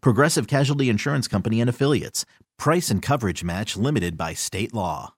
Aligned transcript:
Progressive 0.00 0.46
Casualty 0.46 0.88
Insurance 0.88 1.28
Company 1.28 1.60
and 1.60 1.70
Affiliates. 1.70 2.24
Price 2.58 2.90
and 2.90 3.02
coverage 3.02 3.44
match 3.44 3.76
limited 3.76 4.16
by 4.16 4.34
state 4.34 4.72
law. 4.74 5.14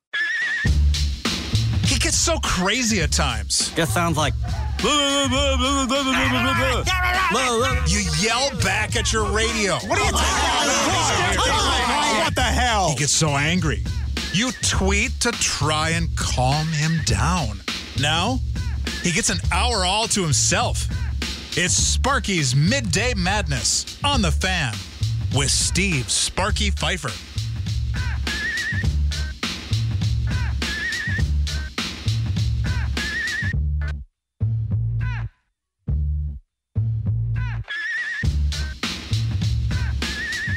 He 1.84 1.98
gets 1.98 2.16
so 2.16 2.38
crazy 2.40 3.00
at 3.00 3.12
times. 3.12 3.72
Just 3.74 3.94
sounds 3.94 4.16
like. 4.16 4.34
You 7.88 8.00
yell 8.20 8.50
back 8.62 8.94
at 8.96 9.12
your 9.12 9.30
radio. 9.32 9.74
What 9.74 9.98
are 9.98 10.04
you 10.04 10.12
talking 10.12 10.28
about? 11.36 12.24
What 12.24 12.34
the 12.34 12.42
hell? 12.42 12.90
He 12.90 12.96
gets 12.96 13.12
so 13.12 13.30
angry. 13.30 13.82
You 14.32 14.52
tweet 14.62 15.18
to 15.20 15.32
try 15.32 15.90
and 15.90 16.14
calm 16.16 16.66
him 16.68 17.00
down. 17.06 17.62
Now, 17.98 18.38
he 19.02 19.10
gets 19.10 19.30
an 19.30 19.38
hour 19.50 19.84
all 19.84 20.06
to 20.08 20.22
himself. 20.22 20.86
It's 21.60 21.74
Sparky's 21.74 22.54
Midday 22.54 23.14
Madness 23.14 23.98
on 24.04 24.22
the 24.22 24.30
fan 24.30 24.74
with 25.34 25.50
Steve 25.50 26.08
Sparky 26.08 26.70
Pfeiffer. 26.70 27.10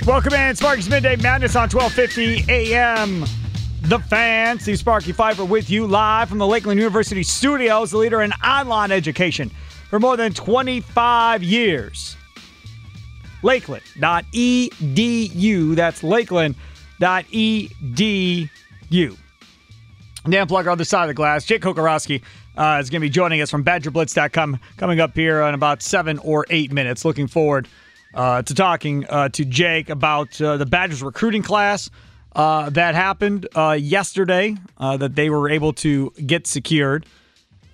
Welcome 0.05 0.33
in, 0.33 0.55
Sparky's 0.55 0.87
Midday 0.87 1.15
Madness 1.15 1.55
on 1.55 1.67
1250 1.67 2.45
AM. 2.47 3.21
The 3.89 3.97
fan, 3.97 4.59
Steve 4.59 4.77
Sparky 4.77 5.13
Pfeiffer 5.13 5.45
with 5.45 5.71
you 5.71 5.87
live 5.87 6.29
from 6.29 6.37
the 6.37 6.45
Lakeland 6.45 6.79
University 6.79 7.23
studios, 7.23 7.89
the 7.89 7.97
leader 7.97 8.21
in 8.21 8.31
online 8.43 8.91
education 8.91 9.49
for 9.91 9.99
more 9.99 10.17
than 10.17 10.33
25 10.33 11.43
years. 11.43 12.17
Lakeland.edu. 13.43 15.75
That's 15.75 16.01
lakeland.edu. 16.01 16.57
Dan 20.29 20.47
Plugger 20.47 20.71
on 20.71 20.77
the 20.77 20.85
side 20.85 21.03
of 21.03 21.09
the 21.09 21.13
glass. 21.13 21.43
Jake 21.43 21.61
Kocorowski 21.61 22.21
uh, 22.55 22.79
is 22.81 22.89
going 22.89 23.01
to 23.01 23.05
be 23.05 23.09
joining 23.09 23.41
us 23.41 23.51
from 23.51 23.65
BadgerBlitz.com 23.65 24.57
coming 24.77 25.01
up 25.01 25.13
here 25.13 25.41
in 25.41 25.53
about 25.53 25.81
seven 25.81 26.19
or 26.19 26.45
eight 26.49 26.71
minutes. 26.71 27.03
Looking 27.03 27.27
forward 27.27 27.67
uh, 28.13 28.43
to 28.43 28.53
talking 28.53 29.05
uh, 29.09 29.27
to 29.29 29.43
Jake 29.43 29.89
about 29.89 30.41
uh, 30.41 30.55
the 30.55 30.65
Badgers 30.65 31.03
recruiting 31.03 31.43
class 31.43 31.89
uh, 32.33 32.69
that 32.69 32.95
happened 32.95 33.45
uh, 33.55 33.77
yesterday 33.77 34.55
that 34.79 35.15
they 35.15 35.29
were 35.29 35.49
able 35.49 35.73
to 35.73 36.13
get 36.25 36.47
secured. 36.47 37.05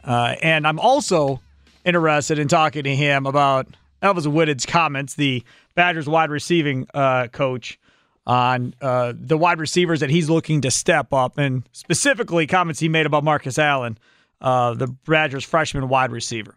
and 0.03 0.65
I'm 0.65 0.79
also 0.79 1.41
interested 1.87 2.37
in 2.37 2.47
talking 2.47 2.83
to 2.83 2.95
him 2.95 3.25
about 3.25 3.67
Alvis 4.03 4.27
Whitted's 4.27 4.65
comments, 4.65 5.15
the 5.15 5.43
Badgers 5.73 6.07
wide 6.07 6.29
receiving 6.29 6.85
coach, 7.31 7.79
on 8.25 8.73
the 8.79 9.37
wide 9.37 9.59
receivers 9.59 10.01
that 10.01 10.09
he's 10.09 10.29
looking 10.29 10.61
to 10.61 10.69
step 10.69 11.13
up, 11.13 11.37
and 11.37 11.67
specifically 11.71 12.45
comments 12.45 12.79
he 12.79 12.89
made 12.89 13.05
about 13.05 13.23
Markus 13.23 13.57
Allen, 13.57 13.97
the 14.41 14.93
Badgers 15.07 15.45
freshman 15.45 15.87
wide 15.87 16.11
receiver. 16.11 16.55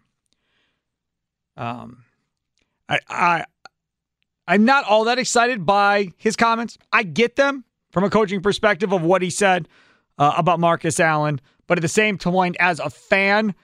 Um, 1.57 2.03
I, 2.89 2.99
I 3.09 3.45
I'm 4.47 4.65
not 4.65 4.83
all 4.85 5.05
that 5.05 5.17
excited 5.17 5.65
by 5.65 6.11
his 6.17 6.35
comments. 6.35 6.77
I 6.91 7.03
get 7.03 7.37
them 7.37 7.63
from 7.91 8.03
a 8.03 8.09
coaching 8.09 8.41
perspective 8.41 8.91
of 8.91 9.01
what 9.01 9.21
he 9.21 9.29
said 9.29 9.69
uh, 10.17 10.33
about 10.37 10.59
Markus 10.59 10.99
Allen, 10.99 11.39
but 11.67 11.77
at 11.77 11.81
the 11.81 11.87
same 11.87 12.17
point, 12.17 12.57
as 12.59 12.79
a 12.79 12.89
fan, 12.89 13.55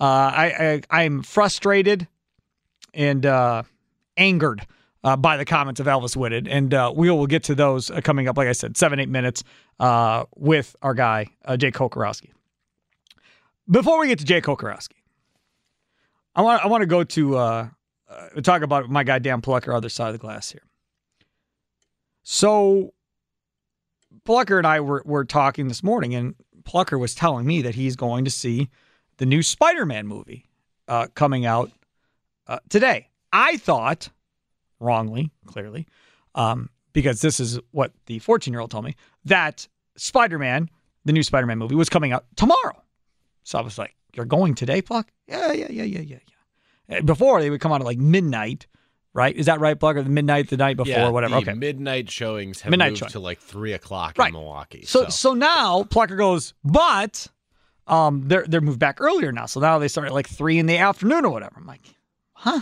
uh, 0.00 0.04
I, 0.04 0.82
I 0.90 1.02
am 1.02 1.22
frustrated 1.22 2.08
and 2.94 3.24
uh, 3.26 3.62
angered 4.16 4.66
uh, 5.04 5.16
by 5.16 5.36
the 5.36 5.44
comments 5.44 5.80
of 5.80 5.86
Alvis 5.86 6.16
Whitted, 6.16 6.48
and 6.48 6.72
uh, 6.72 6.92
we 6.94 7.10
will 7.10 7.26
get 7.26 7.44
to 7.44 7.54
those 7.54 7.90
uh, 7.90 8.00
coming 8.00 8.26
up. 8.26 8.36
Like 8.36 8.48
I 8.48 8.52
said, 8.52 8.76
seven 8.76 8.98
eight 8.98 9.08
minutes 9.08 9.44
with 10.36 10.74
our 10.82 10.94
guy 10.94 11.26
Jake 11.58 11.74
Kocorowski. 11.74 12.30
Before 13.70 14.00
we 14.00 14.08
get 14.08 14.18
to 14.18 14.24
Jake 14.24 14.44
Kocorowski, 14.44 14.96
I 16.34 16.42
want 16.42 16.64
I 16.64 16.68
want 16.68 16.82
to 16.82 16.86
go 16.86 17.04
to 17.04 17.36
uh, 17.36 17.68
talk 18.42 18.62
about 18.62 18.88
my 18.88 19.04
guy 19.04 19.18
Dan 19.18 19.40
Plucker, 19.40 19.72
other 19.72 19.88
side 19.88 20.08
of 20.08 20.14
the 20.14 20.18
glass 20.18 20.50
here. 20.50 20.62
So 22.22 22.92
Plucker 24.24 24.58
and 24.58 24.66
I 24.66 24.80
were, 24.80 25.02
were 25.04 25.24
talking 25.24 25.68
this 25.68 25.82
morning, 25.82 26.14
and 26.14 26.34
Plucker 26.64 26.98
was 26.98 27.14
telling 27.14 27.46
me 27.46 27.62
that 27.62 27.74
he's 27.74 27.96
going 27.96 28.24
to 28.24 28.30
see 28.30 28.68
the 29.20 29.26
new 29.26 29.42
Spider-Man 29.42 30.06
movie 30.06 30.46
uh, 30.88 31.06
coming 31.14 31.44
out 31.46 31.70
uh, 32.46 32.58
today. 32.70 33.08
I 33.32 33.58
thought, 33.58 34.08
wrongly, 34.80 35.30
clearly, 35.46 35.86
um, 36.34 36.70
because 36.94 37.20
this 37.20 37.38
is 37.38 37.60
what 37.70 37.92
the 38.06 38.18
14-year-old 38.18 38.70
told 38.70 38.84
me, 38.86 38.96
that 39.26 39.68
Spider-Man, 39.96 40.70
the 41.04 41.12
new 41.12 41.22
Spider-Man 41.22 41.58
movie, 41.58 41.74
was 41.74 41.90
coming 41.90 42.12
out 42.12 42.24
tomorrow. 42.34 42.82
So 43.44 43.58
I 43.58 43.62
was 43.62 43.76
like, 43.78 43.94
"You're 44.14 44.24
going 44.26 44.54
today, 44.54 44.80
Pluck? 44.82 45.08
Yeah, 45.28 45.52
yeah, 45.52 45.66
yeah, 45.70 45.84
yeah, 45.84 46.00
yeah, 46.00 46.18
yeah." 46.88 47.00
Before 47.02 47.40
they 47.40 47.50
would 47.50 47.60
come 47.60 47.72
out 47.72 47.80
at 47.82 47.86
like 47.86 47.98
midnight, 47.98 48.66
right? 49.12 49.36
Is 49.36 49.46
that 49.46 49.60
right, 49.60 49.78
Plugger? 49.78 50.02
The 50.02 50.10
midnight, 50.10 50.48
the 50.50 50.56
night 50.56 50.76
before, 50.76 50.92
yeah, 50.92 51.08
whatever. 51.10 51.36
Okay. 51.36 51.52
midnight 51.54 52.10
showings 52.10 52.62
have 52.62 52.70
Midnight 52.70 52.92
moved 52.92 52.98
showing. 53.00 53.12
to 53.12 53.20
like 53.20 53.38
three 53.38 53.74
o'clock 53.74 54.16
Right. 54.18 54.28
in 54.28 54.32
Milwaukee. 54.34 54.84
So 54.86 55.08
so 55.08 55.34
now 55.34 55.84
Plucker 55.84 56.16
goes, 56.16 56.54
but 56.64 57.28
um 57.90 58.22
they're 58.26 58.46
they're 58.46 58.60
moved 58.62 58.78
back 58.78 59.00
earlier 59.00 59.32
now. 59.32 59.44
So 59.46 59.60
now 59.60 59.78
they 59.78 59.88
start 59.88 60.06
at 60.06 60.14
like 60.14 60.28
three 60.28 60.58
in 60.58 60.66
the 60.66 60.78
afternoon 60.78 61.26
or 61.26 61.30
whatever. 61.30 61.56
I'm 61.58 61.66
like, 61.66 61.82
huh? 62.32 62.60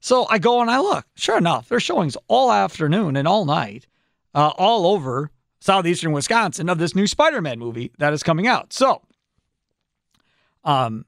So 0.00 0.26
I 0.30 0.38
go 0.38 0.60
and 0.60 0.70
I 0.70 0.78
look. 0.78 1.04
Sure 1.14 1.36
enough, 1.36 1.68
there's 1.68 1.82
showings 1.82 2.16
all 2.28 2.52
afternoon 2.52 3.16
and 3.16 3.26
all 3.26 3.44
night, 3.44 3.86
uh, 4.34 4.52
all 4.56 4.86
over 4.86 5.30
southeastern 5.60 6.12
Wisconsin 6.12 6.68
of 6.68 6.78
this 6.78 6.94
new 6.94 7.06
Spider-Man 7.06 7.58
movie 7.58 7.90
that 7.98 8.12
is 8.12 8.22
coming 8.22 8.46
out. 8.46 8.72
So 8.72 9.02
um 10.62 11.04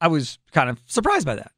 I 0.00 0.08
was 0.08 0.38
kind 0.52 0.70
of 0.70 0.80
surprised 0.86 1.26
by 1.26 1.36
that. 1.36 1.52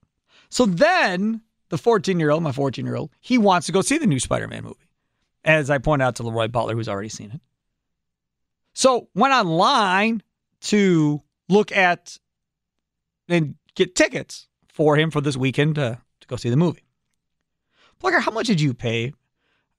So 0.48 0.66
then 0.66 1.42
the 1.68 1.78
14 1.78 2.18
year 2.18 2.30
old, 2.30 2.42
my 2.42 2.52
14 2.52 2.84
year 2.84 2.96
old, 2.96 3.10
he 3.20 3.38
wants 3.38 3.66
to 3.66 3.72
go 3.72 3.82
see 3.82 3.98
the 3.98 4.06
new 4.06 4.18
Spider 4.18 4.48
Man 4.48 4.64
movie. 4.64 4.76
As 5.44 5.70
I 5.70 5.78
point 5.78 6.02
out 6.02 6.16
to 6.16 6.22
Leroy 6.22 6.48
Butler, 6.48 6.74
who's 6.74 6.88
already 6.88 7.08
seen 7.08 7.30
it. 7.30 7.40
So 8.74 9.08
went 9.14 9.32
online 9.32 10.22
to 10.62 11.22
look 11.48 11.72
at 11.72 12.18
and 13.28 13.54
get 13.74 13.94
tickets 13.94 14.48
for 14.68 14.96
him 14.96 15.10
for 15.10 15.20
this 15.20 15.36
weekend 15.36 15.76
to, 15.76 15.98
to 16.20 16.26
go 16.28 16.36
see 16.36 16.50
the 16.50 16.56
movie. 16.56 16.84
Plugger, 18.02 18.20
how 18.20 18.30
much 18.32 18.46
did 18.46 18.60
you 18.60 18.72
pay? 18.74 19.12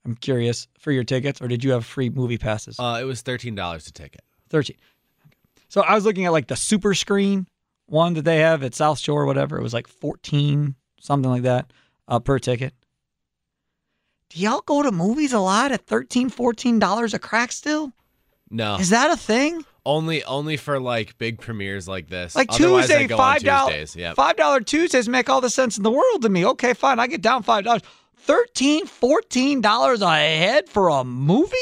I'm 0.05 0.15
curious 0.15 0.67
for 0.79 0.91
your 0.91 1.03
tickets, 1.03 1.41
or 1.41 1.47
did 1.47 1.63
you 1.63 1.71
have 1.71 1.85
free 1.85 2.09
movie 2.09 2.37
passes? 2.37 2.79
uh, 2.79 2.97
it 3.01 3.05
was 3.05 3.21
thirteen 3.21 3.55
dollars 3.55 3.87
a 3.87 3.91
ticket. 3.91 4.21
13. 4.49 4.75
So 5.69 5.81
I 5.81 5.95
was 5.95 6.03
looking 6.03 6.25
at 6.25 6.31
like 6.33 6.47
the 6.47 6.55
super 6.57 6.93
screen 6.93 7.47
one 7.85 8.13
that 8.15 8.23
they 8.25 8.39
have 8.39 8.63
at 8.63 8.75
South 8.75 8.99
Shore 8.99 9.21
or 9.21 9.25
whatever. 9.25 9.57
It 9.57 9.63
was 9.63 9.73
like 9.73 9.87
14, 9.87 10.75
something 10.99 11.29
like 11.31 11.43
that 11.43 11.71
uh, 12.09 12.19
per 12.19 12.37
ticket. 12.39 12.73
Do 14.29 14.39
y'all 14.41 14.61
go 14.65 14.81
to 14.83 14.91
movies 14.91 15.31
a 15.33 15.39
lot 15.39 15.71
at 15.71 15.85
13 15.87 16.29
$14 16.29 17.13
a 17.13 17.19
crack 17.19 17.51
still? 17.53 17.93
No, 18.49 18.75
Is 18.75 18.89
that 18.89 19.11
a 19.11 19.15
thing? 19.17 19.63
Only 19.85 20.23
only 20.23 20.57
for 20.57 20.79
like 20.79 21.17
big 21.17 21.39
premieres 21.39 21.87
like 21.87 22.07
this. 22.07 22.35
Like 22.35 22.51
Otherwise, 22.51 22.87
Tuesday, 22.87 23.07
five 23.07 23.43
dollars. 23.43 23.73
Tuesdays. 23.73 23.95
Yeah, 23.95 24.13
Five 24.13 24.35
dollar 24.35 24.61
Tuesdays 24.61 25.09
make 25.09 25.29
all 25.29 25.41
the 25.41 25.49
sense 25.49 25.77
in 25.77 25.83
the 25.83 25.91
world 25.91 26.21
to 26.21 26.29
me. 26.29 26.45
Okay, 26.45 26.73
fine. 26.73 26.99
I 26.99 27.07
get 27.07 27.21
down 27.21 27.43
five 27.43 27.63
dollars. 27.63 27.81
13 28.17 28.85
14 28.85 29.61
dollars 29.61 30.01
a 30.01 30.09
head 30.15 30.69
for 30.69 30.89
a 30.89 31.03
movie? 31.03 31.55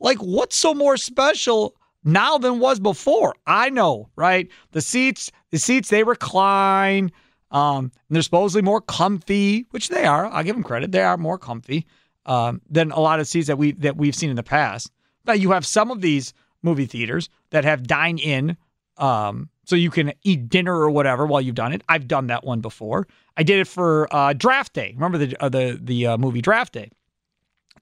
Like, 0.00 0.18
what's 0.18 0.54
so 0.54 0.74
more 0.74 0.98
special 0.98 1.74
now 2.04 2.36
than 2.36 2.58
was 2.58 2.78
before? 2.78 3.34
I 3.46 3.70
know, 3.70 4.10
right? 4.14 4.48
The 4.72 4.82
seats, 4.82 5.30
the 5.50 5.58
seats, 5.58 5.88
they 5.88 6.04
recline. 6.04 7.10
Um, 7.50 7.84
and 8.08 8.16
they're 8.16 8.22
supposedly 8.22 8.62
more 8.62 8.80
comfy, 8.80 9.66
which 9.70 9.88
they 9.88 10.04
are. 10.04 10.26
I'll 10.26 10.42
give 10.42 10.56
them 10.56 10.64
credit; 10.64 10.92
they 10.92 11.02
are 11.02 11.16
more 11.16 11.38
comfy 11.38 11.86
um, 12.26 12.60
than 12.68 12.90
a 12.90 13.00
lot 13.00 13.20
of 13.20 13.28
seats 13.28 13.46
that 13.46 13.56
we 13.56 13.72
that 13.72 13.96
we've 13.96 14.14
seen 14.14 14.28
in 14.30 14.36
the 14.36 14.42
past. 14.42 14.90
Now 15.24 15.34
you 15.34 15.52
have 15.52 15.64
some 15.64 15.90
of 15.90 16.00
these 16.00 16.34
movie 16.62 16.86
theaters 16.86 17.28
that 17.54 17.64
have 17.64 17.86
dine 17.86 18.18
in, 18.18 18.56
um, 18.98 19.48
so 19.64 19.76
you 19.76 19.90
can 19.90 20.12
eat 20.24 20.48
dinner 20.48 20.76
or 20.76 20.90
whatever 20.90 21.24
while 21.24 21.40
you've 21.40 21.54
done 21.54 21.72
it. 21.72 21.82
I've 21.88 22.06
done 22.06 22.26
that 22.26 22.44
one 22.44 22.60
before. 22.60 23.06
I 23.36 23.42
did 23.44 23.60
it 23.60 23.68
for 23.68 24.14
uh, 24.14 24.32
Draft 24.32 24.72
Day. 24.72 24.92
Remember 24.94 25.18
the 25.18 25.36
uh, 25.42 25.48
the 25.48 25.78
the 25.80 26.06
uh, 26.08 26.18
movie 26.18 26.42
Draft 26.42 26.74
Day? 26.74 26.90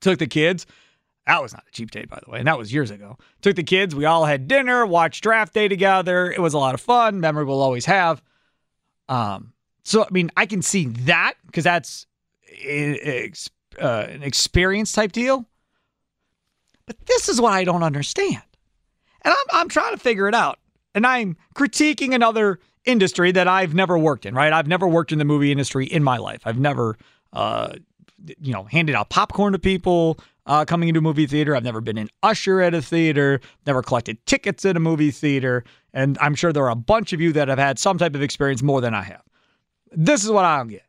Took 0.01 0.19
the 0.19 0.27
kids. 0.27 0.67
That 1.27 1.43
was 1.43 1.53
not 1.53 1.65
a 1.67 1.71
cheap 1.73 1.91
date, 1.91 2.11
by 2.11 2.21
the 2.25 2.31
way, 2.31 2.39
and 2.39 2.49
that 2.49 2.59
was 2.59 2.73
years 2.73 2.91
ago. 2.91 3.17
Took 3.41 3.57
the 3.57 3.63
kids. 3.63 3.95
We 3.95 4.05
all 4.05 4.25
had 4.25 4.49
dinner, 4.49 4.85
watched 4.85 5.23
Draft 5.23 5.55
Day 5.55 5.69
together. 5.69 6.31
It 6.31 6.41
was 6.41 6.55
a 6.55 6.59
lot 6.59 6.75
of 6.75 6.81
fun. 6.81 7.21
Memory 7.21 7.45
we'll 7.45 7.63
always 7.63 7.87
have. 7.87 8.23
Um, 9.09 9.53
so 9.85 10.05
I 10.05 10.09
mean, 10.11 10.31
I 10.37 10.47
can 10.47 10.63
see 10.63 10.87
that 10.87 11.35
because 11.47 11.65
that's 11.65 12.07
uh, 13.81 14.07
an 14.09 14.23
experience 14.23 14.93
type 14.93 15.13
deal. 15.13 15.47
But 16.87 16.97
this 17.07 17.29
is 17.29 17.41
what 17.41 17.53
I 17.53 17.65
don't 17.65 17.83
understand, 17.83 18.43
and 19.25 19.35
I'm 19.35 19.61
I'm 19.61 19.69
trying 19.69 19.93
to 19.93 19.99
figure 19.99 20.29
it 20.29 20.35
out. 20.35 20.59
And 20.95 21.07
I'm 21.07 21.37
critiquing 21.55 22.15
another 22.15 22.59
industry 22.85 23.33
that 23.33 23.49
I've 23.49 23.75
never 23.75 23.99
worked 23.99 24.27
in. 24.27 24.35
Right? 24.35 24.53
I've 24.53 24.67
never 24.67 24.87
worked 24.89 25.13
in 25.13 25.19
the 25.19 25.25
movie 25.25 25.53
industry 25.53 25.87
in 25.87 26.03
my 26.03 26.19
life. 26.19 26.43
I've 26.45 26.59
never, 26.59 26.97
uh, 27.33 27.75
you 28.41 28.53
know, 28.53 28.65
handed 28.65 28.95
out 28.95 29.11
popcorn 29.11 29.53
to 29.53 29.59
people. 29.59 30.19
Uh, 30.45 30.65
coming 30.65 30.89
into 30.89 30.99
a 30.99 31.03
movie 31.03 31.25
theater. 31.25 31.55
I've 31.55 31.63
never 31.63 31.81
been 31.81 31.99
an 31.99 32.09
usher 32.25 32.61
at 32.61 32.75
a 32.75 32.83
theater, 32.83 33.39
never 33.65 33.81
collected 33.81 34.19
tickets 34.27 34.65
at 34.65 34.77
a 34.77 34.81
movie 34.81 35.13
theater. 35.13 35.63
And 35.95 36.19
I'm 36.21 36.35
sure 36.35 36.53
there 36.53 36.65
are 36.65 36.71
a 36.71 36.75
bunch 36.75 37.13
of 37.13 37.21
you 37.21 37.33
that 37.35 37.47
have 37.47 37.61
had 37.61 37.79
some 37.79 37.97
type 37.97 38.17
of 38.17 38.23
experience 38.23 38.61
more 38.61 38.81
than 38.81 38.93
I 38.93 39.03
have. 39.03 39.23
This 39.93 40.25
is 40.25 40.33
what 40.33 40.45
I 40.45 40.59
don't 40.59 40.67
get. 40.67 40.83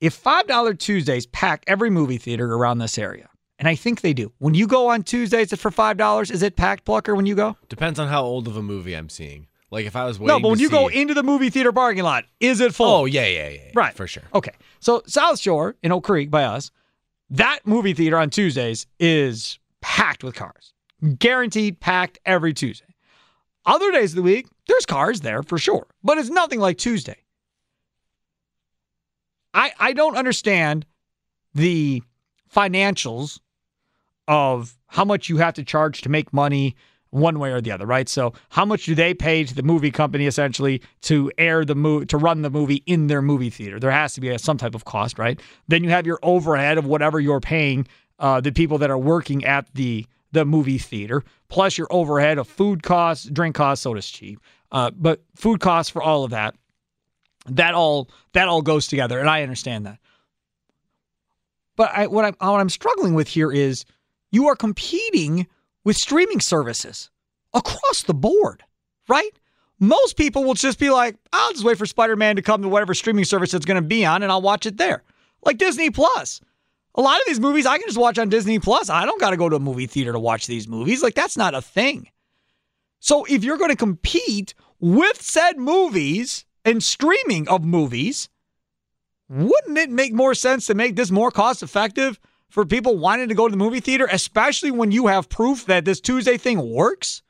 If 0.00 0.22
$5 0.22 0.78
Tuesdays 0.78 1.26
pack 1.26 1.64
every 1.66 1.90
movie 1.90 2.18
theater 2.18 2.52
around 2.52 2.78
this 2.78 2.98
area, 2.98 3.28
and 3.58 3.66
I 3.68 3.74
think 3.74 4.00
they 4.00 4.12
do. 4.12 4.32
When 4.38 4.54
you 4.54 4.66
go 4.66 4.88
on 4.88 5.02
Tuesdays 5.02 5.52
it's 5.52 5.62
for 5.62 5.70
$5, 5.70 6.30
is 6.30 6.42
it 6.42 6.56
packed, 6.56 6.84
Plucker, 6.84 7.14
when 7.14 7.26
you 7.26 7.34
go? 7.34 7.56
Depends 7.68 7.98
on 7.98 8.08
how 8.08 8.22
old 8.22 8.46
of 8.48 8.56
a 8.56 8.62
movie 8.62 8.94
I'm 8.94 9.08
seeing. 9.08 9.46
Like 9.70 9.86
if 9.86 9.96
I 9.96 10.04
was 10.04 10.18
waiting. 10.18 10.28
No, 10.28 10.40
but 10.40 10.50
when 10.50 10.60
you 10.60 10.70
go 10.70 10.86
into 10.88 11.12
the 11.14 11.24
movie 11.24 11.50
theater 11.50 11.72
parking 11.72 12.04
lot, 12.04 12.24
is 12.38 12.60
it 12.60 12.74
full? 12.74 12.86
Oh 12.86 13.04
yeah, 13.04 13.26
yeah, 13.26 13.48
yeah, 13.48 13.54
yeah, 13.66 13.70
Right. 13.74 13.94
for 13.94 14.06
sure. 14.06 14.22
Okay. 14.32 14.52
So 14.80 15.02
South 15.06 15.40
Shore 15.40 15.74
in 15.82 15.90
Oak 15.90 16.04
Creek 16.04 16.30
by 16.30 16.44
us, 16.44 16.70
that 17.30 17.60
movie 17.66 17.92
theater 17.92 18.16
on 18.16 18.30
Tuesdays 18.30 18.86
is 19.00 19.58
packed 19.80 20.22
with 20.22 20.34
cars. 20.36 20.72
Guaranteed 21.18 21.80
packed 21.80 22.18
every 22.24 22.54
Tuesday. 22.54 22.94
Other 23.66 23.90
days 23.90 24.12
of 24.12 24.16
the 24.16 24.22
week, 24.22 24.46
there's 24.68 24.86
cars 24.86 25.20
there 25.22 25.42
for 25.42 25.58
sure, 25.58 25.88
but 26.04 26.16
it's 26.16 26.30
nothing 26.30 26.60
like 26.60 26.78
Tuesday. 26.78 27.16
I 29.52 29.72
I 29.80 29.92
don't 29.92 30.16
understand 30.16 30.86
the 31.54 32.02
financials 32.54 33.40
of 34.28 34.76
how 34.88 35.04
much 35.04 35.28
you 35.28 35.36
have 35.38 35.54
to 35.54 35.64
charge 35.64 36.00
to 36.02 36.08
make 36.08 36.32
money 36.32 36.76
one 37.10 37.38
way 37.38 37.50
or 37.50 37.60
the 37.60 37.70
other, 37.70 37.86
right? 37.86 38.08
So, 38.08 38.34
how 38.50 38.64
much 38.64 38.84
do 38.84 38.94
they 38.94 39.14
pay 39.14 39.44
to 39.44 39.54
the 39.54 39.62
movie 39.62 39.90
company 39.90 40.26
essentially 40.26 40.82
to 41.02 41.30
air 41.38 41.64
the 41.64 41.74
movie, 41.74 42.06
to 42.06 42.18
run 42.18 42.42
the 42.42 42.50
movie 42.50 42.82
in 42.86 43.06
their 43.06 43.22
movie 43.22 43.50
theater? 43.50 43.78
There 43.80 43.90
has 43.90 44.14
to 44.14 44.20
be 44.20 44.28
a, 44.28 44.38
some 44.38 44.58
type 44.58 44.74
of 44.74 44.84
cost, 44.84 45.18
right? 45.18 45.40
Then 45.68 45.84
you 45.84 45.90
have 45.90 46.06
your 46.06 46.18
overhead 46.22 46.78
of 46.78 46.84
whatever 46.84 47.20
you're 47.20 47.40
paying 47.40 47.86
uh, 48.18 48.40
the 48.40 48.52
people 48.52 48.78
that 48.78 48.90
are 48.90 48.98
working 48.98 49.44
at 49.44 49.72
the 49.74 50.06
the 50.32 50.44
movie 50.44 50.78
theater, 50.78 51.22
plus 51.48 51.78
your 51.78 51.86
overhead 51.90 52.36
of 52.38 52.48
food 52.48 52.82
costs, 52.82 53.24
drink 53.26 53.54
costs, 53.54 53.82
soda's 53.82 54.08
cheap, 54.08 54.40
uh, 54.72 54.90
but 54.90 55.22
food 55.34 55.60
costs 55.60 55.90
for 55.90 56.02
all 56.02 56.24
of 56.24 56.30
that. 56.30 56.54
That 57.48 57.74
all 57.74 58.10
that 58.32 58.48
all 58.48 58.60
goes 58.60 58.88
together, 58.88 59.20
and 59.20 59.30
I 59.30 59.42
understand 59.42 59.86
that. 59.86 59.98
But 61.76 61.90
I, 61.94 62.06
what 62.08 62.24
I'm 62.24 62.34
what 62.40 62.60
I'm 62.60 62.68
struggling 62.68 63.14
with 63.14 63.28
here 63.28 63.52
is 63.52 63.84
you 64.36 64.48
are 64.48 64.54
competing 64.54 65.48
with 65.82 65.96
streaming 65.96 66.40
services 66.40 67.10
across 67.54 68.02
the 68.02 68.14
board, 68.14 68.62
right? 69.08 69.30
Most 69.80 70.16
people 70.16 70.44
will 70.44 70.54
just 70.54 70.78
be 70.78 70.90
like, 70.90 71.16
I'll 71.32 71.52
just 71.52 71.64
wait 71.64 71.78
for 71.78 71.86
Spider 71.86 72.16
Man 72.16 72.36
to 72.36 72.42
come 72.42 72.62
to 72.62 72.68
whatever 72.68 72.94
streaming 72.94 73.24
service 73.24 73.54
it's 73.54 73.66
going 73.66 73.82
to 73.82 73.88
be 73.88 74.04
on 74.04 74.22
and 74.22 74.30
I'll 74.30 74.42
watch 74.42 74.66
it 74.66 74.76
there. 74.76 75.02
Like 75.42 75.58
Disney 75.58 75.90
Plus. 75.90 76.40
A 76.94 77.00
lot 77.00 77.18
of 77.18 77.26
these 77.26 77.40
movies 77.40 77.66
I 77.66 77.78
can 77.78 77.86
just 77.88 77.98
watch 77.98 78.18
on 78.18 78.28
Disney 78.28 78.58
Plus. 78.58 78.88
I 78.90 79.06
don't 79.06 79.20
got 79.20 79.30
to 79.30 79.36
go 79.36 79.48
to 79.48 79.56
a 79.56 79.60
movie 79.60 79.86
theater 79.86 80.12
to 80.12 80.18
watch 80.18 80.46
these 80.46 80.68
movies. 80.68 81.02
Like, 81.02 81.14
that's 81.14 81.36
not 81.36 81.54
a 81.54 81.60
thing. 81.60 82.08
So, 83.00 83.24
if 83.26 83.44
you're 83.44 83.58
going 83.58 83.70
to 83.70 83.76
compete 83.76 84.54
with 84.80 85.20
said 85.20 85.58
movies 85.58 86.46
and 86.64 86.82
streaming 86.82 87.48
of 87.48 87.64
movies, 87.64 88.30
wouldn't 89.28 89.76
it 89.76 89.90
make 89.90 90.14
more 90.14 90.34
sense 90.34 90.66
to 90.66 90.74
make 90.74 90.96
this 90.96 91.10
more 91.10 91.30
cost 91.30 91.62
effective 91.62 92.18
for 92.48 92.64
people 92.64 92.96
wanting 92.98 93.28
to 93.28 93.34
go 93.34 93.46
to 93.48 93.50
the 93.50 93.56
movie 93.56 93.80
theater, 93.80 94.08
especially 94.10 94.70
when 94.70 94.92
you 94.92 95.06
have 95.06 95.28
proof 95.28 95.66
that 95.66 95.84
this 95.84 96.00
Tuesday 96.00 96.36
thing 96.36 96.70
works? 96.72 97.22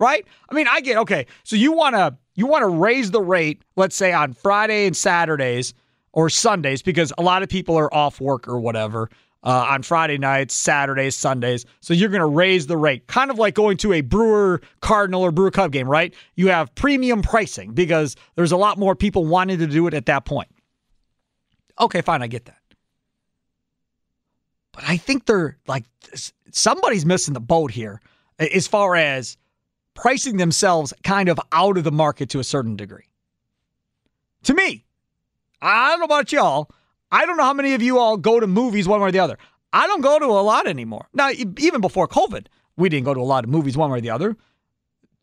Right? 0.00 0.24
I 0.48 0.54
mean, 0.54 0.68
I 0.68 0.80
get 0.80 0.96
okay. 0.98 1.26
So 1.42 1.56
you 1.56 1.72
want 1.72 1.96
to 1.96 2.16
you 2.34 2.46
want 2.46 2.62
to 2.62 2.68
raise 2.68 3.10
the 3.10 3.20
rate, 3.20 3.62
let's 3.76 3.96
say 3.96 4.12
on 4.12 4.32
Friday 4.32 4.86
and 4.86 4.96
Saturdays 4.96 5.74
or 6.12 6.30
Sundays 6.30 6.82
because 6.82 7.12
a 7.18 7.22
lot 7.22 7.42
of 7.42 7.48
people 7.48 7.76
are 7.76 7.92
off 7.92 8.20
work 8.20 8.46
or 8.46 8.60
whatever 8.60 9.10
uh, 9.42 9.66
on 9.70 9.82
Friday 9.82 10.18
nights, 10.18 10.54
Saturdays, 10.54 11.16
Sundays. 11.16 11.64
So 11.80 11.94
you're 11.94 12.08
going 12.08 12.20
to 12.20 12.26
raise 12.26 12.66
the 12.66 12.76
rate, 12.76 13.06
kind 13.06 13.30
of 13.30 13.38
like 13.38 13.54
going 13.54 13.76
to 13.78 13.92
a 13.92 14.00
Brewer 14.00 14.60
Cardinal 14.80 15.22
or 15.22 15.30
Brewer 15.30 15.50
Cub 15.50 15.72
game, 15.72 15.88
right? 15.88 16.14
You 16.34 16.48
have 16.48 16.74
premium 16.74 17.22
pricing 17.22 17.72
because 17.72 18.16
there's 18.34 18.52
a 18.52 18.56
lot 18.56 18.78
more 18.78 18.94
people 18.94 19.24
wanting 19.24 19.58
to 19.58 19.66
do 19.66 19.86
it 19.86 19.94
at 19.94 20.06
that 20.06 20.24
point. 20.24 20.48
Okay, 21.80 22.02
fine, 22.02 22.22
I 22.22 22.26
get 22.26 22.46
that. 22.46 22.57
But 24.78 24.88
I 24.88 24.96
think 24.96 25.26
they're 25.26 25.56
like 25.66 25.82
somebody's 26.52 27.04
missing 27.04 27.34
the 27.34 27.40
boat 27.40 27.72
here 27.72 28.00
as 28.38 28.68
far 28.68 28.94
as 28.94 29.36
pricing 29.94 30.36
themselves 30.36 30.94
kind 31.02 31.28
of 31.28 31.40
out 31.50 31.76
of 31.76 31.82
the 31.82 31.90
market 31.90 32.28
to 32.30 32.38
a 32.38 32.44
certain 32.44 32.76
degree. 32.76 33.08
To 34.44 34.54
me, 34.54 34.84
I 35.60 35.88
don't 35.88 35.98
know 35.98 36.04
about 36.04 36.30
y'all. 36.30 36.70
I 37.10 37.26
don't 37.26 37.36
know 37.36 37.42
how 37.42 37.54
many 37.54 37.74
of 37.74 37.82
you 37.82 37.98
all 37.98 38.16
go 38.16 38.38
to 38.38 38.46
movies 38.46 38.86
one 38.86 39.00
way 39.00 39.08
or 39.08 39.10
the 39.10 39.18
other. 39.18 39.36
I 39.72 39.88
don't 39.88 40.00
go 40.00 40.20
to 40.20 40.26
a 40.26 40.46
lot 40.46 40.68
anymore. 40.68 41.08
Now, 41.12 41.30
even 41.30 41.80
before 41.80 42.06
COVID, 42.06 42.46
we 42.76 42.88
didn't 42.88 43.06
go 43.06 43.14
to 43.14 43.20
a 43.20 43.22
lot 43.22 43.42
of 43.42 43.50
movies 43.50 43.76
one 43.76 43.90
way 43.90 43.98
or 43.98 44.00
the 44.00 44.10
other 44.10 44.36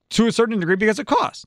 to 0.10 0.28
a 0.28 0.34
certain 0.34 0.60
degree 0.60 0.76
because 0.76 1.00
of 1.00 1.06
cost. 1.06 1.46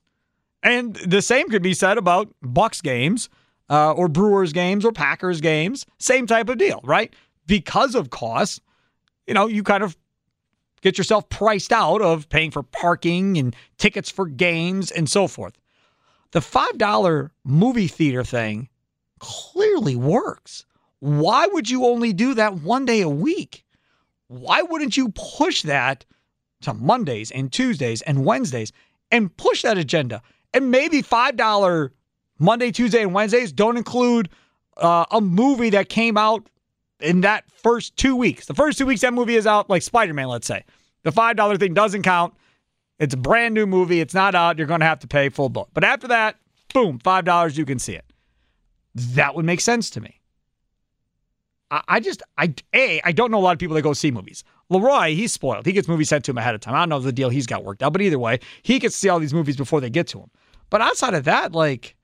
And 0.63 0.95
the 0.95 1.21
same 1.21 1.49
could 1.49 1.61
be 1.61 1.75
said 1.75 1.99
about 1.99 2.33
Bucks 2.41 2.81
games 2.81 3.29
uh, 3.69 3.93
or 3.93 4.07
Brewers 4.07 4.51
games 4.51 4.83
or 4.83 4.91
Packers 4.91 5.41
games. 5.41 5.85
Same 5.99 6.25
type 6.25 6.49
of 6.49 6.57
deal, 6.57 6.81
right? 6.83 7.13
Because 7.49 7.95
of 7.95 8.11
costs, 8.11 8.61
you 9.25 9.33
know, 9.33 9.47
you 9.47 9.63
kind 9.63 9.81
of 9.81 9.97
get 10.81 10.99
yourself 10.99 11.27
priced 11.29 11.73
out 11.73 11.99
of 11.99 12.29
paying 12.29 12.51
for 12.51 12.61
parking 12.61 13.39
and 13.39 13.55
tickets 13.79 14.11
for 14.11 14.27
games 14.27 14.91
and 14.91 15.09
so 15.09 15.27
forth. 15.27 15.57
The 16.31 16.41
$5 16.41 17.31
movie 17.43 17.87
theater 17.87 18.23
thing 18.23 18.69
clearly 19.17 19.95
works. 19.95 20.67
Why 20.99 21.47
would 21.47 21.71
you 21.71 21.85
only 21.85 22.13
do 22.13 22.35
that 22.35 22.61
one 22.61 22.85
day 22.85 23.01
a 23.01 23.09
week? 23.09 23.65
Why 24.27 24.61
wouldn't 24.61 24.95
you 24.95 25.09
push 25.09 25.63
that 25.63 26.05
to 26.61 26.75
Mondays 26.75 27.31
and 27.31 27.51
Tuesdays 27.51 28.03
and 28.03 28.25
Wednesdays 28.25 28.71
and 29.11 29.35
push 29.37 29.63
that 29.63 29.79
agenda? 29.79 30.21
And 30.53 30.69
maybe 30.69 31.01
$5 31.01 31.89
Monday, 32.37 32.71
Tuesday, 32.71 33.01
and 33.01 33.13
Wednesdays 33.15 33.51
don't 33.51 33.75
include 33.75 34.29
uh, 34.77 35.05
a 35.09 35.19
movie 35.19 35.71
that 35.71 35.89
came 35.89 36.15
out 36.15 36.47
in 36.99 37.21
that 37.21 37.49
first 37.51 37.95
two 37.97 38.15
weeks. 38.15 38.45
The 38.45 38.53
first 38.53 38.77
two 38.77 38.85
weeks 38.85 39.01
that 39.01 39.13
movie 39.13 39.35
is 39.35 39.47
out, 39.47 39.69
like 39.69 39.81
Spider 39.81 40.13
Man, 40.13 40.27
let's 40.27 40.47
say. 40.47 40.63
The 41.03 41.11
$5 41.11 41.59
thing 41.59 41.73
doesn't 41.73 42.03
count. 42.03 42.33
It's 42.99 43.13
a 43.13 43.17
brand 43.17 43.53
new 43.53 43.65
movie. 43.65 44.01
It's 44.01 44.13
not 44.13 44.35
out. 44.35 44.57
You're 44.57 44.67
going 44.67 44.81
to 44.81 44.85
have 44.85 44.99
to 44.99 45.07
pay 45.07 45.29
full 45.29 45.49
book. 45.49 45.69
But 45.73 45.83
after 45.83 46.07
that, 46.09 46.35
boom, 46.73 46.99
$5, 46.99 47.57
you 47.57 47.65
can 47.65 47.79
see 47.79 47.93
it. 47.93 48.05
That 48.95 49.35
would 49.35 49.45
make 49.45 49.61
sense 49.61 49.89
to 49.91 50.01
me. 50.01 50.19
I, 51.71 51.81
I 51.87 51.99
just, 52.01 52.21
I, 52.37 52.53
A, 52.73 53.01
I 53.03 53.11
don't 53.13 53.31
know 53.31 53.39
a 53.39 53.41
lot 53.41 53.53
of 53.53 53.59
people 53.59 53.75
that 53.75 53.81
go 53.81 53.93
see 53.93 54.11
movies. 54.11 54.43
Leroy, 54.69 55.15
he's 55.15 55.31
spoiled. 55.31 55.65
He 55.65 55.71
gets 55.71 55.87
movies 55.87 56.09
sent 56.09 56.25
to 56.25 56.31
him 56.31 56.37
ahead 56.37 56.53
of 56.53 56.61
time. 56.61 56.75
I 56.75 56.79
don't 56.79 56.89
know 56.89 56.99
the 56.99 57.11
deal 57.11 57.29
he's 57.29 57.47
got 57.47 57.63
worked 57.63 57.81
out, 57.81 57.93
but 57.93 58.01
either 58.01 58.19
way, 58.19 58.39
he 58.61 58.77
gets 58.77 58.95
to 58.95 58.99
see 58.99 59.09
all 59.09 59.19
these 59.19 59.33
movies 59.33 59.55
before 59.55 59.81
they 59.81 59.89
get 59.89 60.07
to 60.07 60.19
him. 60.19 60.29
But 60.69 60.81
outside 60.81 61.13
of 61.13 61.23
that, 61.23 61.53
like, 61.53 61.95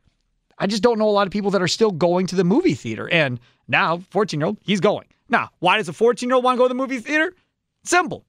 I 0.57 0.67
just 0.67 0.81
don't 0.81 0.97
know 0.97 1.09
a 1.09 1.11
lot 1.11 1.27
of 1.27 1.33
people 1.33 1.51
that 1.51 1.61
are 1.61 1.67
still 1.67 1.91
going 1.91 2.27
to 2.27 2.35
the 2.35 2.43
movie 2.43 2.73
theater. 2.73 3.09
And 3.09 3.39
now, 3.67 3.97
14 4.09 4.39
year 4.39 4.47
old, 4.47 4.57
he's 4.63 4.79
going. 4.79 5.07
Now, 5.29 5.49
why 5.59 5.77
does 5.77 5.89
a 5.89 5.93
14 5.93 6.29
year 6.29 6.35
old 6.35 6.43
want 6.43 6.55
to 6.55 6.59
go 6.59 6.65
to 6.65 6.69
the 6.69 6.75
movie 6.75 6.99
theater? 6.99 7.33
Simple. 7.83 8.25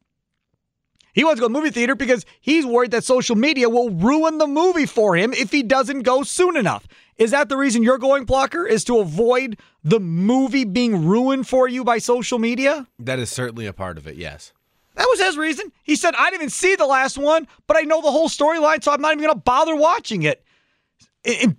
He 1.13 1.25
wants 1.25 1.39
to 1.39 1.43
go 1.43 1.49
to 1.49 1.53
the 1.53 1.59
movie 1.59 1.71
theater 1.71 1.95
because 1.95 2.27
he's 2.41 2.67
worried 2.67 2.91
that 2.91 3.05
social 3.05 3.37
media 3.37 3.71
will 3.71 3.89
ruin 3.91 4.37
the 4.37 4.47
movie 4.47 4.85
for 4.85 5.17
him 5.17 5.33
if 5.33 5.51
he 5.51 5.63
doesn't 5.63 6.03
go 6.03 6.23
soon 6.23 6.57
enough. 6.59 6.87
Is 7.17 7.31
that 7.31 7.49
the 7.49 7.57
reason 7.57 7.83
you're 7.83 7.97
going, 7.97 8.27
Plucker? 8.27 8.67
Is 8.67 8.85
to 8.85 8.99
avoid 8.99 9.59
the 9.83 9.99
movie 9.99 10.65
being 10.65 11.07
ruined 11.07 11.49
for 11.49 11.67
you 11.69 11.85
by 11.85 11.99
social 11.99 12.39
media? 12.39 12.87
That 12.99 13.19
is 13.19 13.31
certainly 13.31 13.67
a 13.67 13.73
part 13.73 13.97
of 13.97 14.07
it. 14.07 14.17
Yes. 14.17 14.53
That 14.97 15.07
was 15.09 15.21
his 15.21 15.39
reason. 15.39 15.73
He 15.83 15.97
said, 15.97 16.15
I 16.15 16.27
didn't 16.27 16.43
even 16.43 16.51
see 16.51 16.77
the 16.77 16.87
last 16.87 17.17
one, 17.17 17.47
but 17.67 17.79
I 17.79 17.83
know 17.83 18.03
the 18.03 18.11
whole 18.11 18.29
storyline, 18.29 18.83
so 18.83 18.93
I'm 18.93 19.01
not 19.01 19.13
even 19.13 19.25
going 19.25 19.35
to 19.35 19.41
bother 19.41 19.75
watching 19.75 20.23
it 20.23 20.45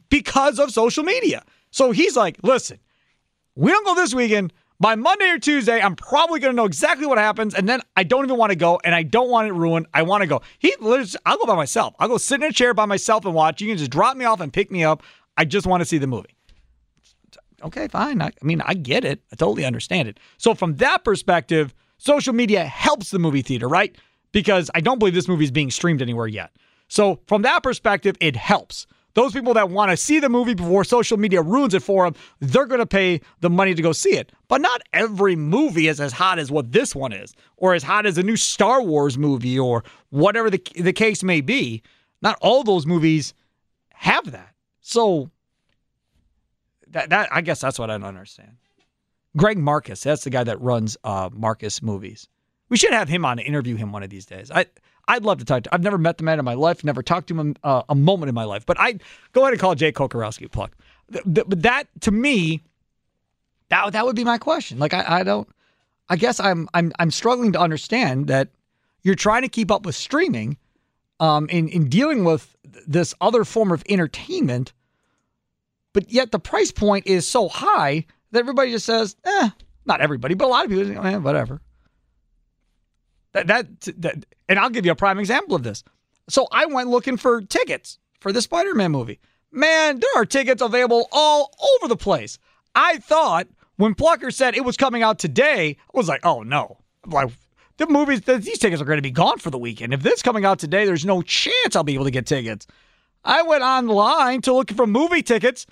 because 0.10 0.60
of 0.60 0.72
social 0.72 1.04
media. 1.04 1.44
So 1.72 1.92
he's 1.92 2.16
like, 2.16 2.38
listen, 2.44 2.80
we 3.58 3.72
don't 3.72 3.86
go 3.86 3.96
this 3.96 4.14
weekend. 4.14 4.54
By 4.80 4.94
Monday 4.94 5.28
or 5.32 5.40
Tuesday, 5.40 5.82
I'm 5.82 5.96
probably 5.96 6.40
going 6.40 6.54
to 6.54 6.56
know 6.56 6.66
exactly 6.66 7.08
what 7.08 7.18
happens, 7.18 7.56
and 7.56 7.68
then 7.68 7.82
I 7.96 8.04
don't 8.04 8.24
even 8.24 8.38
want 8.38 8.52
to 8.52 8.56
go, 8.56 8.80
and 8.84 8.94
I 8.94 9.02
don't 9.02 9.30
want 9.32 9.48
it 9.48 9.54
ruined. 9.54 9.88
I 9.92 10.04
want 10.04 10.22
to 10.22 10.28
go. 10.28 10.44
He, 10.60 10.76
I'll 11.26 11.38
go 11.38 11.46
by 11.48 11.56
myself. 11.56 11.96
I'll 11.98 12.08
go 12.08 12.20
sit 12.20 12.44
in 12.44 12.44
a 12.44 12.54
chair 12.54 12.76
by 12.76 12.86
myself 12.86 13.26
and 13.26 13.34
watch. 13.34 13.60
You 13.60 13.68
can 13.68 13.78
just 13.78 13.90
drop 13.90 14.16
me 14.16 14.26
off 14.26 14.40
and 14.40 14.54
pick 14.54 14.70
me 14.70 14.84
up. 14.84 15.02
I 15.36 15.46
just 15.46 15.66
want 15.66 15.82
to 15.82 15.86
see 15.86 15.98
the 15.98 16.06
movie. 16.06 16.30
Okay, 17.64 17.88
fine. 17.88 18.22
I, 18.22 18.28
I 18.28 18.46
mean, 18.46 18.62
I 18.62 18.76
get 18.76 19.04
it. 19.04 19.24
I 19.32 19.36
totally 19.36 19.66
understand 19.66 20.08
it. 20.08 20.20
So 20.38 20.54
from 20.54 20.76
that 20.76 21.04
perspective, 21.04 21.74
social 21.98 22.34
media 22.34 22.64
helps 22.64 23.10
the 23.10 23.18
movie 23.18 23.42
theater, 23.42 23.68
right? 23.68 23.98
Because 24.32 24.70
I 24.76 24.82
don't 24.82 25.00
believe 25.00 25.16
this 25.16 25.28
movie 25.28 25.46
is 25.46 25.52
being 25.52 25.72
streamed 25.72 26.04
anywhere 26.04 26.28
yet. 26.28 26.52
So 26.88 27.20
from 27.26 27.42
that 27.42 27.64
perspective, 27.64 28.16
it 28.20 28.36
helps. 28.36 28.86
Those 29.18 29.34
people 29.34 29.56
that 29.56 29.72
want 29.72 29.90
to 29.90 29.98
see 29.98 30.20
the 30.20 30.30
movie 30.30 30.54
before 30.54 30.84
social 30.84 31.18
media 31.18 31.42
ruins 31.42 31.74
it 31.74 31.82
for 31.82 32.06
them, 32.06 32.14
they're 32.40 32.68
going 32.68 32.78
to 32.78 32.86
pay 32.86 33.20
the 33.40 33.50
money 33.50 33.74
to 33.74 33.82
go 33.82 33.92
see 33.92 34.12
it. 34.12 34.32
But 34.48 34.62
not 34.62 34.84
every 34.94 35.36
movie 35.36 35.88
is 35.88 36.00
as 36.00 36.14
hot 36.14 36.38
as 36.38 36.52
what 36.52 36.72
this 36.72 36.94
one 36.96 37.12
is, 37.12 37.34
or 37.56 37.74
as 37.74 37.82
hot 37.82 38.06
as 38.06 38.20
a 38.20 38.22
new 38.22 38.36
Star 38.36 38.80
Wars 38.80 39.18
movie, 39.18 39.58
or 39.58 39.84
whatever 40.12 40.52
the, 40.52 40.62
the 40.76 40.94
case 40.94 41.24
may 41.24 41.42
be. 41.42 41.82
Not 42.22 42.38
all 42.42 42.64
those 42.64 42.86
movies 42.86 43.34
have 43.96 44.30
that. 44.30 44.54
So 44.82 45.32
that, 46.90 47.10
that 47.10 47.30
I 47.32 47.42
guess 47.42 47.60
that's 47.60 47.80
what 47.80 47.90
I 47.90 47.98
don't 47.98 48.04
understand. 48.06 48.58
Greg 49.36 49.58
Marcus, 49.58 50.04
that's 50.04 50.26
the 50.26 50.30
guy 50.30 50.44
that 50.44 50.62
runs 50.62 50.96
uh, 51.04 51.32
Marcus 51.34 51.82
Movies. 51.82 52.28
We 52.70 52.78
should 52.78 52.94
have 52.94 53.10
him 53.10 53.26
on 53.26 53.38
to 53.38 53.44
interview 53.44 53.78
him 53.78 53.92
one 53.92 54.04
of 54.04 54.12
these 54.12 54.28
days. 54.28 54.52
I 54.52 54.68
I'd 55.08 55.24
love 55.24 55.40
to 55.40 55.46
talk 55.46 55.64
to. 55.64 55.74
I've 55.74 55.84
never 55.84 55.98
met 55.98 56.18
the 56.18 56.24
man 56.24 56.40
in 56.40 56.46
my 56.46 56.54
life, 56.54 56.84
never 56.84 57.02
talked 57.02 57.28
to 57.30 57.40
him 57.40 57.56
uh, 57.64 57.84
a 57.88 57.96
moment 57.96 58.30
in 58.30 58.36
my 58.36 58.44
life. 58.44 58.66
But 58.66 58.78
I 58.80 59.00
go 59.34 59.42
ahead 59.42 59.54
and 59.54 59.62
call 59.62 59.76
Jay 59.76 59.92
Kocorowski 59.92 60.52
plug. 60.52 60.72
But 61.26 61.62
that 61.64 61.86
to 62.02 62.12
me, 62.12 62.64
that 63.70 63.94
that 63.94 64.06
would 64.06 64.16
be 64.16 64.24
my 64.24 64.38
question. 64.38 64.80
Like 64.80 64.94
I, 64.94 65.20
I 65.20 65.24
don't. 65.24 65.48
I 66.10 66.16
guess 66.16 66.40
I'm 66.40 66.68
I'm 66.74 66.92
I'm 67.00 67.12
struggling 67.12 67.52
to 67.54 67.60
understand 67.60 68.28
that 68.28 68.50
you're 69.04 69.16
trying 69.16 69.44
to 69.44 69.50
keep 69.50 69.72
up 69.72 69.86
with 69.86 69.96
streaming, 69.96 70.58
um, 71.20 71.48
in 71.50 71.68
in 71.70 71.90
dealing 71.90 72.24
with 72.24 72.56
this 72.88 73.14
other 73.22 73.44
form 73.44 73.72
of 73.72 73.84
entertainment, 73.90 74.74
but 75.94 76.12
yet 76.12 76.32
the 76.32 76.40
price 76.40 76.72
point 76.72 77.08
is 77.08 77.28
so 77.28 77.48
high 77.48 78.06
that 78.32 78.40
everybody 78.40 78.72
just 78.72 78.86
says, 78.86 79.16
eh, 79.24 79.50
not 79.86 80.02
everybody, 80.02 80.34
but 80.34 80.46
a 80.46 80.48
lot 80.48 80.66
of 80.66 80.72
people, 80.72 81.06
eh, 81.06 81.18
whatever. 81.18 81.62
That, 83.34 83.48
that 83.48 83.82
that 83.98 84.26
and 84.48 84.60
I'll 84.60 84.70
give 84.70 84.86
you 84.86 84.92
a 84.92 84.96
prime 84.96 85.20
example 85.20 85.56
of 85.56 85.64
this. 85.64 85.84
So 86.30 86.48
I 86.52 86.66
went 86.66 86.90
looking 86.90 87.18
for 87.18 87.42
tickets 87.42 88.00
for 88.20 88.32
the 88.32 88.42
Spider-Man 88.42 88.92
movie. 88.92 89.20
Man, 89.52 90.00
there 90.00 90.22
are 90.22 90.26
tickets 90.26 90.62
available 90.62 91.08
all 91.12 91.56
over 91.76 91.88
the 91.88 91.98
place. 91.98 92.38
I 92.76 92.98
thought 92.98 93.48
when 93.78 93.96
Plucker 93.96 94.32
said 94.32 94.56
it 94.56 94.66
was 94.66 94.78
coming 94.78 95.04
out 95.04 95.20
today, 95.20 95.78
I 95.94 95.98
was 95.98 96.08
like, 96.08 96.26
oh 96.26 96.44
no. 96.44 96.78
Like 97.06 97.30
the 97.78 97.88
movies, 97.88 98.22
these 98.22 98.60
tickets 98.60 98.82
are 98.82 98.86
going 98.86 98.98
to 98.98 99.04
be 99.04 99.12
gone 99.12 99.38
for 99.38 99.50
the 99.50 99.58
weekend. 99.58 99.94
If 99.94 100.04
this 100.04 100.16
is 100.16 100.22
coming 100.22 100.46
out 100.46 100.60
today, 100.60 100.86
there's 100.86 101.06
no 101.06 101.22
chance 101.22 101.76
I'll 101.76 101.84
be 101.84 101.94
able 101.94 102.06
to 102.06 102.12
get 102.12 102.26
tickets. 102.26 102.68
I 103.24 103.44
went 103.44 103.64
online 103.64 104.42
to 104.42 104.54
look 104.54 104.72
for 104.72 104.88
movie 104.88 105.22
tickets. 105.22 105.66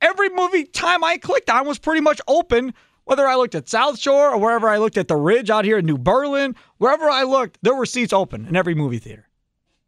Every 0.00 0.28
movie 0.30 0.64
time 0.64 1.02
I 1.02 1.16
clicked 1.18 1.50
on 1.50 1.66
was 1.66 1.78
pretty 1.78 2.00
much 2.00 2.20
open. 2.28 2.74
Whether 3.04 3.26
I 3.26 3.36
looked 3.36 3.54
at 3.54 3.68
South 3.68 3.98
Shore 3.98 4.30
or 4.30 4.38
wherever 4.38 4.68
I 4.68 4.78
looked 4.78 4.96
at 4.96 5.08
the 5.08 5.16
Ridge 5.16 5.50
out 5.50 5.64
here 5.64 5.78
in 5.78 5.86
New 5.86 5.98
Berlin, 5.98 6.56
wherever 6.78 7.08
I 7.08 7.22
looked, 7.24 7.58
there 7.62 7.74
were 7.74 7.86
seats 7.86 8.12
open 8.12 8.46
in 8.46 8.56
every 8.56 8.74
movie 8.74 8.98
theater. 8.98 9.28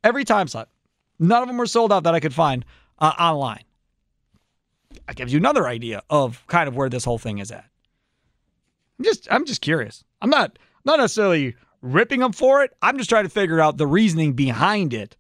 Every 0.05 0.25
time 0.25 0.49
slot. 0.49 0.69
None 1.19 1.43
of 1.43 1.49
them 1.49 1.57
were 1.57 1.67
sold 1.67 1.93
out 1.93 2.03
that 2.03 2.15
I 2.15 2.21
could 2.21 2.35
find 2.35 2.65
uh, 2.99 3.15
online. 3.19 3.65
That 5.07 5.17
gives 5.17 5.33
you 5.33 5.39
another 5.39 5.67
idea 5.67 6.03
of 6.11 6.47
kind 6.47 6.69
of 6.69 6.77
where 6.77 6.89
this 6.89 7.05
whole 7.05 7.19
thing 7.19 7.39
is 7.39 7.51
at. 7.51 7.65
I'm 8.99 9.05
just 9.05 9.29
I'm 9.31 9.45
just 9.45 9.61
curious. 9.61 10.05
I'm 10.21 10.31
not 10.31 10.59
not 10.85 10.99
necessarily 10.99 11.55
ripping 11.83 12.21
them 12.21 12.33
for 12.33 12.63
it. 12.63 12.73
I'm 12.83 12.99
just 12.99 13.11
trying 13.11 13.25
to 13.25 13.31
figure 13.31 13.61
out 13.61 13.77
the 13.77 13.87
reasoning 13.87 14.35
behind 14.35 14.93
it 14.95 15.17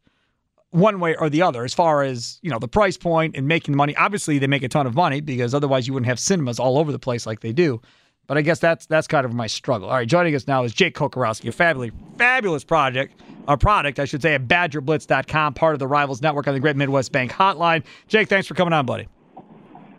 one 0.77 1.01
way 1.01 1.17
or 1.17 1.31
the 1.31 1.41
other 1.41 1.65
as 1.65 1.73
far 1.73 2.03
as, 2.03 2.39
you 2.43 2.51
know, 2.51 2.59
the 2.59 2.69
price 2.69 2.99
point 2.99 3.35
and 3.35 3.49
making 3.49 3.73
the 3.73 3.77
money. 3.77 3.97
Obviously, 3.97 4.39
they 4.39 4.47
make 4.47 4.63
a 4.63 4.69
ton 4.69 4.87
of 4.87 4.95
money 4.95 5.21
because 5.21 5.55
otherwise 5.55 5.87
you 5.87 5.95
wouldn't 5.95 6.09
have 6.09 6.21
cinemas 6.21 6.59
all 6.59 6.79
over 6.79 6.93
the 6.93 6.99
place 6.99 7.27
like 7.27 7.41
they 7.41 7.53
do. 7.53 7.81
But 8.27 8.37
I 8.37 8.43
guess 8.43 8.59
that's 8.59 8.87
that's 8.87 9.07
kind 9.07 9.25
of 9.25 9.33
my 9.33 9.47
struggle. 9.47 9.89
All 9.89 9.95
right, 9.95 10.07
joining 10.07 10.35
us 10.35 10.47
now 10.47 10.65
is 10.65 10.75
Jake 10.75 10.97
Kocorowski, 10.97 11.49
a 11.49 11.53
fabulous, 11.53 11.93
fabulous 12.19 12.65
project, 12.65 13.21
a 13.47 13.57
product, 13.57 14.01
I 14.01 14.05
should 14.05 14.21
say, 14.21 14.35
at 14.35 14.49
BadgerBlitz.com, 14.49 15.55
part 15.55 15.75
of 15.75 15.79
the 15.79 15.87
Rivals 15.87 16.21
Network 16.21 16.49
on 16.49 16.55
the 16.55 16.61
Great 16.61 16.77
Midwest 16.77 17.13
Bank 17.13 17.31
Hotline. 17.31 17.85
Jake, 18.09 18.29
thanks 18.29 18.49
for 18.49 18.55
coming 18.55 18.73
on, 18.73 18.85
buddy. 18.85 19.09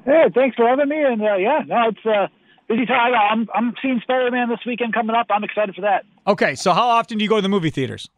Hey, 0.05 0.25
thanks 0.36 0.57
for 0.57 0.67
having 0.67 0.89
me. 0.89 1.01
And 1.01 1.22
uh, 1.22 1.36
yeah, 1.36 1.62
no, 1.65 1.89
it's 1.89 2.05
uh, 2.05 2.27
busy 2.67 2.86
time. 2.86 3.13
I'm 3.13 3.48
I'm 3.55 3.74
seeing 3.81 4.00
Spider 4.01 4.29
Man 4.29 4.50
this 4.50 4.60
weekend 4.65 4.93
coming 4.93 5.15
up. 5.15 5.27
I'm 5.29 5.43
excited 5.43 5.74
for 5.74 5.81
that. 5.81 6.03
Okay, 6.27 6.53
so 6.55 6.74
how 6.74 6.88
often 6.88 7.17
do 7.17 7.24
you 7.24 7.29
go 7.29 7.38
to 7.38 7.41
the 7.41 7.50
movie 7.50 7.69
theaters? 7.69 8.10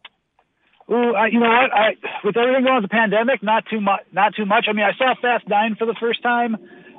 Ooh, 0.90 1.14
I, 1.14 1.26
you 1.28 1.38
know 1.38 1.48
what? 1.48 1.72
I 1.72 1.94
with 2.24 2.36
everything 2.36 2.64
going 2.64 2.74
on 2.74 2.82
with 2.82 2.90
the 2.90 2.94
pandemic, 2.94 3.42
not 3.42 3.64
too 3.70 3.80
much. 3.80 4.02
Not 4.12 4.34
too 4.34 4.44
much. 4.44 4.66
I 4.68 4.72
mean, 4.72 4.84
I 4.84 4.96
saw 4.98 5.14
Fast 5.20 5.48
Nine 5.48 5.76
for 5.76 5.86
the 5.86 5.94
first 6.00 6.20
time 6.22 6.56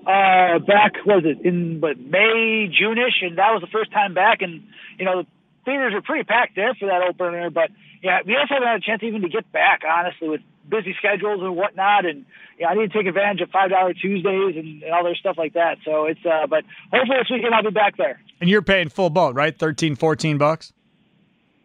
uh, 0.08 0.60
back. 0.60 1.04
Was 1.06 1.24
it 1.26 1.46
in 1.46 1.82
what 1.82 2.00
May, 2.00 2.72
June-ish, 2.72 3.22
and 3.22 3.38
that 3.38 3.52
was 3.52 3.62
the 3.62 3.72
first 3.72 3.92
time 3.92 4.14
back. 4.14 4.42
And 4.42 4.64
you 4.98 5.04
know, 5.04 5.24
the 5.24 5.28
theaters 5.66 5.94
were 5.94 6.02
pretty 6.02 6.24
packed 6.24 6.56
there 6.56 6.74
for 6.74 6.88
that 6.88 7.04
opener. 7.04 7.50
But 7.50 7.72
yeah, 8.02 8.20
we 8.26 8.36
also 8.38 8.54
haven't 8.56 8.70
had 8.70 8.78
a 8.78 8.86
chance 8.86 9.04
even 9.04 9.24
to 9.24 9.30
get 9.30 9.52
back, 9.52 9.82
honestly, 9.84 10.30
with 10.30 10.42
busy 10.70 10.96
schedules 10.98 11.42
and 11.42 11.58
whatnot. 11.58 12.06
And 12.06 12.26
yeah, 12.58 12.68
I 12.68 12.76
need 12.76 12.94
to 12.94 12.98
take 12.98 13.08
advantage 13.08 13.42
of 13.42 13.50
five 13.50 13.72
dollar 13.72 13.94
Tuesdays 13.94 14.56
and, 14.56 14.84
and 14.84 14.94
all 14.94 15.04
their 15.04 15.16
stuff 15.16 15.36
like 15.38 15.54
that. 15.54 15.80
So 15.84 16.06
it's 16.06 16.24
uh, 16.26 16.48
but 16.48 16.64
hopefully 16.94 17.18
this 17.20 17.30
weekend 17.30 17.54
I'll 17.54 17.64
be 17.64 17.72
back 17.72 17.98
there. 17.98 18.22
And 18.40 18.50
you're 18.50 18.62
paying 18.62 18.88
full 18.88 19.10
boat, 19.10 19.36
right? 19.36 19.58
13, 19.58 19.98
14 19.98 20.38
bucks? 20.38 20.72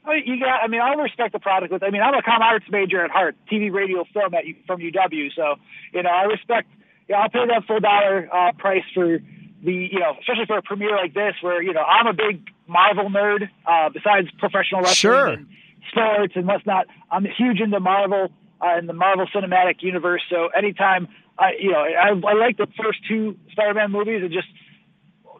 I 0.07 0.15
mean, 0.15 0.23
you 0.27 0.41
got. 0.41 0.63
I 0.63 0.69
mean, 0.69 0.81
I 0.81 0.95
respect 0.95 1.33
the 1.33 1.39
product. 1.41 1.73
With 1.73 1.83
I 1.83 1.91
mean, 1.91 2.03
I'm 2.03 2.15
a 2.15 2.23
com 2.23 2.41
arts 2.43 2.67
major 2.71 3.05
at 3.05 3.11
heart, 3.11 3.37
TV, 3.51 3.73
radio, 3.73 4.05
film 4.13 4.35
at 4.35 4.45
from 4.67 4.81
UW. 4.81 5.29
So 5.35 5.57
you 5.93 6.03
know, 6.03 6.11
I 6.11 6.25
respect. 6.25 6.69
Yeah, 7.09 7.17
I'll 7.19 7.29
pay 7.29 7.47
that 7.47 7.65
full 7.67 7.81
dollar 7.81 8.29
uh, 8.33 8.53
price 8.53 8.85
for 8.95 9.19
the 9.63 9.73
you 9.73 9.99
know, 9.99 10.15
especially 10.21 10.47
for 10.47 10.59
a 10.59 10.63
premiere 10.63 10.97
like 10.97 11.15
this, 11.15 11.35
where 11.41 11.63
you 11.63 11.73
know 11.73 11.83
I'm 11.83 12.07
a 12.07 12.13
big 12.13 12.49
Marvel 12.67 13.09
nerd. 13.11 13.49
Uh, 13.67 13.89
besides 13.91 14.29
professional 14.39 14.81
wrestling 14.83 14.95
Sure. 14.95 15.27
and 15.29 15.47
sports 15.91 16.33
and 16.37 16.47
whatnot, 16.47 16.87
I'm 17.11 17.25
huge 17.25 17.61
into 17.61 17.81
Marvel 17.81 18.31
uh, 18.61 18.67
and 18.77 18.89
the 18.89 18.93
Marvel 18.93 19.27
Cinematic 19.35 19.83
Universe. 19.83 20.23
So 20.31 20.49
anytime 20.49 21.09
I, 21.39 21.53
you 21.61 21.71
know, 21.73 21.79
I, 21.79 22.09
I 22.09 22.33
like 22.35 22.57
the 22.57 22.67
first 22.83 23.01
two 23.09 23.37
Spider-Man 23.53 23.93
movies 23.93 24.23
and 24.23 24.33
just 24.33 24.49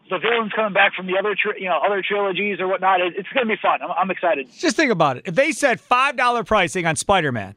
the 0.09 0.19
villains 0.19 0.51
coming 0.55 0.73
back 0.73 0.93
from 0.93 1.07
the 1.07 1.17
other, 1.17 1.35
tri- 1.35 1.57
you 1.57 1.69
know, 1.69 1.79
other 1.85 2.01
trilogies 2.01 2.59
or 2.59 2.67
whatnot. 2.67 3.01
It, 3.01 3.13
it's 3.17 3.29
going 3.29 3.47
to 3.47 3.53
be 3.55 3.59
fun. 3.61 3.81
I'm, 3.81 3.91
I'm 3.91 4.11
excited. 4.11 4.49
Just 4.57 4.75
think 4.75 4.91
about 4.91 5.17
it. 5.17 5.23
If 5.25 5.35
they 5.35 5.51
said 5.51 5.79
$5 5.79 6.45
pricing 6.45 6.85
on 6.85 6.95
Spider 6.95 7.31
Man, 7.31 7.55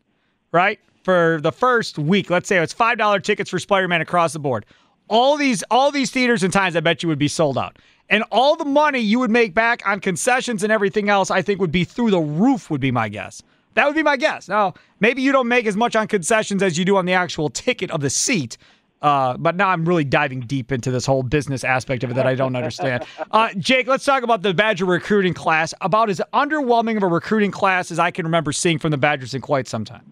right? 0.52 0.80
For 1.04 1.40
the 1.42 1.52
first 1.52 1.98
week, 1.98 2.30
let's 2.30 2.48
say 2.48 2.58
it's 2.58 2.74
$5 2.74 3.22
tickets 3.22 3.50
for 3.50 3.58
Spider 3.58 3.88
Man 3.88 4.00
across 4.00 4.32
the 4.32 4.38
board. 4.38 4.66
All 5.08 5.36
these 5.36 5.64
all 5.70 5.90
these 5.90 6.12
theaters 6.12 6.44
and 6.44 6.52
times 6.52 6.76
I 6.76 6.80
bet 6.80 7.02
you 7.02 7.08
would 7.08 7.18
be 7.18 7.26
sold 7.26 7.58
out. 7.58 7.78
And 8.08 8.22
all 8.30 8.56
the 8.56 8.64
money 8.64 9.00
you 9.00 9.18
would 9.18 9.30
make 9.30 9.54
back 9.54 9.86
on 9.86 10.00
concessions 10.00 10.62
and 10.62 10.72
everything 10.72 11.08
else, 11.08 11.30
I 11.30 11.42
think 11.42 11.60
would 11.60 11.72
be 11.72 11.84
through 11.84 12.10
the 12.10 12.20
roof, 12.20 12.70
would 12.70 12.80
be 12.80 12.90
my 12.90 13.08
guess. 13.08 13.42
That 13.74 13.86
would 13.86 13.94
be 13.94 14.02
my 14.02 14.16
guess. 14.16 14.48
Now, 14.48 14.74
maybe 14.98 15.22
you 15.22 15.32
don't 15.32 15.48
make 15.48 15.66
as 15.66 15.76
much 15.76 15.94
on 15.94 16.08
concessions 16.08 16.62
as 16.62 16.76
you 16.76 16.84
do 16.84 16.96
on 16.96 17.06
the 17.06 17.12
actual 17.12 17.48
ticket 17.48 17.90
of 17.90 18.00
the 18.00 18.10
seat. 18.10 18.58
Uh, 19.02 19.36
but 19.38 19.56
now 19.56 19.68
I'm 19.68 19.86
really 19.86 20.04
diving 20.04 20.40
deep 20.40 20.70
into 20.70 20.90
this 20.90 21.06
whole 21.06 21.22
business 21.22 21.64
aspect 21.64 22.04
of 22.04 22.10
it 22.10 22.14
that 22.14 22.26
I 22.26 22.34
don't 22.34 22.56
understand. 22.56 23.04
Uh, 23.32 23.48
Jake, 23.58 23.86
let's 23.86 24.04
talk 24.04 24.24
about 24.24 24.42
the 24.42 24.52
Badger 24.52 24.84
recruiting 24.84 25.34
class. 25.34 25.72
About 25.80 26.10
as 26.10 26.20
underwhelming 26.32 26.96
of 26.96 27.02
a 27.02 27.06
recruiting 27.06 27.50
class 27.52 27.92
as 27.92 27.98
I 27.98 28.10
can 28.10 28.24
remember 28.24 28.50
seeing 28.50 28.78
from 28.78 28.90
the 28.90 28.96
Badgers 28.96 29.34
in 29.34 29.40
quite 29.40 29.68
some 29.68 29.84
time. 29.84 30.02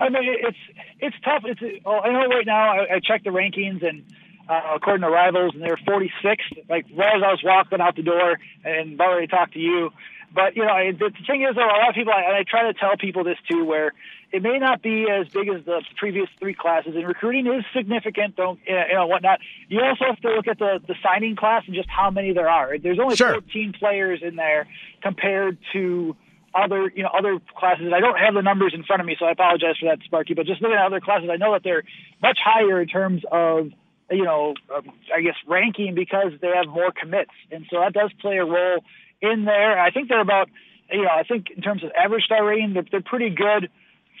I 0.00 0.08
mean, 0.10 0.22
it's 0.22 0.56
it's 1.00 1.16
tough. 1.24 1.42
It's 1.44 1.60
oh, 1.84 1.98
I 1.98 2.12
know 2.12 2.26
right 2.28 2.46
now. 2.46 2.72
I, 2.72 2.96
I 2.96 3.00
checked 3.00 3.24
the 3.24 3.30
rankings 3.30 3.86
and 3.86 4.04
uh, 4.48 4.60
according 4.76 5.02
to 5.02 5.10
Rivals, 5.10 5.54
and 5.54 5.62
they're 5.62 5.76
46th. 5.76 6.68
Like 6.68 6.86
right 6.94 7.16
as 7.16 7.22
I 7.22 7.30
was 7.30 7.40
walking 7.42 7.80
out 7.80 7.96
the 7.96 8.02
door, 8.02 8.38
and 8.64 9.00
already 9.00 9.26
talked 9.26 9.54
to 9.54 9.60
you. 9.60 9.90
But 10.34 10.56
you 10.56 10.64
know, 10.64 10.74
the 10.92 11.10
thing 11.26 11.42
is, 11.42 11.54
though, 11.54 11.62
a 11.62 11.78
lot 11.78 11.88
of 11.88 11.94
people, 11.94 12.12
and 12.12 12.36
I 12.36 12.44
try 12.48 12.64
to 12.64 12.74
tell 12.74 12.96
people 12.96 13.24
this 13.24 13.38
too, 13.48 13.64
where 13.64 13.92
it 14.34 14.42
may 14.42 14.58
not 14.58 14.82
be 14.82 15.06
as 15.08 15.28
big 15.28 15.48
as 15.48 15.64
the 15.64 15.80
previous 15.96 16.28
three 16.40 16.54
classes, 16.54 16.96
and 16.96 17.06
recruiting 17.06 17.46
is 17.46 17.64
significant. 17.72 18.34
Don't 18.34 18.58
you 18.66 18.74
know 18.92 19.06
whatnot? 19.06 19.38
You 19.68 19.80
also 19.80 20.06
have 20.06 20.20
to 20.22 20.34
look 20.34 20.48
at 20.48 20.58
the 20.58 20.80
the 20.88 20.96
signing 21.04 21.36
class 21.36 21.62
and 21.66 21.74
just 21.76 21.88
how 21.88 22.10
many 22.10 22.32
there 22.32 22.48
are. 22.50 22.76
There's 22.76 22.98
only 22.98 23.14
Sure. 23.14 23.34
14 23.34 23.74
players 23.78 24.20
in 24.22 24.34
there 24.34 24.66
compared 25.02 25.56
to 25.72 26.16
other, 26.52 26.90
you 26.96 27.04
know, 27.04 27.10
other 27.16 27.38
classes. 27.56 27.92
I 27.94 28.00
don't 28.00 28.18
have 28.18 28.34
the 28.34 28.42
numbers 28.42 28.72
in 28.74 28.82
front 28.82 29.00
of 29.00 29.06
me, 29.06 29.14
so 29.16 29.24
I 29.26 29.30
apologize 29.30 29.76
for 29.78 29.86
that, 29.88 30.02
Sparky. 30.04 30.34
But 30.34 30.46
just 30.46 30.60
looking 30.60 30.76
at 30.76 30.84
other 30.84 31.00
classes, 31.00 31.28
I 31.32 31.36
know 31.36 31.52
that 31.52 31.62
they're 31.62 31.84
much 32.20 32.38
higher 32.44 32.80
in 32.80 32.88
terms 32.88 33.22
of, 33.30 33.70
you 34.10 34.24
know, 34.24 34.54
um, 34.74 34.90
I 35.14 35.20
guess 35.20 35.36
ranking 35.46 35.94
because 35.94 36.32
they 36.40 36.48
have 36.48 36.66
more 36.66 36.90
commits, 36.90 37.30
and 37.52 37.66
so 37.70 37.78
that 37.78 37.92
does 37.92 38.12
play 38.20 38.38
a 38.38 38.44
role 38.44 38.82
in 39.22 39.44
there. 39.44 39.78
I 39.78 39.92
think 39.92 40.08
they're 40.08 40.20
about, 40.20 40.48
you 40.90 41.02
know, 41.02 41.08
I 41.08 41.22
think 41.22 41.50
in 41.56 41.62
terms 41.62 41.84
of 41.84 41.92
average 41.92 42.24
star 42.24 42.44
rating, 42.44 42.74
they're, 42.74 42.86
they're 42.90 43.00
pretty 43.00 43.30
good 43.30 43.70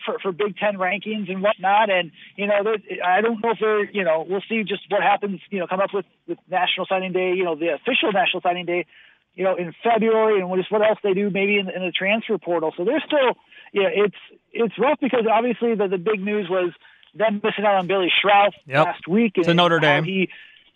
for, 0.04 0.18
for 0.20 0.32
Big 0.32 0.56
Ten 0.56 0.76
rankings 0.76 1.30
and 1.30 1.42
whatnot. 1.42 1.90
And 1.90 2.12
you 2.36 2.46
know, 2.46 2.54
I 3.04 3.20
don't 3.20 3.42
know 3.42 3.50
if 3.50 3.58
they're, 3.60 3.90
you 3.90 4.04
know, 4.04 4.24
we'll 4.28 4.42
see 4.48 4.62
just 4.64 4.82
what 4.88 5.02
happens. 5.02 5.40
You 5.50 5.60
know, 5.60 5.66
come 5.66 5.80
up 5.80 5.90
with 5.92 6.06
with 6.26 6.38
National 6.50 6.86
Signing 6.86 7.12
Day. 7.12 7.34
You 7.34 7.44
know, 7.44 7.54
the 7.56 7.74
official 7.74 8.12
National 8.12 8.40
Signing 8.42 8.66
Day. 8.66 8.86
You 9.34 9.42
know, 9.42 9.56
in 9.56 9.74
February, 9.82 10.40
and 10.40 10.56
just 10.56 10.70
what 10.70 10.82
else 10.82 10.98
they 11.02 11.12
do 11.12 11.28
maybe 11.28 11.58
in, 11.58 11.68
in 11.68 11.82
the 11.82 11.90
transfer 11.90 12.38
portal. 12.38 12.72
So 12.76 12.84
they're 12.84 13.02
still, 13.04 13.34
yeah, 13.72 13.88
it's 13.92 14.14
it's 14.52 14.78
rough 14.78 15.00
because 15.00 15.26
obviously 15.28 15.74
the 15.74 15.88
the 15.88 15.98
big 15.98 16.20
news 16.20 16.48
was 16.48 16.72
them 17.14 17.40
missing 17.42 17.64
out 17.64 17.74
on 17.74 17.88
Billy 17.88 18.12
Schrauth 18.22 18.54
Yep. 18.66 18.86
last 18.86 19.08
week. 19.08 19.32
And 19.36 19.46
To 19.46 19.54
Notre 19.54 19.80
Dame. 19.80 20.04
He 20.04 20.28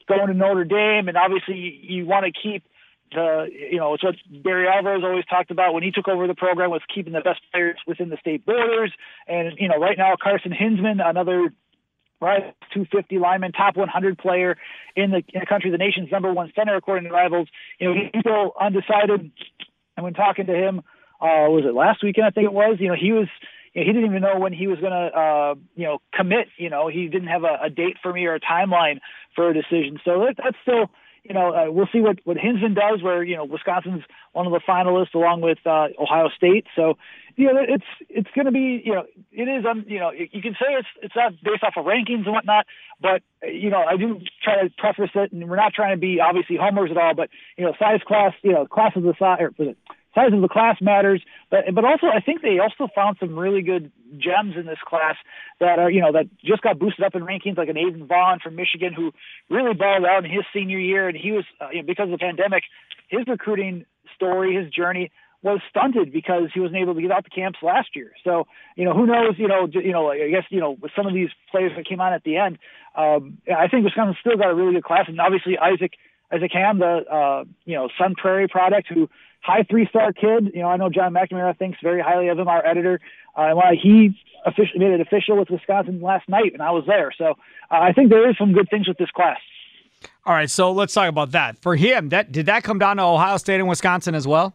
going 0.09 0.27
to 0.27 0.35
Notre 0.35 0.65
Dame, 0.65 1.09
and 1.09 1.17
obviously 1.17 1.55
you, 1.55 1.99
you 1.99 2.07
want 2.07 2.27
to 2.27 2.33
keep 2.33 2.65
the 3.13 3.49
you 3.53 3.79
know 3.79 3.95
it's 3.95 4.03
what 4.03 4.17
Barry 4.43 4.69
Alvarez 4.69 5.03
always 5.05 5.25
talked 5.25 5.51
about 5.51 5.75
when 5.75 5.83
he 5.83 5.91
took 5.91 6.09
over 6.09 6.27
the 6.27 6.35
program 6.35 6.71
was 6.71 6.83
keeping 6.93 7.13
the 7.13 7.21
best 7.21 7.41
players 7.53 7.79
within 7.87 8.09
the 8.09 8.17
state 8.19 8.45
borders. 8.45 8.93
And 9.27 9.55
you 9.59 9.69
know 9.69 9.79
right 9.79 9.97
now 9.97 10.15
Carson 10.21 10.53
Hinsman, 10.53 11.01
another 11.01 11.53
right 12.21 12.55
250 12.73 13.19
lineman, 13.19 13.53
top 13.53 13.77
100 13.77 14.19
player 14.19 14.57
in 14.97 15.11
the 15.11 15.23
in 15.33 15.41
the 15.41 15.47
country, 15.47 15.71
the 15.71 15.79
nation's 15.79 16.11
number 16.11 16.33
one 16.33 16.53
center 16.55 16.77
according 16.77 17.09
to 17.09 17.15
Rivals. 17.15 17.49
You 17.79 17.89
know 17.89 17.95
he's 17.95 18.21
still 18.21 18.53
undecided. 18.61 19.31
And 19.97 20.05
when 20.05 20.15
talking 20.15 20.47
to 20.47 20.55
him, 20.55 20.79
uh, 21.21 21.51
was 21.51 21.65
it 21.67 21.75
last 21.75 22.03
weekend? 22.03 22.27
I 22.27 22.31
think 22.31 22.45
it 22.47 22.53
was. 22.53 22.77
You 22.79 22.89
know 22.89 22.97
he 22.99 23.13
was. 23.13 23.29
He 23.75 23.85
didn't 23.85 24.07
even 24.07 24.23
know 24.23 24.39
when 24.39 24.53
he 24.53 24.67
was 24.67 24.81
going 24.81 24.93
to, 24.93 25.17
uh, 25.17 25.55
you 25.77 25.85
know, 25.85 25.99
commit. 26.13 26.49
You 26.57 26.71
know, 26.71 26.89
he 26.89 27.07
didn't 27.07 27.29
have 27.29 27.45
a, 27.45 27.59
a 27.65 27.71
date 27.71 27.97
for 28.03 28.13
me 28.13 28.25
or 28.27 28.35
a 28.35 28.41
timeline 28.41 28.99
for 29.37 29.51
a 29.51 29.55
decision. 29.55 30.01
So 30.05 30.25
that, 30.25 30.35
that's 30.43 30.57
still, 30.63 30.91
you 31.25 31.35
know, 31.35 31.55
uh, 31.55 31.71
we'll 31.71 31.89
see 31.93 32.01
what 32.01 32.19
what 32.25 32.37
Hinsman 32.37 32.75
does. 32.75 33.03
Where 33.03 33.23
you 33.23 33.37
know 33.37 33.45
Wisconsin's 33.45 34.03
one 34.33 34.47
of 34.47 34.53
the 34.53 34.61
finalists 34.61 35.15
along 35.15 35.41
with 35.41 35.59
uh, 35.67 35.89
Ohio 35.99 36.29
State. 36.37 36.67
So 36.75 36.99
you 37.37 37.53
know 37.53 37.61
it's 37.61 37.85
it's 38.09 38.29
going 38.35 38.47
to 38.47 38.53
be 38.53 38.83
you 38.85 38.95
know 38.95 39.05
it 39.33 39.49
is 39.49 39.65
um, 39.65 39.85
you 39.87 39.99
know 39.99 40.11
you 40.11 40.43
can 40.43 40.53
say 40.55 40.75
it's 40.79 40.89
it's 41.03 41.17
not 41.17 41.33
based 41.43 41.63
off 41.63 41.75
of 41.77 41.85
rankings 41.85 42.25
and 42.25 42.33
whatnot, 42.33 42.67
but 43.01 43.23
you 43.43 43.71
know 43.71 43.83
I 43.83 43.97
do 43.97 44.21
try 44.43 44.63
to 44.63 44.71
preface 44.77 45.11
it, 45.15 45.33
and 45.33 45.49
we're 45.49 45.57
not 45.57 45.73
trying 45.75 45.97
to 45.97 46.01
be 46.01 46.21
obviously 46.21 46.57
homers 46.57 46.91
at 46.91 46.97
all, 46.97 47.15
but 47.15 47.31
you 47.57 47.65
know 47.65 47.75
size 47.79 48.01
class 48.07 48.33
you 48.43 48.53
know 48.53 48.67
class 48.67 48.93
of 48.97 49.05
size 49.19 49.39
or 49.41 49.53
was 49.59 49.69
it 49.69 49.79
size 50.19 50.33
of 50.33 50.41
the 50.43 50.49
class 50.49 50.77
matters, 50.81 51.23
but 51.51 51.61
but 51.75 51.85
also 51.85 52.07
I 52.07 52.21
think 52.21 52.43
they 52.43 52.59
also 52.59 52.91
found 52.95 53.17
some 53.21 53.39
really 53.39 53.63
good 53.63 53.93
gems 54.17 54.55
in 54.57 54.67
this 54.67 54.79
class 54.85 55.17
that 55.61 55.79
are 55.79 55.91
you 55.91 56.01
know 56.01 56.13
that 56.13 56.27
just 56.45 56.63
got 56.63 56.79
boosted 56.79 57.05
up 57.05 57.15
in 57.15 57.23
rankings, 57.23 57.57
like 57.57 57.69
an 57.69 57.77
Aiden 57.77 58.07
Vaughn 58.07 58.41
from 58.43 58.57
Michigan 58.57 58.93
who 58.93 59.13
really 59.49 59.75
balled 59.75 60.05
out 60.05 60.25
in 60.25 60.31
his 60.31 60.45
senior 60.53 60.79
year, 60.79 61.09
and 61.09 61.17
he 61.17 61.33
was 61.33 61.45
uh, 61.61 61.69
you 61.71 61.83
know, 61.83 61.87
because 61.87 62.05
of 62.05 62.13
the 62.13 62.19
pandemic, 62.19 62.65
his 63.09 63.27
recruiting 63.29 63.87
story, 64.15 64.55
his 64.55 64.71
journey 64.73 65.11
was 65.43 65.61
stunted 65.71 66.13
because 66.13 66.51
he 66.53 66.59
wasn't 66.59 66.79
able 66.79 66.95
to 66.95 67.01
get 67.01 67.13
out 67.13 67.23
the 67.23 67.31
camps 67.31 67.61
last 67.63 67.95
year. 67.95 68.13
So 68.25 68.47
you 68.77 68.85
know 68.85 68.95
who 68.95 69.07
knows 69.07 69.35
you 69.39 69.47
know 69.47 69.69
you 69.71 69.93
know 69.93 70.11
I 70.11 70.31
guess 70.31 70.45
you 70.51 70.61
know 70.61 70.73
with 70.81 70.93
some 70.97 71.07
of 71.07 71.15
these 71.15 71.31
players 71.51 71.73
that 71.77 71.87
came 71.87 72.01
on 72.01 72.13
at 72.13 72.25
the 72.25 72.37
end, 72.37 72.59
um, 72.97 73.39
I 73.47 73.69
think 73.69 73.85
Wisconsin 73.85 74.17
still 74.21 74.37
got 74.37 74.51
a 74.51 74.55
really 74.55 74.75
good 74.75 74.85
class, 74.85 75.05
and 75.09 75.21
obviously 75.21 75.57
Isaac. 75.59 75.95
Isaac 76.33 76.51
Hamm, 76.53 76.79
the 76.79 77.05
uh, 77.11 77.45
you 77.65 77.75
know 77.75 77.89
Sun 77.99 78.15
Prairie 78.17 78.49
product, 78.49 78.89
who 78.89 79.09
high 79.41 79.65
three 79.69 79.87
star 79.87 80.13
kid. 80.13 80.53
You 80.55 80.63
know, 80.63 80.69
I 80.69 80.77
know 80.77 80.91
John 80.91 81.13
McNamara 81.13 81.57
thinks 81.57 81.79
very 81.83 82.01
highly 82.03 82.29
of 82.29 82.39
him, 82.39 82.49
our 82.49 82.65
editor. 82.65 83.01
Uh, 83.37 83.55
and 83.55 83.79
he 83.79 84.19
officially 84.45 84.81
made 84.81 84.93
it 84.93 85.01
official 85.01 85.37
with 85.37 85.49
Wisconsin 85.49 86.01
last 86.01 86.29
night, 86.29 86.53
and 86.53 86.63
I 86.63 86.73
was 86.73 86.85
there. 86.87 87.13
So 87.17 87.31
uh, 87.31 87.35
I 87.71 87.93
think 87.93 88.11
there 88.11 88.29
is 88.29 88.37
some 88.37 88.53
good 88.53 88.69
things 88.69 88.89
with 88.89 88.99
this 88.99 89.11
class. 89.11 89.39
All 90.25 90.35
right, 90.35 90.51
so 90.51 90.73
let's 90.73 90.93
talk 90.93 91.09
about 91.09 91.33
that. 91.33 91.59
For 91.59 91.77
him, 91.77 92.09
that 92.11 92.33
did 92.33 92.47
that 92.47 92.65
come 92.65 92.79
down 92.79 92.97
to 92.99 93.03
Ohio 93.03 93.37
State 93.37 93.61
and 93.61 93.69
Wisconsin 93.69 94.15
as 94.15 94.27
well? 94.27 94.55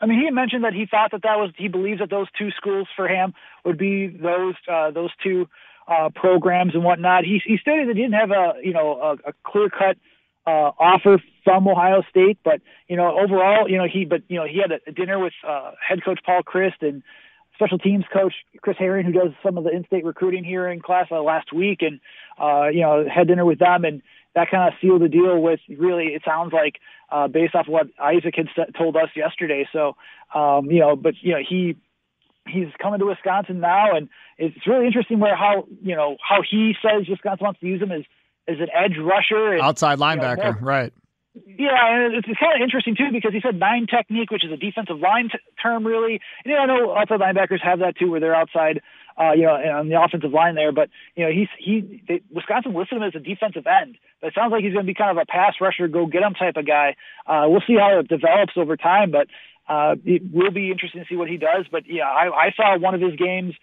I 0.00 0.06
mean, 0.06 0.18
he 0.18 0.24
had 0.26 0.34
mentioned 0.34 0.64
that 0.64 0.74
he 0.74 0.86
thought 0.86 1.10
that 1.10 1.22
that 1.22 1.38
was 1.38 1.50
he 1.56 1.68
believes 1.68 1.98
that 2.00 2.10
those 2.10 2.28
two 2.38 2.50
schools 2.52 2.86
for 2.94 3.08
him 3.08 3.34
would 3.64 3.78
be 3.78 4.06
those 4.06 4.54
uh, 4.70 4.90
those 4.92 5.10
two 5.22 5.48
uh, 5.88 6.10
programs 6.14 6.74
and 6.74 6.84
whatnot. 6.84 7.24
He 7.24 7.42
he 7.44 7.58
stated 7.58 7.88
that 7.88 7.96
he 7.96 8.02
didn't 8.02 8.14
have 8.14 8.30
a 8.30 8.54
you 8.62 8.72
know 8.72 9.00
a, 9.00 9.30
a 9.30 9.32
clear 9.44 9.68
cut 9.68 9.96
uh, 10.48 10.72
offer 10.78 11.22
from 11.44 11.68
Ohio 11.68 12.02
State, 12.08 12.38
but 12.42 12.60
you 12.88 12.96
know 12.96 13.18
overall 13.18 13.68
you 13.68 13.76
know 13.76 13.86
he 13.92 14.04
but 14.04 14.22
you 14.28 14.36
know 14.36 14.46
he 14.46 14.58
had 14.58 14.72
a, 14.72 14.92
dinner 14.92 15.18
with 15.18 15.34
uh, 15.46 15.72
head 15.86 16.02
coach 16.02 16.20
Paul 16.24 16.42
Chryst 16.42 16.80
and 16.80 17.02
special 17.54 17.78
teams 17.78 18.04
coach 18.10 18.32
Chris 18.62 18.76
Haering, 18.78 19.04
who 19.04 19.12
does 19.12 19.32
some 19.42 19.58
of 19.58 19.64
the 19.64 19.70
in-state 19.70 20.04
recruiting 20.04 20.44
here 20.44 20.68
in 20.68 20.80
class 20.80 21.08
uh, 21.10 21.20
last 21.22 21.52
week, 21.52 21.82
and 21.82 22.00
uh, 22.40 22.68
you 22.68 22.80
know 22.80 23.04
had 23.14 23.28
dinner 23.28 23.44
with 23.44 23.58
them, 23.58 23.84
and 23.84 24.00
that 24.34 24.50
kind 24.50 24.72
of 24.72 24.78
sealed 24.80 25.02
the 25.02 25.08
deal 25.08 25.38
with 25.40 25.60
really 25.68 26.06
it 26.06 26.22
sounds 26.24 26.52
like 26.52 26.76
uh, 27.10 27.28
based 27.28 27.54
off 27.54 27.68
what 27.68 27.88
Isaac 28.02 28.34
had 28.36 28.48
sa- 28.56 28.78
told 28.78 28.96
us 28.96 29.10
yesterday. 29.14 29.68
So 29.70 29.96
um, 30.34 30.70
you 30.70 30.80
know, 30.80 30.96
but 30.96 31.14
you 31.20 31.32
know 31.32 31.40
he 31.46 31.76
he's 32.46 32.68
coming 32.80 33.00
to 33.00 33.06
Wisconsin 33.06 33.60
now, 33.60 33.94
and 33.94 34.08
it's 34.38 34.66
really 34.66 34.86
interesting 34.86 35.20
where 35.20 35.36
how 35.36 35.66
you 35.82 35.94
know 35.94 36.16
how 36.26 36.40
he 36.48 36.74
says 36.80 37.06
Wisconsin 37.06 37.44
wants 37.44 37.60
to 37.60 37.66
use 37.66 37.82
him 37.82 37.92
as 37.92 38.04
as 38.48 38.58
an 38.58 38.68
edge 38.74 38.96
rusher, 38.98 39.52
and, 39.52 39.60
Outside 39.60 39.98
you 39.98 39.98
know, 39.98 40.04
linebacker, 40.04 40.60
right? 40.60 40.92
yeah, 41.46 42.04
and 42.04 42.14
it's, 42.14 42.26
it's 42.28 42.38
kind 42.38 42.54
of 42.56 42.62
interesting 42.62 42.96
too 42.96 43.10
because 43.12 43.32
he 43.32 43.40
said 43.40 43.58
nine 43.58 43.86
technique, 43.86 44.30
which 44.30 44.44
is 44.44 44.52
a 44.52 44.56
defensive 44.56 44.98
line 44.98 45.28
t- 45.30 45.38
term, 45.62 45.86
really. 45.86 46.20
And, 46.44 46.50
you 46.50 46.54
know, 46.54 46.62
I 46.62 46.66
know 46.66 46.96
outside 46.96 47.20
linebackers 47.20 47.62
have 47.62 47.80
that 47.80 47.96
too, 47.96 48.10
where 48.10 48.20
they're 48.20 48.34
outside, 48.34 48.80
uh, 49.20 49.32
you 49.32 49.42
know, 49.42 49.54
on 49.54 49.88
the 49.88 50.00
offensive 50.00 50.32
line 50.32 50.54
there. 50.54 50.72
But 50.72 50.90
you 51.16 51.24
know, 51.24 51.30
he's 51.30 51.48
he 51.58 52.02
they, 52.08 52.22
Wisconsin 52.30 52.74
listed 52.74 52.98
him 52.98 53.04
as 53.04 53.14
a 53.14 53.20
defensive 53.20 53.66
end, 53.66 53.98
but 54.20 54.28
it 54.28 54.34
sounds 54.34 54.52
like 54.52 54.62
he's 54.62 54.72
going 54.72 54.86
to 54.86 54.90
be 54.90 54.94
kind 54.94 55.16
of 55.16 55.22
a 55.22 55.26
pass 55.26 55.54
rusher, 55.60 55.88
go 55.88 56.06
get 56.06 56.22
him 56.22 56.34
type 56.34 56.56
of 56.56 56.66
guy. 56.66 56.96
Uh, 57.26 57.44
we'll 57.48 57.62
see 57.66 57.76
how 57.76 57.98
it 57.98 58.08
develops 58.08 58.54
over 58.56 58.76
time, 58.76 59.10
but 59.10 59.28
uh, 59.68 59.96
it 60.04 60.22
will 60.32 60.50
be 60.50 60.70
interesting 60.70 61.02
to 61.02 61.06
see 61.08 61.16
what 61.16 61.28
he 61.28 61.36
does. 61.36 61.66
But 61.70 61.84
yeah, 61.86 62.04
I, 62.08 62.48
I 62.48 62.52
saw 62.56 62.78
one 62.78 62.94
of 62.94 63.00
his 63.00 63.16
games 63.16 63.54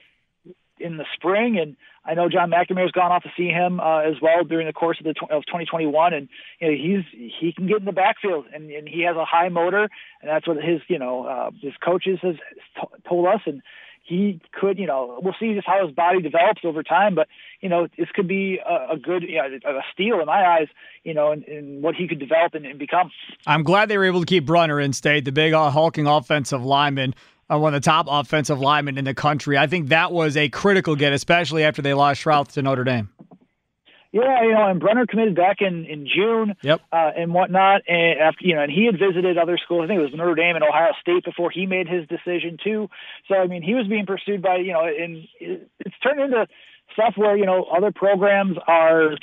in 0.80 0.98
the 0.98 1.06
spring, 1.16 1.58
and 1.58 1.76
I 2.06 2.14
know 2.14 2.30
John 2.30 2.52
McNamara's 2.52 2.92
gone 2.92 3.12
off 3.12 3.24
to 3.24 3.32
see 3.36 3.48
him 3.48 3.80
uh, 3.80 4.00
as 4.00 4.16
well 4.22 4.44
during 4.44 4.68
the 4.68 4.74
course 4.74 5.00
of 5.00 5.06
the 5.06 5.16
of 5.34 5.46
2021, 5.46 6.14
and 6.14 6.30
you 6.60 6.68
know 6.68 6.74
he's 6.76 7.32
he 7.40 7.54
can 7.54 7.68
get 7.68 7.80
in 7.80 7.86
the 7.86 7.92
backfield, 7.92 8.46
and, 8.54 8.70
and 8.70 8.88
he 8.88 9.02
has 9.04 9.16
a 9.16 9.26
high 9.26 9.50
motor, 9.50 9.90
and 10.22 10.30
that's 10.30 10.48
what 10.48 10.58
his 10.58 10.82
you 10.88 11.00
know 11.00 11.26
uh, 11.26 11.52
his 11.62 11.74
coaches 11.84 12.20
has 12.22 12.36
t- 12.36 13.08
told 13.08 13.28
us, 13.28 13.42
and 13.46 13.62
he 14.04 14.40
could 14.52 14.78
you 14.78 14.86
know 14.86 15.20
we'll 15.22 15.36
see 15.40 15.54
just 15.56 15.66
how 15.66 15.86
his 15.86 15.96
body 15.96 16.22
develops 16.22 16.62
over 16.64 16.84
time, 16.84 17.16
but 17.16 17.28
you 17.60 17.70
know 17.70 17.88
this 17.98 18.08
could 18.14 18.28
be 18.28 18.60
a, 18.60 18.94
a 18.94 18.98
good 18.98 19.24
you 19.24 19.38
know, 19.38 19.48
a 19.66 19.82
steal 19.92 20.20
in 20.20 20.28
my 20.28 20.46
eyes, 20.46 20.68
you 21.04 21.14
know, 21.14 21.32
in, 21.32 21.44
in 21.44 21.82
what 21.82 21.96
he 21.96 22.08
could 22.08 22.20
develop 22.20 22.54
and, 22.54 22.66
and 22.66 22.78
become. 22.78 23.12
I'm 23.48 23.64
glad 23.64 23.90
they 23.90 23.98
were 23.98 24.06
able 24.06 24.20
to 24.20 24.28
keep 24.28 24.46
Brunner 24.46 24.80
in 24.80 24.94
state, 24.94 25.26
the 25.26 25.32
big 25.32 25.54
uh, 25.54 25.72
hulking 25.72 26.06
offensive 26.06 26.64
lineman, 26.64 27.16
one 27.48 27.74
of 27.76 27.82
the 27.82 27.86
top 27.86 28.08
offensive 28.10 28.60
linemen 28.60 28.98
in 28.98 29.06
the 29.06 29.14
country. 29.14 29.58
I 29.58 29.68
think 29.68 29.90
that 29.90 30.12
was 30.12 30.36
a 30.38 30.50
critical 30.50 30.96
get, 30.96 31.14
especially 31.14 31.64
after 31.64 31.82
they 31.82 31.94
lost 31.94 32.24
Schrauth 32.24 32.54
to 32.54 32.62
Notre 32.62 32.84
Dame. 32.84 33.10
Yeah, 34.12 34.44
you 34.44 34.54
know, 34.54 34.68
and 34.68 34.80
Brunner 34.80 35.06
committed 35.06 35.36
back 35.36 35.58
in 35.60 35.84
in 35.86 36.08
June, 36.08 36.56
Yep. 36.62 36.80
uh, 36.94 37.12
and 37.18 37.34
whatnot. 37.34 37.82
And 37.88 38.18
after 38.22 38.46
you 38.48 38.56
know, 38.56 38.62
and 38.62 38.72
he 38.72 38.86
had 38.86 38.98
visited 38.98 39.38
other 39.38 39.58
schools. 39.58 39.84
I 39.84 39.88
think 39.88 40.00
it 40.00 40.04
was 40.04 40.14
Notre 40.14 40.36
Dame 40.36 40.56
and 40.56 40.64
Ohio 40.64 40.94
State 41.02 41.26
before 41.26 41.52
he 41.52 41.66
made 41.66 41.90
his 41.90 42.08
decision 42.08 42.58
too. 42.64 42.90
So 43.28 43.36
I 43.36 43.48
mean, 43.48 43.62
he 43.62 43.74
was 43.74 43.88
being 43.88 44.06
pursued 44.06 44.42
by 44.42 44.58
you 44.58 44.72
know, 44.72 44.86
and 44.86 45.28
it's 45.40 45.96
turned 46.02 46.22
into 46.22 46.48
stuff 46.94 47.16
where 47.18 47.36
you 47.36 47.46
know 47.46 47.66
other 47.66 47.92
programs 47.92 48.56
are 48.68 49.18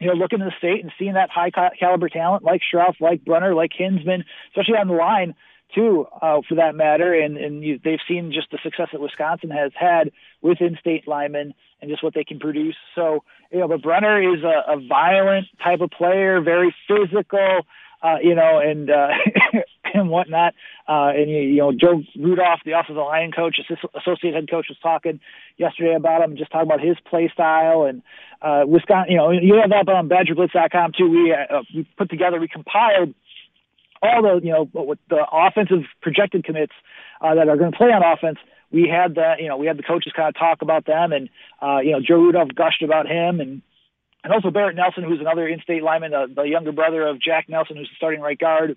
you 0.00 0.06
know 0.06 0.14
looking 0.14 0.38
to 0.38 0.46
the 0.46 0.54
state 0.56 0.82
and 0.82 0.90
seeing 0.98 1.14
that 1.14 1.28
high 1.28 1.50
ca- 1.50 1.76
caliber 1.78 2.08
talent 2.08 2.42
like 2.44 2.62
Schroff, 2.62 2.98
like 3.00 3.26
Brunner, 3.26 3.54
like 3.54 3.72
Hinsman, 3.78 4.24
especially 4.48 4.78
on 4.78 4.88
the 4.88 4.94
line 4.94 5.34
too, 5.74 6.06
uh, 6.20 6.40
for 6.48 6.56
that 6.56 6.74
matter. 6.74 7.12
And 7.14 7.36
and 7.36 7.62
you, 7.62 7.80
they've 7.82 7.98
seen 8.06 8.32
just 8.32 8.50
the 8.50 8.58
success 8.62 8.88
that 8.92 9.00
Wisconsin 9.00 9.50
has 9.50 9.72
had 9.74 10.12
with 10.42 10.60
in-state 10.60 11.08
linemen 11.08 11.54
and 11.80 11.90
just 11.90 12.02
what 12.02 12.14
they 12.14 12.24
can 12.24 12.38
produce. 12.38 12.76
So 12.94 13.24
you 13.50 13.60
know, 13.60 13.68
but 13.68 13.82
Brunner 13.82 14.34
is 14.34 14.42
a, 14.42 14.72
a 14.72 14.80
violent 14.80 15.46
type 15.62 15.80
of 15.80 15.90
player, 15.90 16.40
very 16.40 16.74
physical. 16.88 17.66
Uh, 18.02 18.18
you 18.22 18.34
know, 18.34 18.58
and 18.58 18.90
uh, 18.90 19.08
and 19.94 20.10
whatnot. 20.10 20.52
Uh, 20.86 21.08
and 21.16 21.30
you, 21.30 21.38
you 21.38 21.56
know, 21.56 21.72
Joe 21.72 22.02
Rudolph, 22.14 22.60
the 22.66 22.72
offensive 22.72 22.96
line 22.96 23.32
coach, 23.32 23.58
associate 23.94 24.34
head 24.34 24.50
coach, 24.50 24.66
was 24.68 24.76
talking 24.82 25.20
yesterday 25.56 25.94
about 25.94 26.22
him, 26.22 26.36
just 26.36 26.52
talking 26.52 26.68
about 26.68 26.82
his 26.82 26.98
play 27.08 27.30
style 27.32 27.84
and 27.84 28.02
uh, 28.42 28.64
Wisconsin. 28.66 29.12
You 29.12 29.16
know, 29.16 29.30
you 29.30 29.54
have 29.54 29.70
that 29.70 29.90
on 29.90 30.10
BadgerBlitz.com 30.10 30.92
too. 30.98 31.08
We 31.08 31.32
uh, 31.32 31.62
we 31.74 31.88
put 31.96 32.10
together, 32.10 32.38
we 32.38 32.48
compiled 32.48 33.14
all 34.04 34.22
the 34.22 34.44
you 34.44 34.52
know 34.52 34.68
what 34.72 34.98
the 35.08 35.24
offensive 35.30 35.84
projected 36.02 36.44
commits 36.44 36.72
uh, 37.20 37.34
that 37.34 37.48
are 37.48 37.56
going 37.56 37.72
to 37.72 37.76
play 37.76 37.88
on 37.88 38.02
offense. 38.02 38.38
We 38.70 38.88
had 38.88 39.14
the 39.14 39.34
you 39.38 39.48
know 39.48 39.56
we 39.56 39.66
had 39.66 39.78
the 39.78 39.82
coaches 39.82 40.12
kind 40.14 40.28
of 40.28 40.34
talk 40.34 40.62
about 40.62 40.86
them, 40.86 41.12
and 41.12 41.28
uh, 41.62 41.78
you 41.78 41.92
know 41.92 42.00
Joe 42.00 42.16
Rudolph 42.16 42.50
gushed 42.54 42.82
about 42.82 43.06
him, 43.06 43.40
and 43.40 43.62
and 44.22 44.32
also 44.32 44.50
Barrett 44.50 44.76
Nelson, 44.76 45.04
who's 45.04 45.20
another 45.20 45.46
in-state 45.46 45.82
lineman, 45.82 46.12
the, 46.12 46.26
the 46.34 46.42
younger 46.44 46.72
brother 46.72 47.06
of 47.06 47.20
Jack 47.20 47.48
Nelson, 47.48 47.76
who's 47.76 47.88
the 47.88 47.96
starting 47.96 48.20
right 48.20 48.38
guard. 48.38 48.76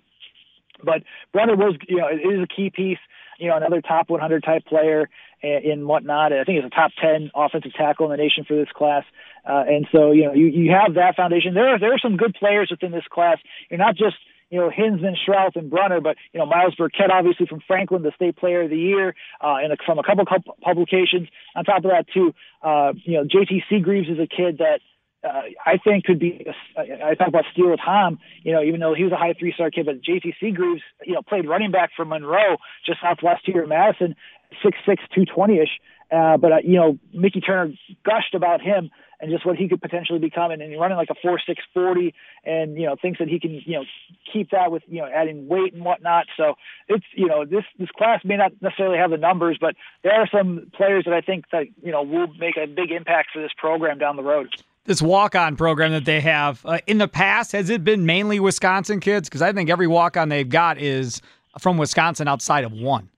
But 0.84 1.02
Brunner 1.32 1.56
was, 1.56 1.74
you 1.88 1.96
know, 1.96 2.06
it 2.06 2.20
is 2.20 2.40
a 2.42 2.46
key 2.46 2.70
piece. 2.70 2.98
you 3.38 3.48
know, 3.48 3.56
another 3.56 3.80
top 3.80 4.10
100 4.10 4.44
type 4.44 4.66
player 4.66 5.08
in 5.42 5.86
whatnot. 5.86 6.32
I 6.32 6.44
think 6.44 6.56
he's 6.62 6.66
a 6.66 6.74
top 6.74 6.90
10 7.00 7.30
offensive 7.34 7.72
tackle 7.72 8.06
in 8.06 8.10
the 8.10 8.22
nation 8.22 8.44
for 8.44 8.56
this 8.56 8.68
class. 8.74 9.04
Uh, 9.48 9.64
and 9.66 9.86
so, 9.92 10.10
you 10.12 10.24
know, 10.24 10.34
you, 10.34 10.46
you 10.46 10.70
have 10.72 10.94
that 10.94 11.16
foundation. 11.16 11.54
There 11.54 11.68
are, 11.68 11.78
there 11.78 11.94
are 11.94 11.98
some 11.98 12.16
good 12.16 12.34
players 12.34 12.68
within 12.70 12.90
this 12.90 13.06
class. 13.10 13.38
You're 13.70 13.78
not 13.78 13.96
just, 13.96 14.16
you 14.50 14.60
know, 14.60 14.70
Hinsman, 14.70 15.16
Schrauth, 15.26 15.56
and 15.56 15.70
Brunner, 15.70 16.00
but, 16.00 16.16
you 16.32 16.40
know, 16.40 16.46
Myles 16.46 16.74
Burkett, 16.74 17.10
obviously 17.10 17.46
from 17.46 17.60
Franklin, 17.66 18.02
the 18.02 18.12
state 18.14 18.36
player 18.36 18.62
of 18.62 18.70
the 18.70 18.78
year, 18.78 19.14
uh, 19.42 19.56
and 19.62 19.76
from 19.84 19.98
a 19.98 20.02
couple 20.02 20.24
publications. 20.62 21.28
On 21.54 21.64
top 21.64 21.84
of 21.84 21.90
that, 21.90 22.06
too, 22.12 22.34
uh, 22.62 22.92
you 23.04 23.14
know, 23.14 23.24
JT 23.24 23.62
Seagreaves 23.70 24.10
is 24.10 24.18
a 24.18 24.26
kid 24.26 24.58
that, 24.58 24.80
uh, 25.24 25.42
I 25.66 25.78
think 25.78 26.04
could 26.04 26.18
be. 26.18 26.46
I 26.76 27.14
talk 27.14 27.28
about 27.28 27.44
Steele 27.52 27.76
Tom. 27.76 28.18
You 28.42 28.52
know, 28.52 28.62
even 28.62 28.80
though 28.80 28.94
he 28.94 29.02
was 29.02 29.12
a 29.12 29.16
high 29.16 29.34
three 29.38 29.52
star 29.52 29.70
kid, 29.70 29.86
but 29.86 30.00
JT 30.00 30.34
Seagreaves, 30.40 30.82
you 31.04 31.14
know, 31.14 31.22
played 31.22 31.48
running 31.48 31.72
back 31.72 31.90
for 31.96 32.04
Monroe, 32.04 32.56
just 32.86 33.00
southwest 33.00 33.42
here 33.44 33.62
in 33.62 33.68
Madison, 33.68 34.14
six 34.62 34.78
six 34.86 35.02
two 35.14 35.24
twenty 35.24 35.58
ish. 35.58 35.80
Uh, 36.10 36.36
but 36.36 36.52
uh, 36.52 36.56
you 36.62 36.76
know, 36.76 36.98
Mickey 37.12 37.40
Turner 37.40 37.72
gushed 38.04 38.34
about 38.34 38.60
him 38.62 38.90
and 39.20 39.32
just 39.32 39.44
what 39.44 39.56
he 39.56 39.68
could 39.68 39.82
potentially 39.82 40.20
become, 40.20 40.52
and, 40.52 40.62
and 40.62 40.80
running 40.80 40.96
like 40.96 41.10
a 41.10 41.14
four 41.20 41.40
six 41.44 41.64
forty, 41.74 42.14
and 42.44 42.76
you 42.76 42.86
know 42.86 42.94
thinks 43.00 43.18
that 43.18 43.26
he 43.26 43.40
can 43.40 43.60
you 43.66 43.78
know 43.78 43.84
keep 44.32 44.50
that 44.50 44.70
with 44.70 44.84
you 44.86 45.00
know 45.00 45.08
adding 45.12 45.48
weight 45.48 45.74
and 45.74 45.84
whatnot. 45.84 46.26
So 46.36 46.54
it's 46.86 47.04
you 47.14 47.26
know 47.26 47.44
this 47.44 47.64
this 47.76 47.90
class 47.90 48.20
may 48.24 48.36
not 48.36 48.52
necessarily 48.62 48.98
have 48.98 49.10
the 49.10 49.16
numbers, 49.16 49.58
but 49.60 49.74
there 50.04 50.14
are 50.14 50.28
some 50.30 50.70
players 50.74 51.04
that 51.06 51.14
I 51.14 51.20
think 51.20 51.46
that 51.50 51.66
you 51.82 51.90
know 51.90 52.02
will 52.02 52.28
make 52.38 52.56
a 52.56 52.66
big 52.66 52.92
impact 52.92 53.30
for 53.32 53.42
this 53.42 53.52
program 53.58 53.98
down 53.98 54.14
the 54.14 54.22
road 54.22 54.54
this 54.88 55.00
walk-on 55.00 55.56
program 55.56 55.92
that 55.92 56.04
they 56.04 56.20
have 56.20 56.64
uh, 56.66 56.78
in 56.86 56.98
the 56.98 57.06
past 57.06 57.52
has 57.52 57.70
it 57.70 57.84
been 57.84 58.04
mainly 58.06 58.40
wisconsin 58.40 58.98
kids? 58.98 59.28
Because 59.28 59.42
i 59.42 59.52
think 59.52 59.70
every 59.70 59.86
walk-on 59.86 60.28
they've 60.28 60.48
got 60.48 60.78
is 60.78 61.22
from 61.60 61.78
wisconsin 61.78 62.26
outside 62.26 62.64
of 62.64 62.72
one. 62.72 63.08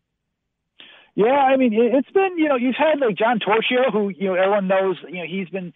Yeah 1.14 1.33
i 1.33 1.56
mean 1.56 1.72
it's 1.72 2.11
been 2.11 2.37
you 2.37 2.48
know 2.48 2.56
you've 2.56 2.76
had 2.76 3.00
like 3.00 3.16
john 3.16 3.38
torchio 3.38 3.90
who 3.90 4.11
you 4.11 4.26
know 4.26 4.35
everyone 4.35 4.68
knows 4.68 4.96
you 5.09 5.18
know 5.18 5.26
he's 5.26 5.48
been 5.48 5.72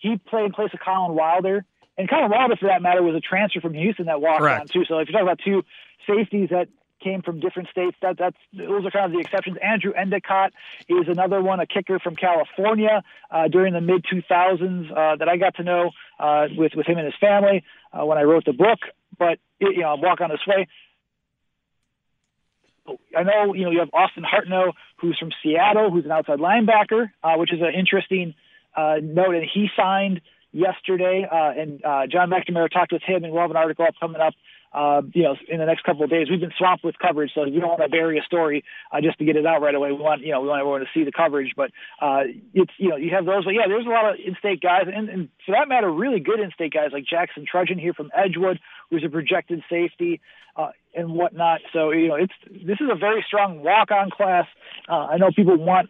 he 0.00 0.16
played 0.16 0.46
in 0.46 0.52
place 0.52 0.70
of 0.72 0.80
collin 0.80 1.14
wilder. 1.14 1.64
And 1.96 2.08
collin 2.08 2.30
wilder 2.30 2.56
for 2.56 2.66
that 2.66 2.82
matter 2.82 3.02
was 3.02 3.14
a 3.14 3.20
transfer 3.20 3.60
from 3.60 3.74
houston 3.74 4.06
that 4.06 4.20
walked 4.20 4.42
on 4.42 4.66
too. 4.66 4.84
So 4.86 4.98
if 4.98 5.08
you're 5.08 5.20
talking 5.20 5.28
about 5.28 5.40
two 5.44 5.62
safeties 6.08 6.48
that 6.50 6.68
came 7.00 7.22
from 7.22 7.40
different 7.40 7.68
states. 7.68 7.96
That 8.02 8.18
that's 8.18 8.36
those 8.52 8.84
are 8.84 8.90
kind 8.90 9.06
of 9.06 9.12
the 9.12 9.18
exceptions. 9.18 9.56
Andrew 9.62 9.92
Endicott 9.92 10.52
is 10.88 11.08
another 11.08 11.42
one, 11.42 11.60
a 11.60 11.66
kicker 11.66 11.98
from 11.98 12.16
California 12.16 13.02
uh, 13.30 13.48
during 13.48 13.72
the 13.74 13.80
mid 13.80 14.04
2000s 14.04 14.90
uh, 14.90 15.16
that 15.16 15.28
I 15.28 15.36
got 15.36 15.56
to 15.56 15.62
know 15.62 15.90
uh, 16.18 16.48
with 16.56 16.72
with 16.74 16.86
him 16.86 16.98
and 16.98 17.06
his 17.06 17.14
family 17.20 17.64
uh, 17.92 18.04
when 18.04 18.18
I 18.18 18.22
wrote 18.22 18.44
the 18.44 18.52
book. 18.52 18.80
But 19.18 19.38
it, 19.58 19.76
you 19.76 19.82
know, 19.82 19.96
walk 19.96 20.20
on 20.20 20.30
this 20.30 20.46
way. 20.46 20.66
I 23.16 23.22
know 23.22 23.54
you 23.54 23.64
know 23.64 23.70
you 23.70 23.80
have 23.80 23.90
Austin 23.92 24.24
Hartnell, 24.24 24.72
who's 24.96 25.18
from 25.18 25.30
Seattle, 25.42 25.90
who's 25.90 26.04
an 26.04 26.12
outside 26.12 26.38
linebacker, 26.38 27.10
uh, 27.22 27.34
which 27.36 27.52
is 27.52 27.60
an 27.60 27.74
interesting 27.76 28.34
uh, 28.76 28.96
note, 29.02 29.34
and 29.34 29.46
he 29.52 29.68
signed 29.76 30.20
yesterday. 30.52 31.26
Uh, 31.30 31.60
and 31.60 31.84
uh, 31.84 32.06
John 32.06 32.30
McNamara 32.30 32.70
talked 32.70 32.92
with 32.92 33.02
him, 33.02 33.24
and 33.24 33.32
we'll 33.32 33.42
have 33.42 33.50
an 33.50 33.56
article 33.56 33.84
up 33.86 33.94
coming 34.00 34.20
up 34.20 34.34
uh, 34.72 35.02
you 35.12 35.24
know, 35.24 35.36
in 35.48 35.58
the 35.58 35.66
next 35.66 35.82
couple 35.84 36.04
of 36.04 36.10
days. 36.10 36.28
We've 36.30 36.40
been 36.40 36.52
swamped 36.56 36.84
with 36.84 36.96
coverage, 36.98 37.32
so 37.34 37.44
we 37.44 37.58
don't 37.58 37.68
want 37.68 37.82
to 37.82 37.88
bury 37.88 38.18
a 38.18 38.22
story 38.22 38.64
uh, 38.92 39.00
just 39.00 39.18
to 39.18 39.24
get 39.24 39.36
it 39.36 39.46
out 39.46 39.62
right 39.62 39.74
away. 39.74 39.90
We 39.90 39.98
want, 39.98 40.22
you 40.22 40.32
know, 40.32 40.40
we 40.40 40.48
want 40.48 40.60
everyone 40.60 40.80
to 40.80 40.86
see 40.94 41.04
the 41.04 41.12
coverage. 41.12 41.52
But 41.56 41.70
uh, 42.00 42.22
it's, 42.54 42.72
you 42.78 42.88
know, 42.88 42.96
you 42.96 43.10
have 43.14 43.26
those. 43.26 43.44
But 43.44 43.54
yeah, 43.54 43.66
there's 43.66 43.86
a 43.86 43.88
lot 43.88 44.10
of 44.10 44.16
in-state 44.24 44.60
guys, 44.60 44.84
and, 44.86 45.08
and 45.08 45.28
for 45.44 45.52
that 45.52 45.68
matter, 45.68 45.90
really 45.90 46.20
good 46.20 46.40
in-state 46.40 46.72
guys 46.72 46.90
like 46.92 47.04
Jackson 47.04 47.44
Trudgeon 47.50 47.78
here 47.78 47.94
from 47.94 48.10
Edgewood, 48.16 48.60
who's 48.90 49.04
a 49.04 49.10
projected 49.10 49.62
safety. 49.68 50.20
Uh, 50.56 50.70
and 50.96 51.12
whatnot. 51.12 51.60
So 51.72 51.92
you 51.92 52.08
know, 52.08 52.16
it's 52.16 52.32
this 52.50 52.78
is 52.80 52.88
a 52.90 52.96
very 52.96 53.24
strong 53.24 53.62
walk-on 53.62 54.10
class. 54.10 54.46
Uh, 54.88 55.06
I 55.06 55.16
know 55.16 55.30
people 55.34 55.56
want 55.56 55.88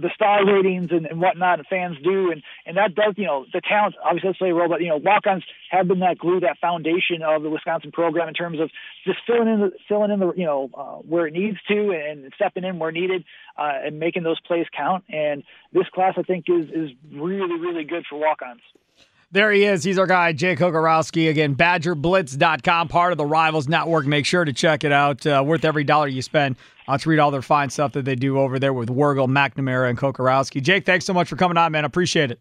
the 0.00 0.10
star 0.14 0.44
ratings 0.44 0.90
and, 0.90 1.06
and 1.06 1.20
whatnot 1.20 1.58
and 1.58 1.68
fans 1.68 1.96
do 2.02 2.30
and 2.30 2.42
and 2.66 2.76
that 2.76 2.94
does 2.94 3.14
you 3.16 3.26
know 3.26 3.46
the 3.52 3.60
talent 3.60 3.94
obviously 4.02 4.28
let's 4.28 4.38
play 4.38 4.50
a 4.50 4.54
role 4.54 4.68
but 4.68 4.80
you 4.80 4.88
know 4.88 4.96
walk-ons 4.96 5.44
have 5.70 5.88
been 5.88 6.00
that 6.00 6.18
glue 6.18 6.40
that 6.40 6.58
foundation 6.58 7.22
of 7.22 7.42
the 7.42 7.50
Wisconsin 7.50 7.92
program 7.92 8.28
in 8.28 8.34
terms 8.34 8.60
of 8.60 8.70
just 9.06 9.18
filling 9.26 9.48
in 9.48 9.60
the 9.60 9.72
filling 9.88 10.10
in 10.10 10.20
the 10.20 10.32
you 10.36 10.44
know 10.44 10.70
uh, 10.74 10.96
where 11.08 11.26
it 11.26 11.32
needs 11.32 11.58
to 11.68 11.90
and 11.90 12.32
stepping 12.34 12.64
in 12.64 12.78
where 12.78 12.92
needed 12.92 13.24
uh, 13.56 13.72
and 13.84 13.98
making 13.98 14.22
those 14.22 14.40
plays 14.40 14.66
count 14.76 15.04
and 15.08 15.44
this 15.72 15.88
class 15.94 16.14
I 16.16 16.22
think 16.22 16.46
is 16.48 16.66
is 16.70 16.90
really 17.12 17.58
really 17.58 17.84
good 17.84 18.04
for 18.08 18.18
walk-ons. 18.18 18.60
There 19.34 19.50
he 19.50 19.64
is. 19.64 19.82
He's 19.82 19.98
our 19.98 20.06
guy, 20.06 20.32
Jake 20.32 20.60
Kocorowski. 20.60 21.28
Again, 21.28 21.56
BadgerBlitz.com, 21.56 22.86
part 22.86 23.10
of 23.10 23.18
the 23.18 23.26
Rivals 23.26 23.66
Network. 23.66 24.06
Make 24.06 24.26
sure 24.26 24.44
to 24.44 24.52
check 24.52 24.84
it 24.84 24.92
out. 24.92 25.26
Uh, 25.26 25.42
worth 25.44 25.64
every 25.64 25.82
dollar 25.82 26.06
you 26.06 26.22
spend. 26.22 26.54
I'll 26.86 27.00
read 27.04 27.18
all 27.18 27.32
their 27.32 27.42
fine 27.42 27.68
stuff 27.68 27.94
that 27.94 28.04
they 28.04 28.14
do 28.14 28.38
over 28.38 28.60
there 28.60 28.72
with 28.72 28.90
Wergel, 28.90 29.26
McNamara, 29.26 29.90
and 29.90 29.98
Kocorowski. 29.98 30.62
Jake, 30.62 30.86
thanks 30.86 31.04
so 31.04 31.12
much 31.12 31.28
for 31.28 31.34
coming 31.34 31.56
on, 31.56 31.72
man. 31.72 31.84
Appreciate 31.84 32.30
it. 32.30 32.38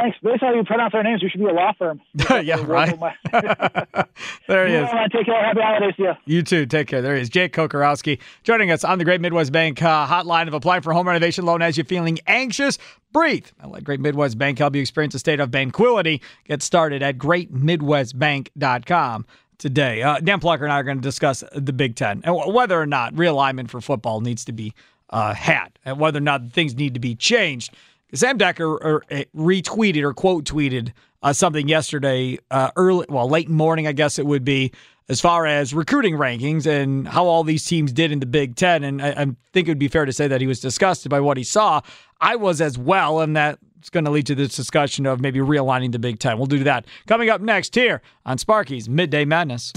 Thanks. 0.00 0.16
This 0.22 0.34
is 0.34 0.40
how 0.40 0.52
you 0.52 0.62
pronounce 0.64 0.94
our 0.94 1.02
names. 1.02 1.22
We 1.22 1.28
should 1.28 1.40
be 1.40 1.46
a 1.46 1.52
law 1.52 1.72
firm. 1.78 2.00
yeah, 2.42 2.64
right. 2.66 2.98
there 4.48 4.66
he 4.66 4.74
is. 4.74 4.88
Take 5.12 5.26
care. 5.26 5.44
Happy 5.44 5.60
holidays 5.60 5.94
to 5.96 6.02
you. 6.02 6.12
You 6.24 6.42
too. 6.42 6.66
Take 6.66 6.88
care. 6.88 7.00
There 7.00 7.14
he 7.14 7.22
is. 7.22 7.28
Jake 7.28 7.54
Kocorowski 7.54 8.18
joining 8.42 8.72
us 8.72 8.82
on 8.82 8.98
the 8.98 9.04
Great 9.04 9.20
Midwest 9.20 9.52
Bank 9.52 9.80
uh, 9.82 10.06
hotline 10.06 10.48
of 10.48 10.54
applying 10.54 10.82
for 10.82 10.92
home 10.92 11.06
renovation 11.06 11.44
loan 11.44 11.62
as 11.62 11.76
you're 11.76 11.84
feeling 11.84 12.18
anxious. 12.26 12.76
Breathe. 13.12 13.46
I 13.60 13.68
let 13.68 13.84
Great 13.84 14.00
Midwest 14.00 14.36
Bank 14.36 14.58
help 14.58 14.74
you 14.74 14.80
experience 14.80 15.14
a 15.14 15.20
state 15.20 15.38
of 15.38 15.52
banquility. 15.52 16.20
Get 16.46 16.62
started 16.62 17.02
at 17.02 17.18
greatmidwestbank.com 17.18 19.26
today. 19.58 20.02
Uh, 20.02 20.18
Dan 20.18 20.40
Plucker 20.40 20.64
and 20.64 20.72
I 20.72 20.80
are 20.80 20.82
going 20.82 20.98
to 20.98 21.02
discuss 21.02 21.44
the 21.52 21.72
Big 21.72 21.94
Ten 21.94 22.20
and 22.24 22.34
whether 22.52 22.80
or 22.80 22.86
not 22.86 23.14
realignment 23.14 23.70
for 23.70 23.80
football 23.80 24.20
needs 24.20 24.44
to 24.46 24.52
be 24.52 24.74
uh, 25.10 25.34
had 25.34 25.78
and 25.84 26.00
whether 26.00 26.18
or 26.18 26.22
not 26.22 26.50
things 26.50 26.74
need 26.74 26.94
to 26.94 27.00
be 27.00 27.14
changed. 27.14 27.72
Sam 28.14 28.38
Decker 28.38 28.64
er, 28.64 29.02
er, 29.10 29.24
retweeted 29.36 30.02
or 30.02 30.14
quote 30.14 30.44
tweeted 30.44 30.92
uh, 31.22 31.32
something 31.32 31.68
yesterday, 31.68 32.38
uh, 32.50 32.70
early, 32.76 33.06
well, 33.08 33.28
late 33.28 33.48
morning, 33.48 33.86
I 33.86 33.92
guess 33.92 34.18
it 34.18 34.26
would 34.26 34.44
be, 34.44 34.72
as 35.08 35.20
far 35.20 35.46
as 35.46 35.74
recruiting 35.74 36.16
rankings 36.16 36.66
and 36.66 37.08
how 37.08 37.26
all 37.26 37.44
these 37.44 37.64
teams 37.64 37.92
did 37.92 38.12
in 38.12 38.20
the 38.20 38.26
Big 38.26 38.56
Ten. 38.56 38.84
And 38.84 39.02
I, 39.02 39.08
I 39.10 39.24
think 39.52 39.66
it 39.66 39.70
would 39.70 39.78
be 39.78 39.88
fair 39.88 40.04
to 40.04 40.12
say 40.12 40.28
that 40.28 40.40
he 40.40 40.46
was 40.46 40.60
disgusted 40.60 41.10
by 41.10 41.20
what 41.20 41.36
he 41.36 41.44
saw. 41.44 41.80
I 42.20 42.36
was 42.36 42.60
as 42.60 42.78
well, 42.78 43.20
and 43.20 43.36
that's 43.36 43.90
going 43.90 44.04
to 44.04 44.10
lead 44.10 44.26
to 44.26 44.34
this 44.34 44.54
discussion 44.54 45.06
of 45.06 45.20
maybe 45.20 45.40
realigning 45.40 45.92
the 45.92 45.98
Big 45.98 46.18
Ten. 46.18 46.38
We'll 46.38 46.46
do 46.46 46.62
that 46.64 46.86
coming 47.06 47.30
up 47.30 47.40
next 47.40 47.74
here 47.74 48.02
on 48.24 48.38
Sparky's 48.38 48.88
Midday 48.88 49.24
Madness. 49.24 49.72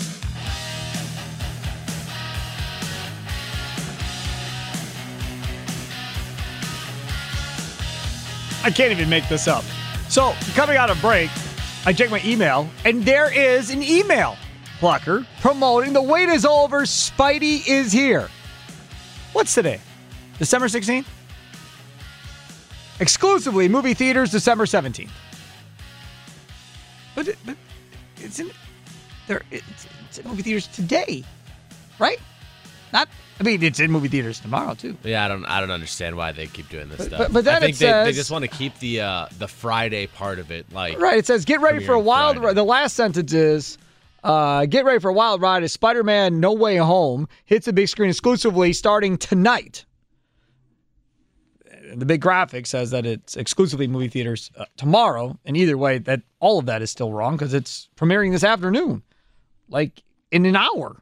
I 8.67 8.69
can't 8.69 8.91
even 8.91 9.07
make 9.07 9.29
this 9.29 9.47
up. 9.47 9.63
So, 10.09 10.33
coming 10.53 10.75
out 10.75 10.89
of 10.89 10.99
break, 10.99 11.29
I 11.85 11.93
check 11.93 12.11
my 12.11 12.21
email, 12.25 12.69
and 12.83 13.01
there 13.01 13.33
is 13.33 13.69
an 13.69 13.81
email, 13.81 14.35
Plucker, 14.79 15.25
promoting 15.39 15.93
the 15.93 16.01
wait 16.01 16.27
is 16.27 16.45
over, 16.45 16.81
Spidey 16.81 17.65
is 17.65 17.93
here. 17.93 18.27
What's 19.31 19.53
today? 19.53 19.79
December 20.37 20.67
16th? 20.67 21.05
Exclusively 22.99 23.69
movie 23.69 23.93
theaters, 23.93 24.31
December 24.31 24.65
17th. 24.65 25.11
But, 27.15 27.29
but 27.45 27.55
it's 28.17 28.37
in 28.39 28.51
there. 29.27 29.43
It's, 29.49 29.87
it's 30.09 30.17
in 30.17 30.27
movie 30.27 30.41
theaters 30.41 30.67
today, 30.67 31.23
right? 31.99 32.19
Not 32.93 33.09
I 33.39 33.43
mean, 33.43 33.61
it's 33.61 33.79
in 33.79 33.91
movie 33.91 34.07
theaters 34.07 34.39
tomorrow 34.39 34.73
too. 34.73 34.97
Yeah, 35.03 35.23
I 35.23 35.27
don't, 35.27 35.45
I 35.45 35.59
don't 35.59 35.69
understand 35.69 36.17
why 36.17 36.31
they 36.31 36.47
keep 36.47 36.69
doing 36.69 36.89
this 36.89 36.97
but, 36.97 37.07
stuff. 37.07 37.19
But, 37.19 37.33
but 37.33 37.45
then 37.45 37.55
I 37.55 37.59
think 37.59 37.75
it 37.75 37.79
they, 37.79 37.85
says, 37.85 38.07
they 38.07 38.13
just 38.13 38.31
want 38.31 38.43
to 38.43 38.47
keep 38.47 38.77
the 38.79 39.01
uh, 39.01 39.27
the 39.37 39.47
Friday 39.47 40.07
part 40.07 40.39
of 40.39 40.51
it, 40.51 40.71
like 40.73 40.99
right. 40.99 41.17
It 41.17 41.27
says, 41.27 41.45
"Get 41.45 41.61
ready 41.61 41.83
for 41.83 41.93
a 41.93 41.99
wild." 41.99 42.37
ride. 42.37 42.55
The 42.55 42.63
last 42.63 42.95
sentence 42.95 43.33
is, 43.33 43.77
uh, 44.23 44.65
"Get 44.65 44.85
ready 44.85 44.99
for 44.99 45.09
a 45.09 45.13
wild 45.13 45.41
ride." 45.41 45.63
As 45.63 45.71
Spider-Man: 45.71 46.39
No 46.39 46.53
Way 46.53 46.77
Home 46.77 47.27
hits 47.45 47.67
the 47.67 47.73
big 47.73 47.87
screen 47.89 48.09
exclusively 48.09 48.73
starting 48.73 49.17
tonight. 49.17 49.85
The 51.95 52.05
big 52.05 52.19
graphic 52.19 52.65
says 52.65 52.91
that 52.91 53.05
it's 53.05 53.37
exclusively 53.37 53.87
movie 53.87 54.09
theaters 54.09 54.51
uh, 54.57 54.65
tomorrow, 54.77 55.39
and 55.45 55.55
either 55.55 55.77
way, 55.77 55.99
that 55.99 56.21
all 56.39 56.59
of 56.59 56.65
that 56.65 56.81
is 56.81 56.89
still 56.89 57.13
wrong 57.13 57.37
because 57.37 57.53
it's 57.53 57.87
premiering 57.95 58.31
this 58.31 58.43
afternoon, 58.43 59.03
like 59.69 60.03
in 60.31 60.45
an 60.45 60.55
hour. 60.55 61.01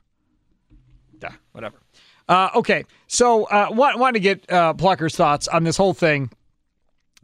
Whatever. 1.55 1.81
Uh, 2.27 2.49
okay, 2.53 2.83
so 3.07 3.45
uh, 3.45 3.67
want 3.71 3.97
want 3.97 4.15
to 4.15 4.19
get 4.19 4.51
uh, 4.51 4.73
Plucker's 4.73 5.15
thoughts 5.15 5.47
on 5.47 5.63
this 5.63 5.77
whole 5.77 5.93
thing 5.93 6.29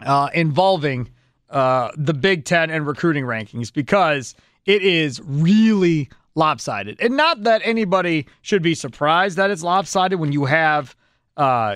uh, 0.06 0.30
involving 0.34 1.10
uh, 1.50 1.92
the 1.98 2.14
Big 2.14 2.46
Ten 2.46 2.70
and 2.70 2.88
recruiting 2.88 3.26
rankings 3.26 3.74
because 3.74 4.34
it 4.66 4.84
is 4.84 5.20
really 5.26 6.10
lopsided, 6.36 6.98
and 7.02 7.18
not 7.18 7.44
that 7.44 7.62
anybody 7.66 8.26
should 8.42 8.62
be 8.62 8.74
surprised 8.74 9.36
that 9.36 9.52
it's 9.52 9.64
lopsided 9.64 10.18
when 10.18 10.32
you 10.32 10.46
have 10.46 10.96
uh, 11.36 11.76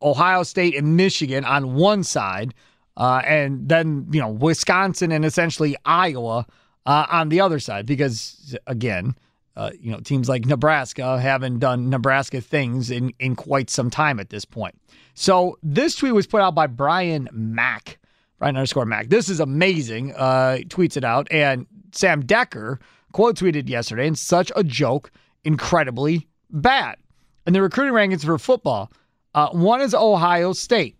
Ohio 0.00 0.44
State 0.44 0.76
and 0.76 0.96
Michigan 0.96 1.44
on 1.44 1.74
one 1.74 2.04
side, 2.04 2.54
uh, 2.96 3.22
and 3.26 3.68
then 3.68 4.06
you 4.12 4.20
know 4.20 4.28
Wisconsin 4.28 5.10
and 5.10 5.24
essentially 5.24 5.74
Iowa 5.84 6.46
on 6.86 7.28
the 7.28 7.40
other 7.40 7.58
side, 7.58 7.86
because 7.86 8.56
again 8.68 9.16
uh, 9.58 9.72
you 9.80 9.90
know, 9.90 9.98
teams 9.98 10.28
like 10.28 10.46
Nebraska 10.46 11.18
haven't 11.18 11.58
done 11.58 11.90
Nebraska 11.90 12.40
things 12.40 12.90
in, 12.90 13.12
in 13.18 13.34
quite 13.34 13.68
some 13.70 13.90
time 13.90 14.20
at 14.20 14.30
this 14.30 14.44
point. 14.44 14.80
So 15.14 15.58
this 15.64 15.96
tweet 15.96 16.14
was 16.14 16.28
put 16.28 16.40
out 16.40 16.54
by 16.54 16.68
Brian 16.68 17.28
Mack, 17.32 17.98
Brian 18.38 18.56
underscore 18.56 18.86
Mack. 18.86 19.08
This 19.08 19.28
is 19.28 19.40
amazing. 19.40 20.14
Uh, 20.14 20.58
tweets 20.68 20.96
it 20.96 21.02
out. 21.02 21.26
And 21.32 21.66
Sam 21.90 22.24
Decker 22.24 22.78
quote 23.12 23.36
tweeted 23.36 23.68
yesterday, 23.68 24.06
and 24.06 24.16
such 24.16 24.52
a 24.54 24.62
joke, 24.62 25.10
incredibly 25.42 26.28
bad. 26.50 26.96
And 27.44 27.52
the 27.52 27.60
recruiting 27.60 27.94
rankings 27.94 28.24
for 28.24 28.38
football 28.38 28.92
uh, 29.34 29.48
one 29.50 29.80
is 29.80 29.92
Ohio 29.92 30.52
State. 30.52 30.96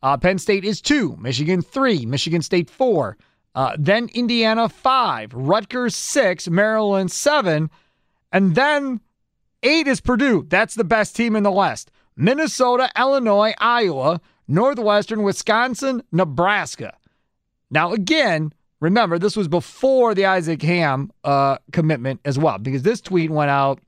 Uh, 0.00 0.16
Penn 0.16 0.38
State 0.38 0.64
is 0.64 0.80
two, 0.80 1.16
Michigan 1.18 1.60
three, 1.60 2.06
Michigan 2.06 2.40
State 2.40 2.70
four, 2.70 3.16
uh, 3.54 3.76
then 3.78 4.08
Indiana 4.14 4.68
five, 4.68 5.32
Rutgers 5.32 5.94
six, 5.94 6.48
Maryland 6.48 7.12
seven, 7.12 7.70
and 8.32 8.54
then 8.54 9.00
eight 9.62 9.86
is 9.86 10.00
Purdue. 10.00 10.46
That's 10.48 10.74
the 10.74 10.84
best 10.84 11.14
team 11.14 11.36
in 11.36 11.42
the 11.42 11.52
West. 11.52 11.90
Minnesota, 12.16 12.90
Illinois, 12.96 13.54
Iowa, 13.58 14.20
Northwestern, 14.46 15.22
Wisconsin, 15.22 16.02
Nebraska. 16.12 16.96
Now, 17.70 17.92
again, 17.92 18.52
remember, 18.80 19.18
this 19.18 19.36
was 19.36 19.48
before 19.48 20.14
the 20.14 20.26
Isaac 20.26 20.62
Hamm 20.62 21.10
uh, 21.24 21.58
commitment 21.72 22.20
as 22.24 22.38
well, 22.38 22.58
because 22.58 22.82
this 22.82 23.00
tweet 23.00 23.30
went 23.30 23.50
out 23.50 23.80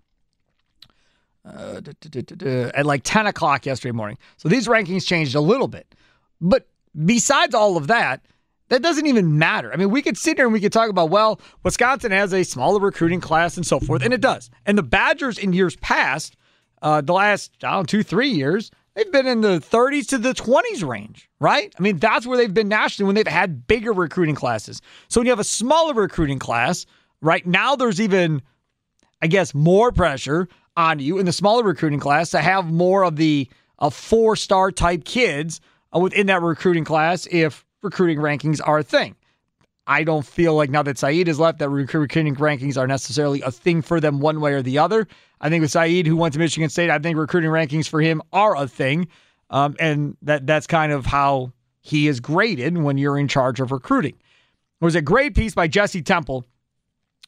uh, 1.44 1.81
at 2.74 2.87
like 2.87 3.02
10 3.05 3.26
o'clock 3.26 3.66
yesterday 3.66 3.92
morning. 3.92 4.18
So 4.37 4.48
these 4.48 4.66
rankings 4.66 5.07
changed 5.07 5.35
a 5.35 5.40
little 5.40 5.68
bit. 5.68 5.94
But 6.40 6.68
besides 7.05 7.55
all 7.55 7.76
of 7.76 7.87
that, 7.87 8.24
that 8.68 8.83
doesn't 8.83 9.07
even 9.07 9.38
matter. 9.38 9.72
I 9.72 9.76
mean, 9.76 9.90
we 9.90 10.02
could 10.02 10.18
sit 10.18 10.38
here 10.38 10.46
and 10.46 10.52
we 10.52 10.61
could 10.61 10.72
talk 10.72 10.90
about, 10.90 11.11
well, 11.11 11.40
Wisconsin 11.62 12.12
has 12.12 12.33
a 12.33 12.42
smaller 12.42 12.81
recruiting 12.81 13.20
class 13.20 13.57
and 13.57 13.66
so 13.66 13.79
forth, 13.79 14.02
and 14.02 14.12
it 14.12 14.20
does. 14.20 14.50
And 14.64 14.76
the 14.76 14.83
Badgers 14.83 15.38
in 15.38 15.52
years 15.52 15.76
past, 15.76 16.37
uh, 16.83 17.00
the 17.00 17.12
last, 17.12 17.52
I 17.62 17.72
don't 17.72 17.81
know, 17.81 17.85
two, 17.85 18.02
three 18.02 18.29
years, 18.29 18.70
they've 18.94 19.11
been 19.12 19.26
in 19.26 19.40
the 19.40 19.59
30s 19.61 20.09
to 20.09 20.18
the 20.18 20.33
20s 20.33 20.87
range, 20.87 21.31
right? 21.38 21.72
I 21.79 21.83
mean, 21.83 21.98
that's 21.98 22.26
where 22.26 22.37
they've 22.37 22.52
been 22.52 22.68
nationally 22.68 23.07
when 23.07 23.14
they've 23.14 23.26
had 23.26 23.66
bigger 23.66 23.92
recruiting 23.92 24.35
classes. 24.35 24.83
So 25.09 25.20
when 25.20 25.26
you 25.26 25.33
have 25.33 25.38
a 25.38 25.44
smaller 25.44 25.94
recruiting 25.94 26.38
class, 26.38 26.87
right 27.20 27.46
now 27.46 27.76
there's 27.76 28.00
even, 28.00 28.42
I 29.22 29.29
guess, 29.29 29.55
more 29.55 29.92
pressure 29.92 30.48
on 30.76 30.98
you 30.98 31.18
in 31.18 31.26
the 31.26 31.33
smaller 31.33 31.62
recruiting 31.62 32.00
class 32.00 32.31
to 32.31 32.40
have 32.40 32.66
more 32.66 33.05
of 33.05 33.16
the 33.16 33.48
uh, 33.79 33.90
four 33.90 34.37
star 34.37 34.70
type 34.70 35.05
kids 35.05 35.61
uh, 35.94 35.98
within 35.98 36.26
that 36.26 36.42
recruiting 36.42 36.85
class 36.85 37.26
if 37.31 37.65
recruiting 37.87 38.18
rankings 38.18 38.61
are 38.62 38.79
a 38.79 38.83
thing. 38.83 39.16
I 39.87 40.03
don't 40.03 40.27
feel 40.27 40.55
like 40.55 40.68
now 40.68 40.83
that 40.83 40.99
Saeed 40.99 41.29
has 41.29 41.38
left 41.38 41.61
that 41.61 41.68
recruiting 41.68 42.35
rankings 42.35 42.77
are 42.77 42.87
necessarily 42.87 43.40
a 43.42 43.53
thing 43.53 43.83
for 43.83 44.01
them 44.01 44.20
one 44.20 44.40
way 44.40 44.53
or 44.53 44.61
the 44.62 44.79
other. 44.79 45.07
I 45.40 45.49
think 45.49 45.62
with 45.62 45.70
Saeed, 45.70 46.07
who 46.07 46.16
went 46.16 46.35
to 46.35 46.40
Michigan 46.40 46.68
State, 46.68 46.90
I 46.90 46.99
think 46.99 47.16
recruiting 47.16 47.51
rankings 47.51 47.88
for 47.88 48.01
him 48.01 48.20
are 48.33 48.57
a 48.57 48.66
thing, 48.66 49.09
um, 49.51 49.77
and 49.79 50.16
that 50.22 50.46
that's 50.46 50.66
kind 50.66 50.92
of 50.92 51.07
how 51.07 51.53
he 51.81 52.09
is 52.09 52.18
graded 52.18 52.77
when 52.77 52.99
you're 52.99 53.16
in 53.16 53.29
charge 53.29 53.61
of 53.61 53.70
recruiting. 53.70 54.14
There 54.81 54.87
was 54.87 54.96
a 54.96 55.03
great 55.03 55.37
piece 55.37 55.55
by 55.55 55.68
Jesse 55.68 56.03
Temple 56.03 56.44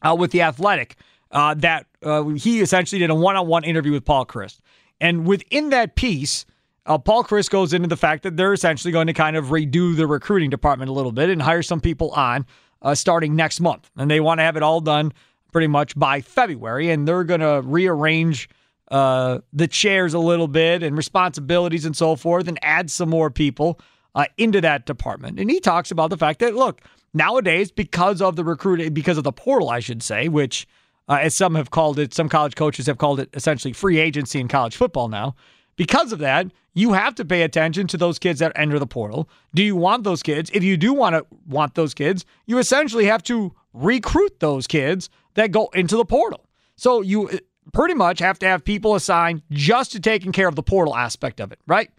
uh, 0.02 0.16
with 0.18 0.32
the 0.32 0.42
Athletic 0.42 0.96
uh, 1.30 1.54
that 1.54 1.86
uh, 2.02 2.24
he 2.24 2.60
essentially 2.60 2.98
did 2.98 3.10
a 3.10 3.14
one-on-one 3.14 3.62
interview 3.62 3.92
with 3.92 4.04
Paul 4.04 4.26
Chryst, 4.26 4.58
and 5.00 5.26
within 5.26 5.70
that 5.70 5.94
piece 5.94 6.44
uh, 6.88 6.98
Paul 6.98 7.22
Chryst 7.22 7.50
goes 7.50 7.72
into 7.74 7.86
the 7.86 7.96
fact 7.96 8.22
that 8.22 8.36
they're 8.36 8.54
essentially 8.54 8.90
going 8.90 9.06
to 9.06 9.12
kind 9.12 9.36
of 9.36 9.46
redo 9.46 9.94
the 9.94 10.06
recruiting 10.06 10.48
department 10.48 10.88
a 10.88 10.92
little 10.92 11.12
bit 11.12 11.28
and 11.28 11.40
hire 11.40 11.62
some 11.62 11.80
people 11.80 12.10
on 12.12 12.46
uh, 12.80 12.94
starting 12.94 13.36
next 13.36 13.60
month. 13.60 13.90
And 13.96 14.10
they 14.10 14.20
want 14.20 14.38
to 14.40 14.42
have 14.42 14.56
it 14.56 14.62
all 14.62 14.80
done 14.80 15.12
pretty 15.52 15.66
much 15.66 15.96
by 15.98 16.22
February. 16.22 16.90
And 16.90 17.06
they're 17.06 17.24
going 17.24 17.40
to 17.40 17.60
rearrange 17.62 18.48
uh, 18.90 19.40
the 19.52 19.68
chairs 19.68 20.14
a 20.14 20.18
little 20.18 20.48
bit 20.48 20.82
and 20.82 20.96
responsibilities 20.96 21.84
and 21.84 21.94
so 21.94 22.16
forth 22.16 22.48
and 22.48 22.58
add 22.62 22.90
some 22.90 23.10
more 23.10 23.30
people 23.30 23.78
uh, 24.14 24.24
into 24.38 24.60
that 24.62 24.86
department. 24.86 25.38
And 25.38 25.50
he 25.50 25.60
talks 25.60 25.90
about 25.90 26.08
the 26.08 26.16
fact 26.16 26.40
that, 26.40 26.54
look, 26.54 26.80
nowadays, 27.12 27.70
because 27.70 28.22
of 28.22 28.36
the 28.36 28.44
recruiting, 28.44 28.94
because 28.94 29.18
of 29.18 29.24
the 29.24 29.32
portal, 29.32 29.68
I 29.68 29.80
should 29.80 30.02
say, 30.02 30.28
which 30.28 30.66
uh, 31.06 31.18
as 31.20 31.34
some 31.34 31.54
have 31.54 31.70
called 31.70 31.98
it, 31.98 32.14
some 32.14 32.30
college 32.30 32.54
coaches 32.54 32.86
have 32.86 32.96
called 32.96 33.20
it 33.20 33.28
essentially 33.34 33.74
free 33.74 33.98
agency 33.98 34.40
in 34.40 34.48
college 34.48 34.76
football 34.76 35.08
now. 35.08 35.34
Because 35.78 36.12
of 36.12 36.18
that, 36.18 36.48
you 36.74 36.92
have 36.92 37.14
to 37.14 37.24
pay 37.24 37.42
attention 37.42 37.86
to 37.86 37.96
those 37.96 38.18
kids 38.18 38.40
that 38.40 38.52
enter 38.56 38.78
the 38.78 38.86
portal. 38.86 39.30
Do 39.54 39.62
you 39.62 39.76
want 39.76 40.02
those 40.02 40.22
kids? 40.22 40.50
If 40.52 40.64
you 40.64 40.76
do 40.76 40.92
want 40.92 41.14
to 41.14 41.24
want 41.46 41.76
those 41.76 41.94
kids, 41.94 42.26
you 42.46 42.58
essentially 42.58 43.06
have 43.06 43.22
to 43.24 43.54
recruit 43.72 44.40
those 44.40 44.66
kids 44.66 45.08
that 45.34 45.52
go 45.52 45.70
into 45.74 45.96
the 45.96 46.04
portal. 46.04 46.44
So 46.76 47.00
you 47.00 47.28
uh, 47.28 47.38
pretty 47.72 47.94
much 47.94 48.18
have 48.18 48.40
to 48.40 48.46
have 48.46 48.64
people 48.64 48.96
assigned 48.96 49.42
just 49.52 49.92
to 49.92 50.00
taking 50.00 50.32
care 50.32 50.48
of 50.48 50.56
the 50.56 50.62
portal 50.64 50.96
aspect 50.96 51.40
of 51.40 51.52
it, 51.52 51.60
right? 51.68 51.90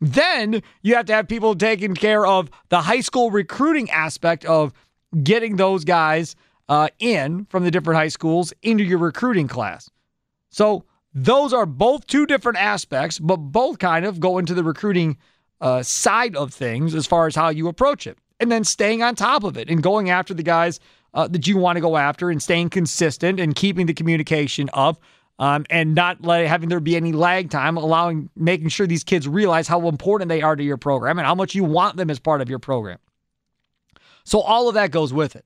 Then 0.00 0.62
you 0.80 0.94
have 0.94 1.06
to 1.06 1.12
have 1.12 1.28
people 1.28 1.54
taking 1.54 1.94
care 1.94 2.24
of 2.26 2.50
the 2.70 2.80
high 2.80 3.00
school 3.00 3.30
recruiting 3.30 3.90
aspect 3.90 4.46
of 4.46 4.72
getting 5.22 5.56
those 5.56 5.84
guys 5.84 6.34
uh, 6.70 6.88
in 6.98 7.44
from 7.50 7.64
the 7.64 7.70
different 7.70 7.98
high 7.98 8.08
schools 8.08 8.54
into 8.62 8.84
your 8.84 8.98
recruiting 8.98 9.48
class. 9.48 9.90
So 10.50 10.84
those 11.14 11.52
are 11.52 11.66
both 11.66 12.06
two 12.06 12.26
different 12.26 12.58
aspects, 12.58 13.18
but 13.18 13.36
both 13.36 13.78
kind 13.78 14.04
of 14.04 14.20
go 14.20 14.38
into 14.38 14.54
the 14.54 14.64
recruiting 14.64 15.16
uh, 15.60 15.82
side 15.82 16.36
of 16.36 16.52
things 16.52 16.94
as 16.94 17.06
far 17.06 17.26
as 17.26 17.34
how 17.34 17.48
you 17.48 17.68
approach 17.68 18.06
it. 18.06 18.18
And 18.40 18.52
then 18.52 18.62
staying 18.64 19.02
on 19.02 19.14
top 19.16 19.42
of 19.42 19.56
it 19.56 19.68
and 19.68 19.82
going 19.82 20.10
after 20.10 20.32
the 20.32 20.44
guys 20.44 20.78
uh, 21.14 21.26
that 21.28 21.46
you 21.46 21.56
want 21.56 21.76
to 21.76 21.80
go 21.80 21.96
after 21.96 22.30
and 22.30 22.42
staying 22.42 22.70
consistent 22.70 23.40
and 23.40 23.54
keeping 23.54 23.86
the 23.86 23.94
communication 23.94 24.70
up 24.72 25.00
um, 25.38 25.64
and 25.70 25.94
not 25.94 26.22
let, 26.22 26.46
having 26.46 26.68
there 26.68 26.80
be 26.80 26.96
any 26.96 27.12
lag 27.12 27.50
time, 27.50 27.76
allowing 27.76 28.28
making 28.36 28.68
sure 28.68 28.86
these 28.86 29.04
kids 29.04 29.26
realize 29.26 29.68
how 29.68 29.88
important 29.88 30.28
they 30.28 30.42
are 30.42 30.56
to 30.56 30.62
your 30.62 30.76
program 30.76 31.18
and 31.18 31.26
how 31.26 31.34
much 31.34 31.54
you 31.54 31.64
want 31.64 31.96
them 31.96 32.10
as 32.10 32.18
part 32.18 32.40
of 32.40 32.48
your 32.48 32.58
program. 32.58 32.98
So 34.24 34.40
all 34.40 34.68
of 34.68 34.74
that 34.74 34.90
goes 34.90 35.12
with 35.12 35.36
it. 35.36 35.44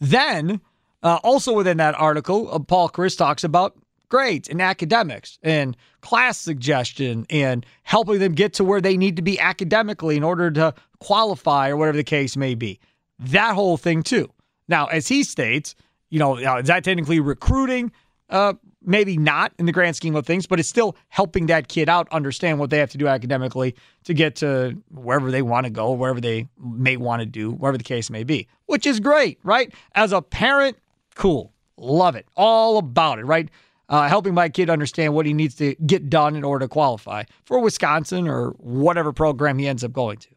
Then, 0.00 0.60
uh, 1.02 1.18
also 1.22 1.52
within 1.52 1.76
that 1.78 1.94
article, 1.96 2.52
uh, 2.52 2.60
Paul 2.60 2.88
Chryst 2.88 3.18
talks 3.18 3.44
about 3.44 3.76
grades 4.12 4.46
and 4.46 4.60
academics 4.60 5.38
and 5.42 5.74
class 6.02 6.36
suggestion 6.36 7.24
and 7.30 7.64
helping 7.82 8.18
them 8.18 8.34
get 8.34 8.52
to 8.52 8.62
where 8.62 8.78
they 8.78 8.94
need 8.94 9.16
to 9.16 9.22
be 9.22 9.40
academically 9.40 10.18
in 10.18 10.22
order 10.22 10.50
to 10.50 10.74
qualify 10.98 11.70
or 11.70 11.78
whatever 11.78 11.96
the 11.96 12.04
case 12.04 12.36
may 12.36 12.54
be. 12.54 12.78
That 13.18 13.54
whole 13.54 13.78
thing, 13.78 14.02
too. 14.02 14.30
Now, 14.68 14.84
as 14.88 15.08
he 15.08 15.24
states, 15.24 15.74
you 16.10 16.18
know, 16.18 16.36
is 16.36 16.66
that 16.66 16.84
technically 16.84 17.20
recruiting? 17.20 17.90
Uh, 18.28 18.52
maybe 18.82 19.16
not 19.16 19.54
in 19.58 19.64
the 19.64 19.72
grand 19.72 19.96
scheme 19.96 20.14
of 20.14 20.26
things, 20.26 20.46
but 20.46 20.60
it's 20.60 20.68
still 20.68 20.94
helping 21.08 21.46
that 21.46 21.68
kid 21.68 21.88
out 21.88 22.06
understand 22.12 22.58
what 22.58 22.68
they 22.68 22.76
have 22.76 22.90
to 22.90 22.98
do 22.98 23.08
academically 23.08 23.74
to 24.04 24.12
get 24.12 24.36
to 24.36 24.76
wherever 24.90 25.30
they 25.30 25.40
want 25.40 25.64
to 25.64 25.70
go, 25.70 25.90
wherever 25.90 26.20
they 26.20 26.46
may 26.58 26.98
want 26.98 27.20
to 27.20 27.26
do, 27.26 27.50
wherever 27.52 27.78
the 27.78 27.84
case 27.84 28.10
may 28.10 28.24
be, 28.24 28.46
which 28.66 28.84
is 28.84 29.00
great, 29.00 29.38
right? 29.42 29.72
As 29.94 30.12
a 30.12 30.20
parent, 30.20 30.76
cool. 31.14 31.50
Love 31.78 32.14
it. 32.14 32.26
All 32.36 32.76
about 32.76 33.18
it, 33.18 33.24
right? 33.24 33.48
Uh, 33.92 34.08
helping 34.08 34.32
my 34.32 34.48
kid 34.48 34.70
understand 34.70 35.12
what 35.14 35.26
he 35.26 35.34
needs 35.34 35.54
to 35.56 35.74
get 35.86 36.08
done 36.08 36.34
in 36.34 36.44
order 36.44 36.64
to 36.64 36.68
qualify 36.68 37.24
for 37.44 37.60
Wisconsin 37.60 38.26
or 38.26 38.52
whatever 38.52 39.12
program 39.12 39.58
he 39.58 39.68
ends 39.68 39.84
up 39.84 39.92
going 39.92 40.16
to. 40.16 40.28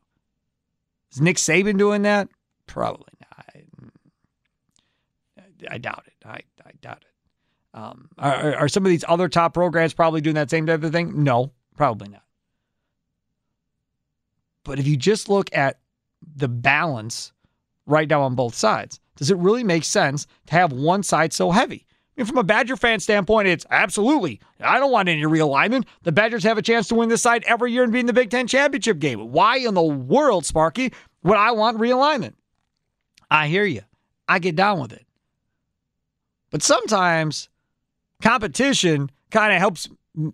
Is 1.13 1.21
Nick 1.21 1.37
Saban 1.37 1.77
doing 1.77 2.01
that? 2.01 2.27
Probably 2.67 3.07
not. 3.21 3.45
I, 5.69 5.75
I 5.75 5.77
doubt 5.77 6.03
it. 6.05 6.27
I, 6.27 6.41
I 6.65 6.71
doubt 6.81 6.97
it. 6.97 7.77
Um, 7.79 8.09
are, 8.17 8.55
are 8.55 8.67
some 8.67 8.85
of 8.85 8.89
these 8.89 9.05
other 9.07 9.29
top 9.29 9.53
programs 9.53 9.93
probably 9.93 10.19
doing 10.19 10.35
that 10.35 10.49
same 10.49 10.65
type 10.65 10.83
of 10.83 10.91
thing? 10.91 11.23
No, 11.23 11.53
probably 11.77 12.09
not. 12.09 12.23
But 14.65 14.79
if 14.79 14.87
you 14.87 14.97
just 14.97 15.29
look 15.29 15.49
at 15.55 15.79
the 16.35 16.49
balance 16.49 17.31
right 17.85 18.09
now 18.09 18.23
on 18.23 18.35
both 18.35 18.55
sides, 18.55 18.99
does 19.15 19.31
it 19.31 19.37
really 19.37 19.63
make 19.63 19.85
sense 19.85 20.27
to 20.47 20.53
have 20.53 20.73
one 20.73 21.03
side 21.03 21.31
so 21.31 21.51
heavy? 21.51 21.85
From 22.23 22.37
a 22.37 22.43
Badger 22.43 22.77
fan 22.77 22.99
standpoint, 22.99 23.47
it's 23.47 23.65
absolutely. 23.69 24.39
I 24.61 24.79
don't 24.79 24.91
want 24.91 25.09
any 25.09 25.23
realignment. 25.23 25.85
The 26.03 26.13
Badgers 26.13 26.43
have 26.43 26.57
a 26.57 26.61
chance 26.61 26.87
to 26.87 26.95
win 26.95 27.09
this 27.09 27.21
side 27.21 27.43
every 27.45 27.73
year 27.73 27.83
and 27.83 27.91
be 27.91 27.99
in 27.99 28.05
the 28.05 28.13
Big 28.13 28.29
Ten 28.29 28.47
championship 28.47 28.99
game. 28.99 29.31
Why 29.31 29.57
in 29.57 29.73
the 29.73 29.83
world, 29.83 30.45
Sparky, 30.45 30.93
would 31.23 31.37
I 31.37 31.51
want 31.51 31.77
realignment? 31.77 32.33
I 33.29 33.47
hear 33.47 33.65
you. 33.65 33.81
I 34.27 34.39
get 34.39 34.55
down 34.55 34.79
with 34.79 34.93
it. 34.93 35.05
But 36.51 36.63
sometimes 36.63 37.49
competition 38.21 39.11
kind 39.31 39.51
of 39.53 39.59
helps 39.59 39.89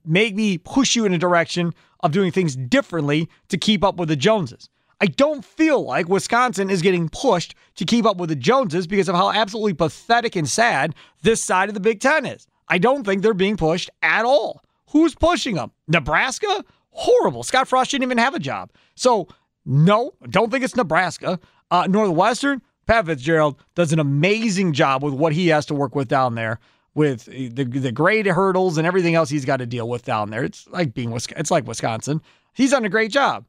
make 0.05 0.35
me 0.35 0.59
push 0.59 0.95
you 0.95 1.05
in 1.05 1.13
a 1.13 1.17
direction 1.17 1.73
of 2.01 2.11
doing 2.11 2.31
things 2.31 2.55
differently 2.55 3.29
to 3.49 3.57
keep 3.57 3.83
up 3.83 3.95
with 3.95 4.09
the 4.09 4.15
Joneses. 4.15 4.69
I 5.01 5.07
don't 5.07 5.43
feel 5.43 5.83
like 5.83 6.07
Wisconsin 6.07 6.69
is 6.69 6.83
getting 6.83 7.09
pushed 7.09 7.55
to 7.75 7.85
keep 7.85 8.05
up 8.05 8.17
with 8.17 8.29
the 8.29 8.35
Joneses 8.35 8.85
because 8.85 9.09
of 9.09 9.15
how 9.15 9.31
absolutely 9.31 9.73
pathetic 9.73 10.35
and 10.35 10.47
sad 10.47 10.93
this 11.23 11.43
side 11.43 11.69
of 11.69 11.73
the 11.73 11.81
Big 11.81 11.99
Ten 11.99 12.25
is. 12.25 12.45
I 12.67 12.77
don't 12.77 13.03
think 13.03 13.23
they're 13.23 13.33
being 13.33 13.57
pushed 13.57 13.89
at 14.03 14.25
all. 14.25 14.63
Who's 14.91 15.15
pushing 15.15 15.55
them? 15.55 15.71
Nebraska? 15.87 16.63
Horrible. 16.91 17.41
Scott 17.43 17.67
Frost 17.67 17.89
didn't 17.91 18.03
even 18.03 18.19
have 18.19 18.35
a 18.35 18.39
job. 18.39 18.69
So, 18.95 19.27
no, 19.65 20.11
don't 20.29 20.51
think 20.51 20.63
it's 20.63 20.75
Nebraska. 20.75 21.39
Uh, 21.71 21.87
Northwestern, 21.89 22.61
Pat 22.85 23.07
Fitzgerald 23.07 23.57
does 23.73 23.91
an 23.91 23.99
amazing 23.99 24.73
job 24.73 25.03
with 25.03 25.13
what 25.13 25.33
he 25.33 25.47
has 25.47 25.65
to 25.67 25.73
work 25.73 25.95
with 25.95 26.07
down 26.09 26.35
there. 26.35 26.59
with 26.93 27.25
the 27.25 27.63
the 27.63 27.91
grade 27.91 28.27
hurdles 28.27 28.77
and 28.77 28.85
everything 28.85 29.15
else 29.15 29.29
he's 29.29 29.45
got 29.45 29.57
to 29.57 29.65
deal 29.65 29.87
with 29.87 30.03
down 30.03 30.29
there. 30.29 30.43
It's 30.43 30.67
like 30.67 30.93
being 30.93 31.11
It's 31.13 31.51
like 31.51 31.65
Wisconsin. 31.65 32.21
He's 32.53 32.71
done 32.71 32.85
a 32.85 32.89
great 32.89 33.11
job. 33.11 33.45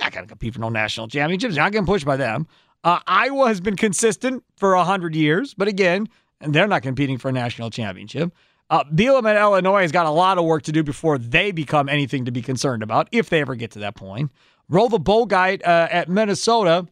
Not 0.00 0.12
going 0.12 0.24
to 0.24 0.28
compete 0.28 0.54
for 0.54 0.60
no 0.60 0.68
national 0.68 1.08
championships. 1.08 1.56
Not 1.56 1.72
getting 1.72 1.86
pushed 1.86 2.04
by 2.04 2.16
them. 2.16 2.46
Uh, 2.82 3.00
Iowa 3.06 3.48
has 3.48 3.60
been 3.60 3.76
consistent 3.76 4.44
for 4.56 4.74
hundred 4.76 5.14
years, 5.14 5.54
but 5.54 5.68
again, 5.68 6.08
they're 6.40 6.66
not 6.66 6.82
competing 6.82 7.16
for 7.18 7.28
a 7.30 7.32
national 7.32 7.70
championship. 7.70 8.32
Uh, 8.70 8.84
Bielema 8.84 9.30
at 9.30 9.36
Illinois 9.36 9.82
has 9.82 9.92
got 9.92 10.06
a 10.06 10.10
lot 10.10 10.38
of 10.38 10.44
work 10.44 10.62
to 10.64 10.72
do 10.72 10.82
before 10.82 11.18
they 11.18 11.52
become 11.52 11.88
anything 11.88 12.24
to 12.24 12.32
be 12.32 12.42
concerned 12.42 12.82
about, 12.82 13.08
if 13.12 13.28
they 13.28 13.40
ever 13.40 13.54
get 13.54 13.70
to 13.72 13.78
that 13.80 13.94
point. 13.94 14.30
Roll 14.68 14.88
the 14.88 14.98
Boguite 14.98 15.62
uh, 15.62 15.88
at 15.90 16.08
Minnesota. 16.08 16.86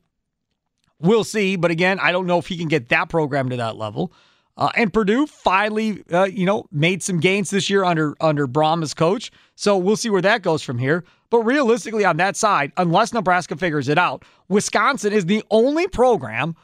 We'll 1.00 1.24
see, 1.24 1.56
but 1.56 1.70
again, 1.70 1.98
I 2.00 2.12
don't 2.12 2.26
know 2.26 2.38
if 2.38 2.46
he 2.46 2.56
can 2.56 2.68
get 2.68 2.88
that 2.90 3.08
program 3.08 3.48
to 3.50 3.56
that 3.56 3.76
level. 3.76 4.12
Uh, 4.56 4.70
and 4.76 4.92
Purdue 4.92 5.26
finally, 5.26 6.04
uh, 6.12 6.24
you 6.24 6.44
know, 6.44 6.66
made 6.70 7.02
some 7.02 7.20
gains 7.20 7.50
this 7.50 7.70
year 7.70 7.84
under 7.84 8.14
under 8.20 8.46
Brohm 8.46 8.82
as 8.82 8.92
coach. 8.94 9.30
So 9.54 9.76
we'll 9.78 9.96
see 9.96 10.10
where 10.10 10.22
that 10.22 10.42
goes 10.42 10.62
from 10.62 10.78
here. 10.78 11.04
But 11.32 11.46
realistically, 11.46 12.04
on 12.04 12.18
that 12.18 12.36
side, 12.36 12.72
unless 12.76 13.14
Nebraska 13.14 13.56
figures 13.56 13.88
it 13.88 13.96
out, 13.96 14.22
Wisconsin 14.50 15.14
is 15.14 15.24
the 15.24 15.42
only 15.50 15.88
program 15.88 16.54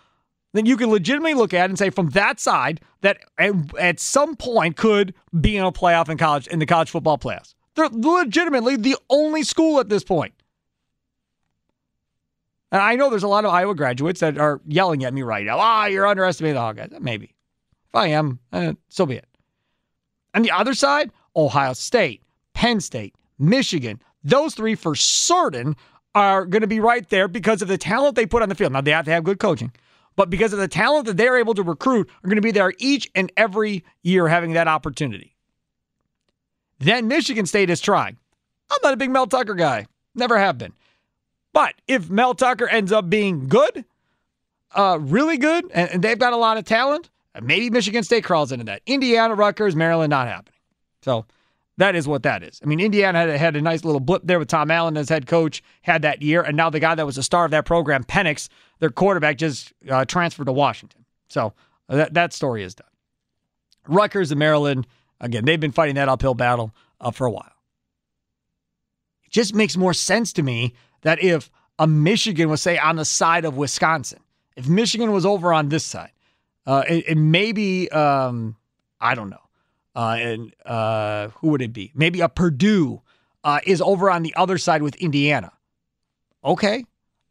that 0.52 0.66
you 0.66 0.76
can 0.76 0.90
legitimately 0.90 1.32
look 1.32 1.54
at 1.54 1.70
and 1.70 1.78
say 1.78 1.88
from 1.88 2.10
that 2.10 2.38
side 2.38 2.82
that 3.00 3.16
at, 3.38 3.54
at 3.78 3.98
some 3.98 4.36
point 4.36 4.76
could 4.76 5.14
be 5.40 5.56
in 5.56 5.64
a 5.64 5.72
playoff 5.72 6.10
in 6.10 6.18
college 6.18 6.46
in 6.48 6.58
the 6.58 6.66
college 6.66 6.90
football 6.90 7.16
playoffs. 7.16 7.54
They're 7.76 7.88
legitimately 7.88 8.76
the 8.76 8.98
only 9.08 9.42
school 9.42 9.80
at 9.80 9.88
this 9.88 10.04
point. 10.04 10.34
And 12.70 12.82
I 12.82 12.94
know 12.94 13.08
there's 13.08 13.22
a 13.22 13.28
lot 13.28 13.46
of 13.46 13.50
Iowa 13.50 13.74
graduates 13.74 14.20
that 14.20 14.36
are 14.36 14.60
yelling 14.66 15.02
at 15.02 15.14
me 15.14 15.22
right 15.22 15.46
now. 15.46 15.56
Ah, 15.58 15.86
you're 15.86 16.06
underestimating 16.06 16.56
the 16.56 16.60
Hawkeyes. 16.60 17.00
Maybe. 17.00 17.34
If 17.88 17.94
I 17.94 18.08
am, 18.08 18.38
eh, 18.52 18.74
so 18.90 19.06
be 19.06 19.16
it. 19.16 19.28
On 20.34 20.42
the 20.42 20.50
other 20.50 20.74
side, 20.74 21.10
Ohio 21.34 21.72
State, 21.72 22.22
Penn 22.52 22.80
State, 22.80 23.14
Michigan, 23.38 24.02
those 24.28 24.54
three 24.54 24.74
for 24.74 24.94
certain 24.94 25.76
are 26.14 26.44
going 26.44 26.62
to 26.62 26.68
be 26.68 26.80
right 26.80 27.08
there 27.08 27.28
because 27.28 27.62
of 27.62 27.68
the 27.68 27.78
talent 27.78 28.16
they 28.16 28.26
put 28.26 28.42
on 28.42 28.48
the 28.48 28.54
field. 28.54 28.72
Now, 28.72 28.80
they 28.80 28.90
have 28.90 29.04
to 29.04 29.10
have 29.10 29.24
good 29.24 29.38
coaching, 29.38 29.72
but 30.16 30.30
because 30.30 30.52
of 30.52 30.58
the 30.58 30.68
talent 30.68 31.06
that 31.06 31.16
they're 31.16 31.38
able 31.38 31.54
to 31.54 31.62
recruit, 31.62 32.08
are 32.22 32.28
going 32.28 32.36
to 32.36 32.42
be 32.42 32.50
there 32.50 32.72
each 32.78 33.10
and 33.14 33.30
every 33.36 33.84
year 34.02 34.28
having 34.28 34.52
that 34.54 34.68
opportunity. 34.68 35.36
Then 36.78 37.08
Michigan 37.08 37.46
State 37.46 37.70
is 37.70 37.80
trying. 37.80 38.16
I'm 38.70 38.78
not 38.82 38.94
a 38.94 38.96
big 38.96 39.10
Mel 39.10 39.26
Tucker 39.26 39.54
guy, 39.54 39.86
never 40.14 40.38
have 40.38 40.58
been. 40.58 40.72
But 41.52 41.74
if 41.86 42.10
Mel 42.10 42.34
Tucker 42.34 42.68
ends 42.68 42.92
up 42.92 43.08
being 43.08 43.48
good, 43.48 43.84
uh, 44.74 44.98
really 45.00 45.38
good, 45.38 45.70
and, 45.72 45.90
and 45.90 46.02
they've 46.02 46.18
got 46.18 46.32
a 46.32 46.36
lot 46.36 46.58
of 46.58 46.64
talent, 46.64 47.10
maybe 47.40 47.70
Michigan 47.70 48.04
State 48.04 48.24
crawls 48.24 48.52
into 48.52 48.64
that. 48.66 48.82
Indiana, 48.86 49.34
Rutgers, 49.34 49.74
Maryland, 49.74 50.10
not 50.10 50.28
happening. 50.28 50.58
So 51.02 51.26
that 51.78 51.94
is 51.94 52.06
what 52.06 52.24
that 52.24 52.42
is. 52.42 52.60
I 52.62 52.66
mean, 52.66 52.80
Indiana 52.80 53.20
had, 53.20 53.30
had 53.30 53.56
a 53.56 53.62
nice 53.62 53.84
little 53.84 54.00
blip 54.00 54.22
there 54.24 54.38
with 54.38 54.48
Tom 54.48 54.70
Allen 54.70 54.96
as 54.96 55.08
head 55.08 55.26
coach, 55.26 55.62
had 55.82 56.02
that 56.02 56.22
year, 56.22 56.42
and 56.42 56.56
now 56.56 56.70
the 56.70 56.80
guy 56.80 56.94
that 56.94 57.06
was 57.06 57.16
the 57.16 57.22
star 57.22 57.44
of 57.44 57.52
that 57.52 57.64
program, 57.64 58.04
Penix, 58.04 58.48
their 58.80 58.90
quarterback, 58.90 59.38
just 59.38 59.72
uh, 59.88 60.04
transferred 60.04 60.46
to 60.46 60.52
Washington. 60.52 61.04
So 61.28 61.54
uh, 61.88 61.96
that, 61.96 62.14
that 62.14 62.32
story 62.32 62.62
is 62.62 62.74
done. 62.74 62.88
Rutgers 63.86 64.30
and 64.30 64.38
Maryland, 64.38 64.86
again, 65.20 65.44
they've 65.44 65.58
been 65.58 65.72
fighting 65.72 65.94
that 65.94 66.08
uphill 66.08 66.34
battle 66.34 66.74
uh, 67.00 67.10
for 67.10 67.26
a 67.26 67.30
while. 67.30 67.52
It 69.24 69.30
just 69.30 69.54
makes 69.54 69.76
more 69.76 69.94
sense 69.94 70.32
to 70.34 70.42
me 70.42 70.74
that 71.02 71.22
if 71.22 71.50
a 71.78 71.86
Michigan 71.86 72.48
was, 72.48 72.60
say, 72.60 72.76
on 72.76 72.96
the 72.96 73.04
side 73.04 73.44
of 73.44 73.56
Wisconsin, 73.56 74.20
if 74.56 74.68
Michigan 74.68 75.12
was 75.12 75.24
over 75.24 75.52
on 75.52 75.68
this 75.68 75.84
side, 75.84 76.10
uh, 76.66 76.82
it, 76.88 77.04
it 77.08 77.16
maybe 77.16 77.88
um, 77.92 78.56
I 79.00 79.14
don't 79.14 79.30
know, 79.30 79.47
and 79.98 80.54
uh, 80.64 81.28
who 81.28 81.48
would 81.48 81.62
it 81.62 81.72
be? 81.72 81.92
Maybe 81.94 82.20
a 82.20 82.28
Purdue 82.28 83.02
uh, 83.42 83.60
is 83.66 83.80
over 83.80 84.10
on 84.10 84.22
the 84.22 84.34
other 84.36 84.58
side 84.58 84.82
with 84.82 84.94
Indiana. 84.96 85.52
Okay, 86.44 86.84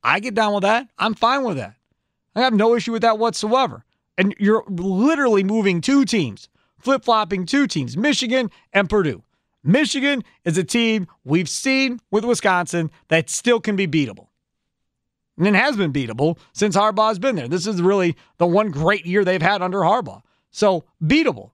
I 0.04 0.20
get 0.20 0.36
down 0.36 0.54
with 0.54 0.64
that. 0.64 0.90
I'm 0.98 1.14
fine 1.14 1.44
with 1.44 1.58
that. 1.58 1.76
I 2.36 2.42
have 2.42 2.54
no 2.54 2.76
issue 2.76 2.92
with 2.92 3.02
that 3.04 3.18
whatsoever. 3.18 3.84
And 4.18 4.36
you're 4.40 4.64
literally 4.68 5.44
moving 5.44 5.80
two 5.80 6.06
teams, 6.06 6.50
flip 6.78 7.04
flopping 7.04 7.46
two 7.46 7.68
teams, 7.68 7.96
Michigan 7.96 8.52
and 8.74 8.90
Purdue. 8.90 9.24
Michigan 9.64 10.24
is 10.44 10.58
a 10.58 10.64
team 10.64 11.08
we've 11.24 11.50
seen 11.50 12.00
with 12.12 12.26
Wisconsin 12.26 12.92
that 13.10 13.30
still 13.30 13.60
can 13.60 13.76
be 13.76 13.88
beatable. 13.88 14.28
And 15.38 15.48
it 15.48 15.56
has 15.56 15.78
been 15.78 15.94
beatable 15.94 16.38
since 16.54 16.76
Harbaugh's 16.76 17.20
been 17.20 17.36
there. 17.36 17.48
This 17.48 17.68
is 17.68 17.82
really 17.82 18.16
the 18.38 18.48
one 18.48 18.72
great 18.72 19.06
year 19.06 19.24
they've 19.24 19.42
had 19.42 19.62
under 19.62 19.80
Harbaugh. 19.80 20.22
So 20.52 20.86
beatable. 21.04 21.52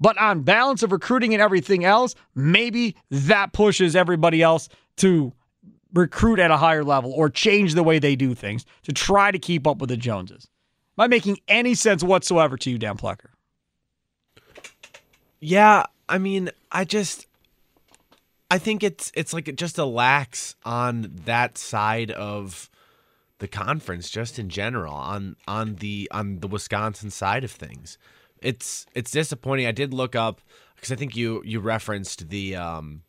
But 0.00 0.16
on 0.18 0.42
balance 0.42 0.82
of 0.82 0.92
recruiting 0.92 1.34
and 1.34 1.42
everything 1.42 1.84
else, 1.84 2.14
maybe 2.34 2.96
that 3.10 3.52
pushes 3.52 3.96
everybody 3.96 4.42
else 4.42 4.68
to 4.98 5.32
recruit 5.92 6.38
at 6.38 6.50
a 6.50 6.56
higher 6.56 6.84
level 6.84 7.12
or 7.12 7.30
change 7.30 7.74
the 7.74 7.82
way 7.82 7.98
they 7.98 8.14
do 8.14 8.34
things 8.34 8.64
to 8.82 8.92
try 8.92 9.30
to 9.30 9.38
keep 9.38 9.66
up 9.66 9.78
with 9.78 9.88
the 9.88 9.96
Joneses. 9.96 10.48
Am 10.96 11.04
I 11.04 11.06
making 11.08 11.38
any 11.48 11.74
sense 11.74 12.02
whatsoever 12.02 12.56
to 12.58 12.70
you, 12.70 12.78
Dan 12.78 12.96
Plucker? 12.96 13.30
Yeah, 15.40 15.84
I 16.08 16.18
mean, 16.18 16.50
I 16.72 16.84
just 16.84 17.26
I 18.50 18.58
think 18.58 18.82
it's 18.82 19.12
it's 19.14 19.32
like 19.32 19.54
just 19.56 19.78
a 19.78 19.84
lax 19.84 20.56
on 20.64 21.12
that 21.24 21.58
side 21.58 22.10
of 22.10 22.70
the 23.38 23.48
conference 23.48 24.10
just 24.10 24.38
in 24.38 24.48
general 24.48 24.94
on 24.94 25.36
on 25.46 25.76
the 25.76 26.08
on 26.10 26.40
the 26.40 26.48
Wisconsin 26.48 27.10
side 27.10 27.44
of 27.44 27.50
things. 27.50 27.98
It's 28.42 28.86
it's 28.94 29.10
disappointing. 29.10 29.66
I 29.66 29.72
did 29.72 29.92
look 29.94 30.14
up 30.16 30.40
because 30.76 30.92
I 30.92 30.96
think 30.96 31.16
you 31.16 31.42
you 31.44 31.60
referenced 31.60 32.28
the 32.28 32.56
um 32.56 33.02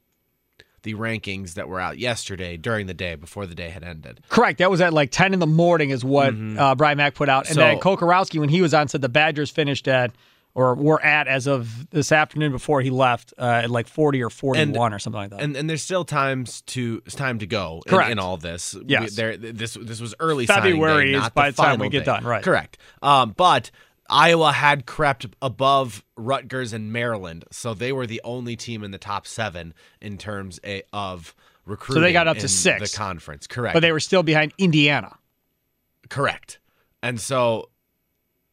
the 0.84 0.94
rankings 0.94 1.56
that 1.56 1.68
were 1.68 1.80
out 1.80 1.98
yesterday 2.00 2.56
during 2.56 2.88
the 2.88 2.94
day 2.94 3.16
before 3.16 3.46
the 3.46 3.54
day 3.54 3.70
had 3.70 3.84
ended. 3.84 4.22
Correct. 4.30 4.60
That 4.60 4.72
was 4.72 4.80
at 4.80 4.94
like 4.94 5.12
10 5.12 5.34
in 5.34 5.40
the 5.40 5.46
morning 5.48 5.90
is 5.90 6.06
what 6.06 6.34
uh, 6.58 6.74
Brian 6.76 6.98
Mack 6.98 7.16
put 7.16 7.28
out. 7.28 7.48
And 7.48 7.56
So- 7.56 7.60
then 7.60 7.80
Kocorowski, 7.80 8.40
when 8.40 8.48
he 8.48 8.62
was 8.62 8.74
on, 8.74 8.88
said 8.88 9.02
the 9.02 9.10
Badgers 9.10 9.52
finished 9.52 9.90
at 9.90 10.14
or 10.56 10.76
were 10.76 11.04
at 11.04 11.28
as 11.28 11.48
of 11.48 11.90
this 11.90 12.14
afternoon 12.14 12.54
before 12.54 12.80
he 12.82 12.92
left 12.92 13.34
uh, 13.38 13.44
at 13.64 13.70
like 13.70 13.90
40 13.90 14.24
or 14.24 14.30
41 14.30 14.94
or 14.94 15.00
something 15.00 15.20
like 15.20 15.30
that. 15.32 15.42
And 15.42 15.58
and 15.58 15.70
there's 15.70 15.84
still 15.84 16.06
times 16.06 16.62
to 16.68 17.02
time 17.02 17.40
to 17.40 17.46
go 17.46 17.84
in, 17.86 17.90
Correct. 17.92 18.12
in 18.12 18.18
all 18.18 18.38
this. 18.38 18.74
Yes. 18.88 19.02
We- 19.02 19.16
there 19.18 19.36
this 19.36 19.74
this 19.74 20.00
was 20.00 20.16
early 20.22 20.46
February 20.46 21.12
day, 21.12 21.18
is 21.18 21.22
not 21.24 21.34
by 21.34 21.52
the 21.52 21.58
the 21.58 21.62
time 21.62 21.80
we 21.80 21.90
get 21.90 22.00
day. 22.00 22.06
done, 22.06 22.24
right. 22.24 22.42
Correct. 22.42 22.78
Um, 23.02 23.34
but 23.36 23.70
Iowa 24.10 24.52
had 24.52 24.86
crept 24.86 25.26
above 25.42 26.04
Rutgers 26.18 26.74
and 26.74 26.92
Maryland, 26.92 27.46
so 27.52 27.74
they 27.74 27.92
were 27.92 28.08
the 28.08 28.22
only 28.24 28.56
team 28.56 28.84
in 28.84 28.92
the 28.92 28.98
top 28.98 29.28
seven 29.28 29.74
in 30.02 30.18
terms 30.18 30.60
of 30.94 31.36
recruiting. 31.66 32.02
So 32.02 32.06
they 32.06 32.14
got 32.14 32.28
up 32.28 32.38
to 32.38 32.48
six. 32.48 32.92
The 32.92 32.98
conference, 32.98 33.48
correct? 33.48 33.74
but 33.74 33.82
they 33.82 33.92
were 33.92 34.00
still 34.00 34.24
behind 34.24 34.54
Indiana. 34.58 35.18
Correct. 36.10 36.60
And 37.04 37.20
so, 37.22 37.70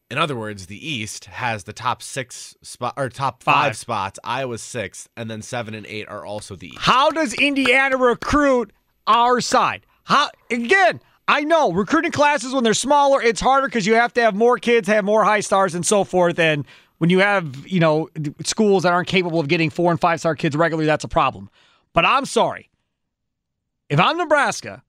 in 0.09 0.17
other 0.17 0.35
words, 0.35 0.67
the 0.67 0.87
East 0.87 1.25
has 1.25 1.63
the 1.65 1.73
top 1.73 2.01
six 2.01 2.55
spot 2.61 2.93
or 2.95 3.09
top 3.09 3.43
five, 3.43 3.55
Five. 3.69 3.77
spots. 3.77 4.19
Iowa's 4.23 4.61
sixth, 4.61 5.09
and 5.17 5.29
then 5.29 5.41
seven 5.41 5.73
and 5.73 5.85
eight 5.87 6.07
are 6.07 6.25
also 6.25 6.55
the 6.55 6.67
East. 6.67 6.77
How 6.79 7.09
does 7.09 7.33
Indiana 7.33 7.97
recruit 7.97 8.71
our 9.07 9.41
side? 9.41 9.85
How 10.03 10.29
again? 10.49 11.01
I 11.27 11.41
know 11.41 11.71
recruiting 11.71 12.11
classes 12.11 12.53
when 12.53 12.63
they're 12.63 12.73
smaller, 12.73 13.21
it's 13.21 13.41
harder 13.41 13.67
because 13.67 13.85
you 13.85 13.95
have 13.95 14.13
to 14.13 14.21
have 14.21 14.33
more 14.33 14.57
kids, 14.57 14.87
have 14.87 15.03
more 15.03 15.23
high 15.23 15.41
stars, 15.41 15.75
and 15.75 15.85
so 15.85 16.03
forth. 16.03 16.39
And 16.39 16.65
when 16.99 17.09
you 17.09 17.19
have 17.19 17.67
you 17.67 17.79
know 17.79 18.09
schools 18.43 18.83
that 18.83 18.93
aren't 18.93 19.07
capable 19.07 19.39
of 19.39 19.47
getting 19.47 19.69
four 19.69 19.91
and 19.91 19.99
five 19.99 20.19
star 20.19 20.35
kids 20.35 20.55
regularly, 20.55 20.87
that's 20.87 21.03
a 21.03 21.09
problem. 21.09 21.49
But 21.93 22.05
I'm 22.05 22.25
sorry, 22.25 22.69
if 23.89 23.99
I'm 23.99 24.17
Nebraska, 24.17 24.83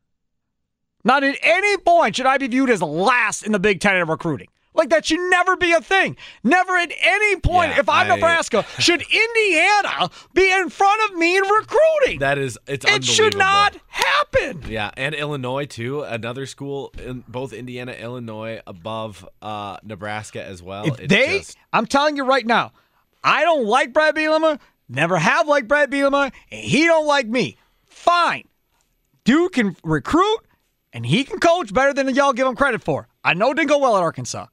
not 1.04 1.24
at 1.24 1.36
any 1.42 1.76
point 1.78 2.16
should 2.16 2.26
I 2.26 2.38
be 2.38 2.48
viewed 2.48 2.70
as 2.70 2.82
last 2.82 3.42
in 3.42 3.52
the 3.52 3.58
Big 3.58 3.80
Ten 3.80 3.96
in 3.96 4.06
recruiting. 4.06 4.48
Like 4.74 4.90
that 4.90 5.06
should 5.06 5.18
never 5.30 5.56
be 5.56 5.72
a 5.72 5.80
thing. 5.80 6.16
Never 6.44 6.76
at 6.76 6.92
any 7.00 7.36
point, 7.40 7.72
Yeah, 7.72 7.80
if 7.80 7.88
I'm 7.88 8.10
I- 8.10 8.14
Nebraska, 8.14 8.64
should 8.78 9.02
Indiana 9.02 10.10
be 10.34 10.50
in 10.52 10.70
front 10.70 11.10
of 11.10 11.18
me 11.18 11.36
in 11.36 11.42
recruiting. 11.42 12.18
That 12.20 12.38
is, 12.38 12.58
it's 12.66 12.84
it 12.84 13.04
should 13.04 13.36
not 13.36 13.76
happen. 13.88 14.62
Yeah, 14.68 14.90
and 14.96 15.14
Illinois 15.14 15.66
too. 15.66 16.02
Another 16.02 16.46
school 16.46 16.92
in 17.04 17.24
both 17.26 17.52
Indiana, 17.52 17.92
Illinois, 17.92 18.60
above 18.66 19.28
uh, 19.42 19.78
Nebraska 19.82 20.44
as 20.44 20.62
well. 20.62 20.84
If 20.86 21.08
they, 21.08 21.38
just- 21.38 21.56
I'm 21.72 21.86
telling 21.86 22.16
you 22.16 22.24
right 22.24 22.46
now, 22.46 22.72
I 23.24 23.42
don't 23.42 23.64
like 23.66 23.92
Bret 23.92 24.14
Bielema. 24.14 24.60
Never 24.88 25.18
have 25.18 25.48
liked 25.48 25.66
Bret 25.68 25.90
Bielema. 25.90 26.32
And 26.50 26.60
he 26.60 26.84
don't 26.84 27.06
like 27.06 27.26
me. 27.26 27.56
Fine. 27.84 28.44
Dude 29.24 29.52
can 29.52 29.76
recruit 29.82 30.38
and 30.92 31.04
he 31.04 31.24
can 31.24 31.38
coach 31.40 31.74
better 31.74 31.92
than 31.92 32.08
y'all 32.14 32.32
give 32.32 32.46
him 32.46 32.54
credit 32.56 32.82
for. 32.82 33.08
I 33.24 33.34
know 33.34 33.50
it 33.50 33.56
didn't 33.56 33.68
go 33.68 33.78
well 33.78 33.96
at 33.96 34.02
Arkansas. 34.02 34.46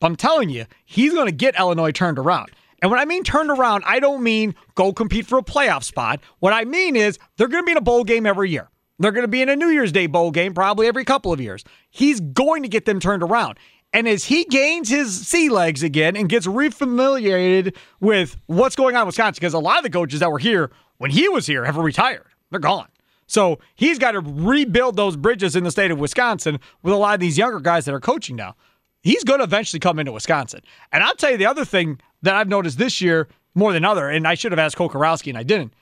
But 0.00 0.08
I'm 0.08 0.16
telling 0.16 0.50
you, 0.50 0.66
he's 0.84 1.12
going 1.12 1.26
to 1.26 1.32
get 1.32 1.58
Illinois 1.58 1.92
turned 1.92 2.18
around. 2.18 2.50
And 2.80 2.90
when 2.90 3.00
I 3.00 3.04
mean 3.04 3.24
turned 3.24 3.50
around, 3.50 3.82
I 3.86 3.98
don't 3.98 4.22
mean 4.22 4.54
go 4.74 4.92
compete 4.92 5.26
for 5.26 5.38
a 5.38 5.42
playoff 5.42 5.82
spot. 5.82 6.20
What 6.38 6.52
I 6.52 6.64
mean 6.64 6.94
is 6.94 7.18
they're 7.36 7.48
going 7.48 7.62
to 7.62 7.66
be 7.66 7.72
in 7.72 7.78
a 7.78 7.82
bowl 7.82 8.04
game 8.04 8.26
every 8.26 8.50
year. 8.50 8.68
They're 9.00 9.12
going 9.12 9.24
to 9.24 9.28
be 9.28 9.42
in 9.42 9.48
a 9.48 9.56
New 9.56 9.68
Year's 9.68 9.92
Day 9.92 10.06
bowl 10.06 10.30
game 10.30 10.54
probably 10.54 10.86
every 10.86 11.04
couple 11.04 11.32
of 11.32 11.40
years. 11.40 11.64
He's 11.90 12.20
going 12.20 12.62
to 12.62 12.68
get 12.68 12.84
them 12.84 13.00
turned 13.00 13.22
around. 13.22 13.58
And 13.92 14.06
as 14.06 14.24
he 14.24 14.44
gains 14.44 14.88
his 14.88 15.26
sea 15.26 15.48
legs 15.48 15.82
again 15.82 16.14
and 16.14 16.28
gets 16.28 16.46
refamiliated 16.46 17.74
with 18.00 18.36
what's 18.46 18.76
going 18.76 18.96
on 18.96 19.02
in 19.02 19.06
Wisconsin, 19.06 19.40
because 19.40 19.54
a 19.54 19.58
lot 19.58 19.78
of 19.78 19.84
the 19.84 19.90
coaches 19.90 20.20
that 20.20 20.30
were 20.30 20.38
here 20.38 20.70
when 20.98 21.10
he 21.10 21.28
was 21.28 21.46
here 21.46 21.64
have 21.64 21.76
retired, 21.76 22.26
they're 22.50 22.60
gone. 22.60 22.88
So 23.26 23.60
he's 23.74 23.98
got 23.98 24.12
to 24.12 24.20
rebuild 24.20 24.96
those 24.96 25.16
bridges 25.16 25.54
in 25.54 25.64
the 25.64 25.70
state 25.70 25.90
of 25.90 25.98
Wisconsin 25.98 26.60
with 26.82 26.92
a 26.92 26.96
lot 26.96 27.14
of 27.14 27.20
these 27.20 27.38
younger 27.38 27.60
guys 27.60 27.84
that 27.84 27.94
are 27.94 28.00
coaching 28.00 28.36
now. 28.36 28.56
He's 29.02 29.24
going 29.24 29.38
to 29.38 29.44
eventually 29.44 29.80
come 29.80 29.98
into 29.98 30.12
Wisconsin. 30.12 30.60
And 30.92 31.02
I'll 31.02 31.14
tell 31.14 31.30
you 31.30 31.36
the 31.36 31.46
other 31.46 31.64
thing 31.64 32.00
that 32.22 32.34
I've 32.34 32.48
noticed 32.48 32.78
this 32.78 33.00
year 33.00 33.28
more 33.54 33.72
than 33.72 33.84
other, 33.84 34.08
and 34.08 34.26
I 34.26 34.34
should 34.34 34.52
have 34.52 34.58
asked 34.58 34.76
Kocorowski 34.76 35.28
and 35.28 35.38
I 35.38 35.42
didn't. 35.42 35.72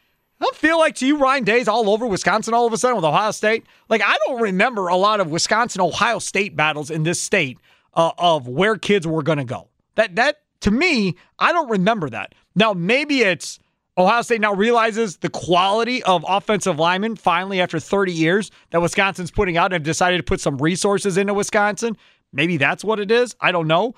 I 0.41 0.51
feel 0.55 0.79
like 0.79 0.95
to 0.97 1.07
you, 1.07 1.17
Ryan 1.17 1.45
Day's 1.45 1.69
all 1.69 1.89
over 1.89 2.07
Wisconsin 2.07 2.53
all 2.53 2.67
of 2.67 2.73
a 2.73 2.77
sudden 2.77 2.97
with 2.97 3.05
Ohio 3.05 3.31
State. 3.31 3.64
Like, 3.89 4.03
I 4.05 4.17
don't 4.27 4.43
remember 4.43 4.89
a 4.89 4.97
lot 4.97 5.21
of 5.21 5.31
Wisconsin 5.31 5.81
Ohio 5.81 6.19
State 6.19 6.55
battles 6.55 6.91
in 6.91 7.05
this 7.05 7.21
state 7.21 7.59
uh, 7.95 8.12
of 8.19 8.47
where 8.47 8.77
kids 8.77 9.07
were 9.07 9.23
going 9.23 9.39
to 9.39 9.45
go. 9.45 9.69
That, 9.95 10.17
that, 10.17 10.43
to 10.61 10.71
me, 10.71 11.17
I 11.39 11.53
don't 11.53 11.71
remember 11.71 12.11
that. 12.11 12.35
Now, 12.55 12.75
maybe 12.75 13.23
it's 13.23 13.59
Ohio 13.99 14.21
State 14.21 14.43
now 14.43 14.53
realizes 14.53 15.17
the 15.19 15.31
quality 15.31 16.03
of 16.03 16.23
offensive 16.29 16.79
linemen 16.79 17.17
finally 17.17 17.62
after 17.62 17.81
30 17.81 18.12
years 18.12 18.51
that 18.71 18.83
Wisconsin's 18.83 19.31
putting 19.31 19.57
out 19.57 19.73
and 19.73 19.83
decided 19.83 20.19
to 20.19 20.23
put 20.23 20.41
some 20.41 20.59
resources 20.59 21.17
into 21.17 21.33
Wisconsin. 21.33 21.97
Maybe 22.37 22.57
that's 22.57 22.84
what 22.84 23.01
it 23.01 23.11
is. 23.11 23.34
I 23.41 23.51
don't 23.51 23.66
know. 23.66 23.95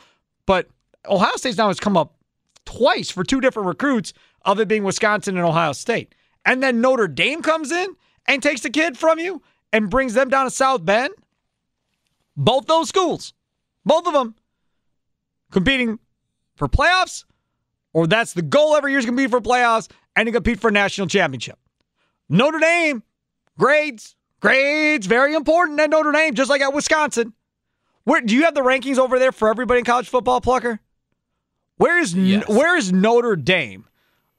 But 0.46 0.68
Ohio 1.06 1.36
State's 1.36 1.58
now 1.58 1.68
has 1.68 1.80
come 1.80 1.96
up 1.96 2.14
twice 2.64 3.10
for 3.10 3.24
two 3.24 3.40
different 3.40 3.66
recruits 3.66 4.12
of 4.42 4.60
it 4.60 4.68
being 4.68 4.84
Wisconsin 4.84 5.36
and 5.36 5.46
Ohio 5.46 5.72
State. 5.72 6.14
And 6.44 6.62
then 6.62 6.80
Notre 6.80 7.08
Dame 7.08 7.42
comes 7.42 7.70
in 7.70 7.96
and 8.26 8.42
takes 8.42 8.62
the 8.62 8.70
kid 8.70 8.96
from 8.96 9.18
you 9.18 9.42
and 9.72 9.90
brings 9.90 10.14
them 10.14 10.30
down 10.30 10.46
to 10.46 10.50
South 10.50 10.84
Bend. 10.84 11.12
Both 12.36 12.66
those 12.66 12.88
schools, 12.88 13.34
both 13.84 14.06
of 14.06 14.12
them 14.12 14.36
competing 15.50 15.98
for 16.54 16.68
playoffs 16.68 17.24
or 17.92 18.06
that's 18.06 18.32
the 18.32 18.42
goal 18.42 18.76
every 18.76 18.92
year 18.92 18.98
is 18.98 19.04
going 19.04 19.16
to 19.16 19.22
be 19.22 19.28
for 19.28 19.40
playoffs 19.40 19.90
and 20.14 20.26
to 20.26 20.32
compete 20.32 20.60
for 20.60 20.68
a 20.68 20.72
national 20.72 21.08
championship. 21.08 21.58
Notre 22.28 22.58
Dame, 22.58 23.02
grades, 23.58 24.14
grades, 24.40 25.06
very 25.06 25.34
important 25.34 25.80
at 25.80 25.90
Notre 25.90 26.12
Dame, 26.12 26.34
just 26.34 26.50
like 26.50 26.60
at 26.60 26.72
Wisconsin. 26.72 27.32
Where 28.08 28.22
do 28.22 28.34
you 28.34 28.44
have 28.44 28.54
the 28.54 28.62
rankings 28.62 28.96
over 28.96 29.18
there 29.18 29.32
for 29.32 29.50
everybody 29.50 29.80
in 29.80 29.84
college 29.84 30.08
football, 30.08 30.40
Plucker? 30.40 30.80
Where 31.76 31.98
is 31.98 32.14
Yes. 32.14 32.48
where 32.48 32.74
is 32.74 32.90
Notre 32.90 33.36
Dame 33.36 33.84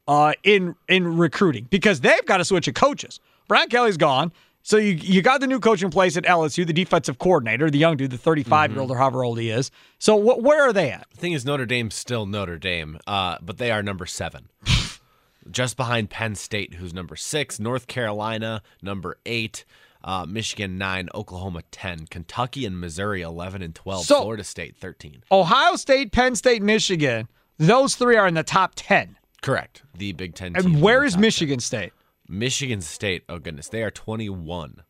uh, 0.07 0.33
in 0.43 0.75
in 0.87 1.17
recruiting? 1.17 1.67
Because 1.69 2.01
they've 2.01 2.25
got 2.25 2.37
to 2.37 2.45
switch 2.45 2.67
of 2.67 2.73
coaches. 2.73 3.19
Brian 3.47 3.69
Kelly's 3.69 3.95
gone. 3.97 4.31
So 4.63 4.77
you 4.77 4.93
you 4.93 5.21
got 5.21 5.39
the 5.39 5.45
new 5.45 5.59
coach 5.59 5.83
in 5.83 5.91
place 5.91 6.17
at 6.17 6.23
LSU, 6.23 6.65
the 6.65 6.73
defensive 6.73 7.19
coordinator, 7.19 7.69
the 7.69 7.77
young 7.77 7.95
dude, 7.95 8.09
the 8.09 8.17
35 8.17 8.71
year 8.71 8.81
old 8.81 8.89
or 8.89 8.97
however 8.97 9.23
old 9.23 9.39
he 9.39 9.51
is. 9.51 9.69
So 9.99 10.19
wh- 10.19 10.41
where 10.43 10.63
are 10.63 10.73
they 10.73 10.89
at? 10.91 11.05
The 11.11 11.17
thing 11.17 11.33
is, 11.33 11.45
Notre 11.45 11.67
Dame's 11.67 11.93
still 11.93 12.25
Notre 12.25 12.57
Dame, 12.57 12.97
uh, 13.05 13.37
but 13.39 13.59
they 13.59 13.69
are 13.69 13.83
number 13.83 14.07
seven, 14.07 14.49
just 15.51 15.77
behind 15.77 16.09
Penn 16.09 16.33
State, 16.33 16.73
who's 16.75 16.91
number 16.93 17.15
six, 17.15 17.59
North 17.59 17.85
Carolina 17.87 18.63
number 18.81 19.17
eight, 19.27 19.63
uh, 20.03 20.25
Michigan 20.27 20.77
nine, 20.77 21.09
Oklahoma 21.13 21.61
ten, 21.71 22.07
Kentucky 22.07 22.65
and 22.65 22.79
Missouri 22.79 23.21
eleven 23.21 23.61
and 23.61 23.75
twelve, 23.75 24.05
So- 24.05 24.21
Florida 24.21 24.43
State 24.43 24.77
thirteen. 24.77 25.23
Ohio 25.31 25.75
State, 25.75 26.11
Penn 26.11 26.35
State, 26.35 26.61
Michigan. 26.61 27.27
Those 27.57 27.95
three 27.95 28.15
are 28.15 28.25
in 28.27 28.35
the 28.35 28.43
top 28.43 28.71
10. 28.77 29.17
Correct. 29.41 29.83
The 29.93 30.13
Big 30.13 30.33
Ten. 30.33 30.53
teams 30.53 30.65
And 30.65 30.75
in 30.75 30.81
where 30.81 31.03
is 31.03 31.17
Michigan 31.17 31.59
State? 31.59 31.91
Michigan 32.27 32.79
State. 32.79 33.23
Oh 33.27 33.39
goodness, 33.39 33.67
they 33.67 33.83
are 33.83 33.91
twenty-one. 33.91 34.83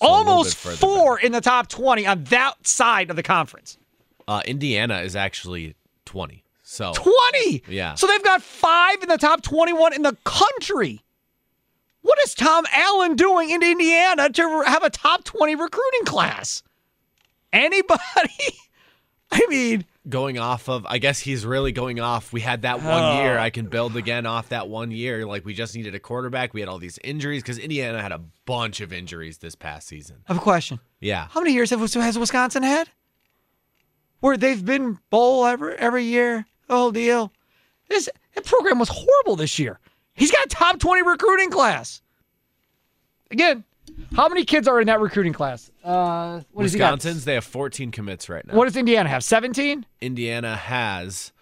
So 0.00 0.06
Almost 0.08 0.56
four 0.56 1.18
in 1.18 1.32
the 1.32 1.40
top 1.40 1.68
20 1.68 2.06
on 2.06 2.24
that 2.24 2.66
side 2.66 3.08
of 3.10 3.16
the 3.16 3.22
conference. 3.22 3.78
Uh, 4.28 4.42
Indiana 4.44 4.98
is 5.00 5.14
actually 5.16 5.74
twenty. 6.04 6.42
So 6.62 6.92
20. 6.94 7.62
Yeah. 7.68 7.94
So 7.94 8.08
they've 8.08 8.24
got 8.24 8.42
five 8.42 9.00
in 9.02 9.08
the 9.08 9.18
top 9.18 9.40
21 9.42 9.94
in 9.94 10.02
the 10.02 10.16
country. 10.24 11.00
What 12.06 12.20
is 12.20 12.34
Tom 12.36 12.64
Allen 12.72 13.16
doing 13.16 13.50
in 13.50 13.64
Indiana 13.64 14.30
to 14.30 14.62
have 14.64 14.84
a 14.84 14.90
top 14.90 15.24
20 15.24 15.56
recruiting 15.56 16.04
class? 16.04 16.62
Anybody? 17.52 17.98
I 19.32 19.44
mean, 19.48 19.84
going 20.08 20.38
off 20.38 20.68
of 20.68 20.86
I 20.86 20.98
guess 20.98 21.18
he's 21.18 21.44
really 21.44 21.72
going 21.72 21.98
off. 21.98 22.32
We 22.32 22.42
had 22.42 22.62
that 22.62 22.76
one 22.82 23.02
Oh. 23.02 23.22
year. 23.22 23.38
I 23.38 23.50
can 23.50 23.66
build 23.66 23.96
again 23.96 24.24
off 24.24 24.50
that 24.50 24.68
one 24.68 24.92
year. 24.92 25.26
Like 25.26 25.44
we 25.44 25.52
just 25.52 25.74
needed 25.74 25.96
a 25.96 25.98
quarterback. 25.98 26.54
We 26.54 26.60
had 26.60 26.68
all 26.68 26.78
these 26.78 26.98
injuries 27.02 27.42
because 27.42 27.58
Indiana 27.58 28.00
had 28.00 28.12
a 28.12 28.20
bunch 28.44 28.80
of 28.80 28.92
injuries 28.92 29.38
this 29.38 29.56
past 29.56 29.88
season. 29.88 30.18
I 30.28 30.32
have 30.32 30.40
a 30.40 30.44
question. 30.44 30.78
Yeah. 31.00 31.26
How 31.30 31.40
many 31.40 31.54
years 31.54 31.70
have, 31.70 31.80
has 31.80 32.16
Wisconsin 32.18 32.62
had? 32.62 32.88
Where 34.20 34.36
they've 34.36 34.64
been 34.64 34.98
bowl 35.10 35.44
every 35.44 35.74
every 35.76 36.04
year, 36.04 36.46
the 36.68 36.76
whole 36.76 36.92
deal. 36.92 37.32
This 37.88 38.08
that 38.36 38.44
program 38.44 38.78
was 38.78 38.90
horrible 38.90 39.34
this 39.34 39.58
year. 39.58 39.80
He's 40.16 40.32
got 40.32 40.46
a 40.46 40.48
top 40.48 40.80
twenty 40.80 41.02
recruiting 41.02 41.50
class. 41.50 42.02
Again, 43.30 43.64
how 44.14 44.28
many 44.28 44.44
kids 44.44 44.66
are 44.68 44.80
in 44.80 44.86
that 44.88 45.00
recruiting 45.00 45.32
class? 45.32 45.70
Uh, 45.84 46.40
what 46.52 46.64
does 46.64 46.72
he 46.72 46.78
got? 46.78 46.92
Wisconsin's 46.92 47.24
they 47.24 47.34
have 47.34 47.44
14 47.44 47.90
commits 47.90 48.28
right 48.28 48.46
now. 48.46 48.54
What 48.54 48.64
does 48.66 48.76
Indiana 48.76 49.08
have? 49.08 49.24
Seventeen. 49.24 49.86
Indiana 50.00 50.56
has 50.56 51.32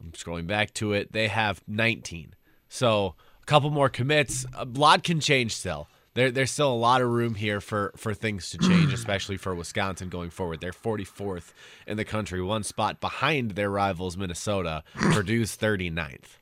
I'm 0.00 0.12
scrolling 0.12 0.46
back 0.46 0.74
to 0.74 0.92
it. 0.92 1.12
They 1.12 1.28
have 1.28 1.62
19. 1.66 2.34
So 2.68 3.14
a 3.42 3.46
couple 3.46 3.70
more 3.70 3.88
commits. 3.88 4.44
A 4.54 4.64
lot 4.64 5.02
can 5.02 5.20
change 5.20 5.54
still. 5.54 5.88
There, 6.14 6.30
there's 6.30 6.50
still 6.50 6.72
a 6.72 6.74
lot 6.74 7.02
of 7.02 7.08
room 7.08 7.34
here 7.34 7.60
for, 7.60 7.92
for 7.96 8.14
things 8.14 8.50
to 8.50 8.58
change, 8.58 8.92
especially 8.92 9.36
for 9.36 9.54
Wisconsin 9.54 10.08
going 10.08 10.30
forward. 10.30 10.60
They're 10.60 10.72
44th 10.72 11.52
in 11.86 11.96
the 11.96 12.04
country, 12.04 12.40
one 12.40 12.62
spot 12.62 13.00
behind 13.00 13.52
their 13.52 13.70
rivals, 13.70 14.16
Minnesota. 14.16 14.84
Purdue's 14.94 15.56
39th. 15.56 16.38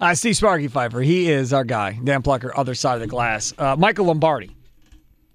Uh, 0.00 0.14
Steve 0.14 0.36
Sparky 0.36 0.66
Pfeiffer. 0.66 1.00
He 1.00 1.30
is 1.30 1.52
our 1.52 1.64
guy. 1.64 1.98
Dan 2.02 2.22
Plucker, 2.22 2.56
other 2.56 2.74
side 2.74 2.94
of 2.94 3.00
the 3.00 3.06
glass. 3.06 3.52
Uh, 3.58 3.76
Michael 3.76 4.06
Lombardi, 4.06 4.56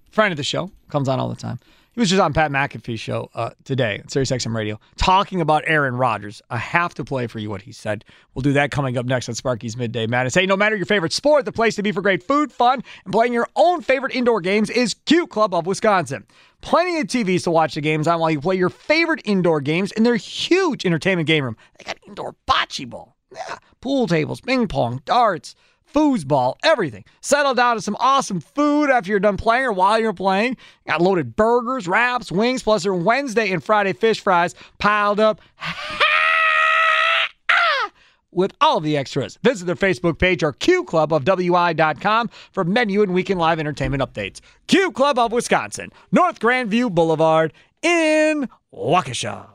friend 0.10 0.32
of 0.32 0.38
the 0.38 0.44
show, 0.44 0.72
comes 0.90 1.08
on 1.08 1.20
all 1.20 1.30
the 1.30 1.36
time. 1.36 1.60
He 1.94 2.02
was 2.02 2.10
just 2.10 2.22
on 2.22 2.34
Pat 2.34 2.52
McAfee's 2.52 3.00
show 3.00 3.30
uh, 3.36 3.52
today 3.64 4.02
on 4.04 4.10
Sirius 4.10 4.30
XM 4.30 4.54
Radio 4.54 4.78
talking 4.98 5.40
about 5.40 5.64
Aaron 5.66 5.96
Rodgers. 5.96 6.42
I 6.50 6.58
have 6.58 6.94
to 6.96 7.06
play 7.06 7.28
for 7.28 7.40
you 7.40 7.50
what 7.50 7.62
he 7.62 7.72
said. 7.72 8.04
We'll 8.34 8.42
do 8.42 8.52
that 8.54 8.72
coming 8.72 8.98
up 8.98 9.06
next 9.06 9.30
on 9.30 9.36
Sparky's 9.36 9.78
Midday 9.78 10.06
Madness. 10.06 10.34
Hey, 10.36 10.46
no 10.46 10.58
matter 10.58 10.76
your 10.76 10.88
favorite 10.88 11.14
sport, 11.14 11.46
the 11.46 11.54
place 11.54 11.76
to 11.78 11.84
be 11.84 11.94
for 11.94 12.02
great 12.02 12.22
food, 12.22 12.52
fun, 12.52 12.84
and 13.06 13.14
playing 13.14 13.32
your 13.32 13.48
own 13.56 13.82
favorite 13.82 14.14
indoor 14.14 14.42
games 14.42 14.70
is 14.70 14.94
Q 15.06 15.26
Club 15.26 15.54
of 15.54 15.68
Wisconsin. 15.68 16.26
Plenty 16.60 17.00
of 17.00 17.08
TVs 17.08 17.44
to 17.44 17.52
watch 17.52 17.76
the 17.76 17.82
games 17.82 18.10
on 18.10 18.20
while 18.20 18.32
you 18.32 18.42
play 18.42 18.56
your 18.56 18.70
favorite 18.70 19.22
indoor 19.24 19.62
games 19.62 19.94
in 19.94 20.04
their 20.04 20.18
huge 20.18 20.86
entertainment 20.86 21.28
game 21.28 21.46
room. 21.46 21.56
They 21.78 21.86
got 21.86 21.98
indoor 22.06 22.36
bocce 22.46 22.90
ball, 22.90 23.15
yeah, 23.34 23.58
pool 23.82 24.08
tables, 24.08 24.42
ping 24.42 24.68
pong, 24.68 25.02
darts, 25.06 25.56
foosball, 25.94 26.56
everything. 26.64 27.06
Settle 27.22 27.54
down 27.54 27.76
to 27.76 27.82
some 27.82 27.96
awesome 28.00 28.40
food 28.40 28.90
after 28.90 29.10
you're 29.10 29.20
done 29.20 29.38
playing 29.38 29.66
or 29.66 29.72
while 29.72 30.00
you're 30.00 30.14
playing. 30.14 30.58
Got 30.88 31.02
loaded 31.02 31.36
burgers, 31.36 31.88
wraps, 31.88 32.32
wings, 32.32 32.64
plus 32.64 32.84
their 32.84 32.94
Wednesday 32.94 33.52
and 33.52 33.64
Friday 33.64 33.94
fish 33.94 34.20
fries 34.20 34.56
piled 34.80 35.20
up. 35.20 35.42
with 38.36 38.54
all 38.62 38.82
the 38.82 38.98
extras. 38.98 39.40
Visit 39.42 39.66
their 39.66 39.76
Facebook 39.76 40.20
page 40.20 40.44
or 40.44 40.52
Q 40.52 40.84
Club 40.84 41.14
of 41.14 41.24
WI.com 41.24 42.30
for 42.52 42.64
menu 42.64 43.02
and 43.02 43.14
weekend 43.14 43.40
live 43.40 43.60
entertainment 43.60 44.04
updates. 44.04 44.42
Q 44.68 44.92
Club 44.92 45.18
of 45.18 45.32
Wisconsin, 45.32 45.92
North 46.12 46.40
Grandview 46.40 46.92
Boulevard 46.92 47.54
in 47.82 48.50
Waukesha. 48.74 49.48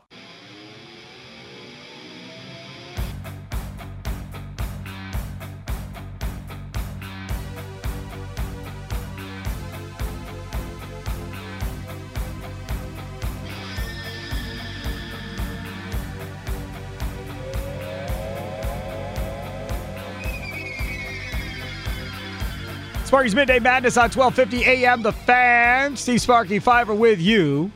Sparky's 23.11 23.35
Midday 23.35 23.59
Madness 23.59 23.97
on 23.97 24.09
1250 24.09 24.85
AM. 24.85 25.01
The 25.01 25.11
Fan. 25.11 25.97
Steve 25.97 26.21
Sparky 26.21 26.59
Pfeiffer 26.59 26.95
with 26.95 27.19
you 27.19 27.69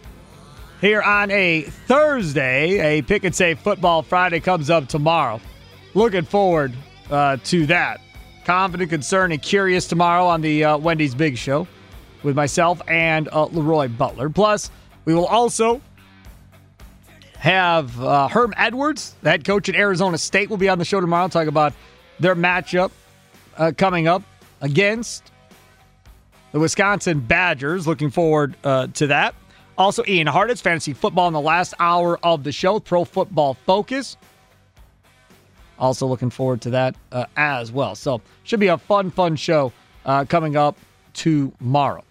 here 0.80 1.02
on 1.02 1.30
a 1.30 1.64
Thursday. 1.64 3.00
A 3.00 3.02
pick 3.02 3.26
and 3.26 3.36
save 3.36 3.60
football 3.60 4.02
Friday 4.02 4.40
comes 4.40 4.70
up 4.70 4.88
tomorrow. 4.88 5.42
Looking 5.94 6.24
forward 6.24 6.74
uh, 7.12 7.36
to 7.44 7.66
that. 7.66 8.00
Confident, 8.46 8.90
concerned, 8.90 9.34
and 9.34 9.42
curious 9.42 9.90
tomorrow 9.90 10.26
on 10.26 10.40
the 10.40 10.64
uh, 10.64 10.78
Wendy's 10.78 11.14
Big 11.14 11.38
Show 11.38 11.68
with 12.24 12.38
myself 12.38 12.82
and 12.88 13.28
uh, 13.34 13.48
Leroy 13.48 13.90
Butler. 13.90 14.30
Plus, 14.30 14.72
we 15.04 15.14
will 15.14 15.28
also 15.28 15.82
have 17.40 18.02
uh, 18.02 18.30
Herm 18.30 18.54
Edwards, 18.56 19.16
the 19.22 19.32
head 19.32 19.44
coach 19.44 19.68
at 19.68 19.76
Arizona 19.76 20.18
State, 20.18 20.50
will 20.50 20.56
be 20.56 20.70
on 20.70 20.80
the 20.80 20.86
show 20.86 21.02
tomorrow. 21.02 21.28
Talk 21.28 21.48
about 21.50 21.74
their 22.22 22.38
matchup 22.38 22.92
uh, 23.58 23.74
coming 23.76 24.08
up 24.08 24.24
against 24.62 25.32
the 26.52 26.60
Wisconsin 26.60 27.20
Badgers. 27.20 27.88
Looking 27.88 28.10
forward 28.10 28.56
uh, 28.64 28.88
to 28.88 29.08
that. 29.08 29.36
Also, 29.78 30.04
Ian 30.08 30.28
Hartitz, 30.28 30.62
fantasy 30.62 30.94
football 30.94 31.28
in 31.28 31.34
the 31.34 31.42
last 31.42 31.74
hour 31.80 32.18
of 32.24 32.44
the 32.44 32.52
show, 32.52 32.80
Pro 32.80 33.04
Football 33.04 33.56
Focus. 33.66 34.16
Also, 35.78 36.08
looking 36.08 36.30
forward 36.30 36.62
to 36.62 36.70
that 36.70 36.96
uh, 37.12 37.26
as 37.36 37.72
well. 37.72 37.96
So, 37.96 38.22
should 38.44 38.62
be 38.62 38.68
a 38.68 38.78
fun, 38.78 39.12
fun 39.12 39.36
show 39.36 39.74
uh, 40.06 40.24
coming 40.24 40.56
up 40.56 40.78
tomorrow. 41.14 42.04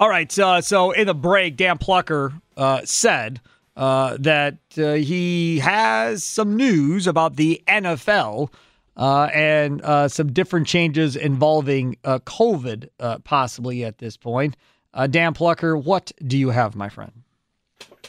All 0.00 0.08
right. 0.08 0.38
Uh, 0.38 0.62
so, 0.62 0.92
in 0.92 1.06
the 1.06 1.14
break, 1.14 1.56
Dan 1.56 1.76
Plucker 1.76 2.32
uh, 2.56 2.80
said 2.84 3.40
uh, 3.76 4.16
that 4.20 4.56
uh, 4.78 4.94
he 4.94 5.58
has 5.58 6.24
some 6.24 6.56
news 6.56 7.06
about 7.06 7.36
the 7.36 7.62
NFL 7.68 8.50
uh, 8.98 9.30
and 9.32 9.80
uh, 9.82 10.08
some 10.08 10.32
different 10.32 10.66
changes 10.66 11.14
involving 11.14 11.96
uh, 12.04 12.18
COVID, 12.20 12.88
uh, 12.98 13.18
possibly 13.20 13.84
at 13.84 13.98
this 13.98 14.16
point. 14.16 14.56
Uh, 14.92 15.06
Dan 15.06 15.32
Plucker, 15.34 15.76
what 15.76 16.10
do 16.26 16.36
you 16.36 16.50
have, 16.50 16.74
my 16.74 16.88
friend? 16.88 17.12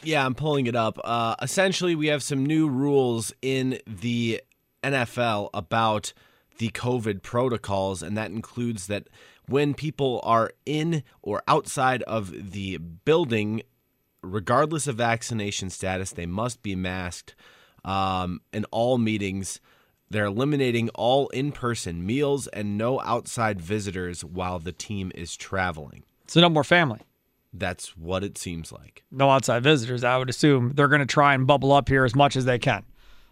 Yeah, 0.01 0.25
I'm 0.25 0.33
pulling 0.33 0.65
it 0.65 0.75
up. 0.75 0.99
Uh, 1.03 1.35
essentially, 1.41 1.93
we 1.93 2.07
have 2.07 2.23
some 2.23 2.45
new 2.45 2.67
rules 2.67 3.31
in 3.41 3.79
the 3.85 4.41
NFL 4.83 5.49
about 5.53 6.13
the 6.57 6.69
COVID 6.69 7.21
protocols, 7.21 8.01
and 8.01 8.17
that 8.17 8.31
includes 8.31 8.87
that 8.87 9.07
when 9.47 9.73
people 9.73 10.21
are 10.23 10.51
in 10.65 11.03
or 11.21 11.43
outside 11.47 12.01
of 12.03 12.51
the 12.51 12.77
building, 12.77 13.61
regardless 14.21 14.87
of 14.87 14.95
vaccination 14.95 15.69
status, 15.69 16.11
they 16.11 16.25
must 16.25 16.63
be 16.63 16.75
masked. 16.75 17.35
Um, 17.85 18.41
in 18.51 18.65
all 18.65 18.97
meetings, 18.97 19.61
they're 20.09 20.25
eliminating 20.25 20.89
all 20.89 21.27
in 21.29 21.51
person 21.51 22.05
meals 22.05 22.47
and 22.47 22.77
no 22.77 22.99
outside 23.01 23.61
visitors 23.61 24.23
while 24.23 24.59
the 24.59 24.71
team 24.71 25.11
is 25.15 25.35
traveling. 25.37 26.03
So, 26.27 26.41
no 26.41 26.49
more 26.49 26.63
family. 26.63 27.01
That's 27.53 27.97
what 27.97 28.23
it 28.23 28.37
seems 28.37 28.71
like. 28.71 29.03
no 29.11 29.29
outside 29.29 29.63
visitors, 29.63 30.03
I 30.03 30.17
would 30.17 30.29
assume 30.29 30.73
they're 30.75 30.87
going 30.87 30.99
to 30.99 31.07
try 31.07 31.33
and 31.33 31.47
bubble 31.47 31.71
up 31.71 31.89
here 31.89 32.05
as 32.05 32.15
much 32.15 32.35
as 32.35 32.45
they 32.45 32.59
can. 32.59 32.83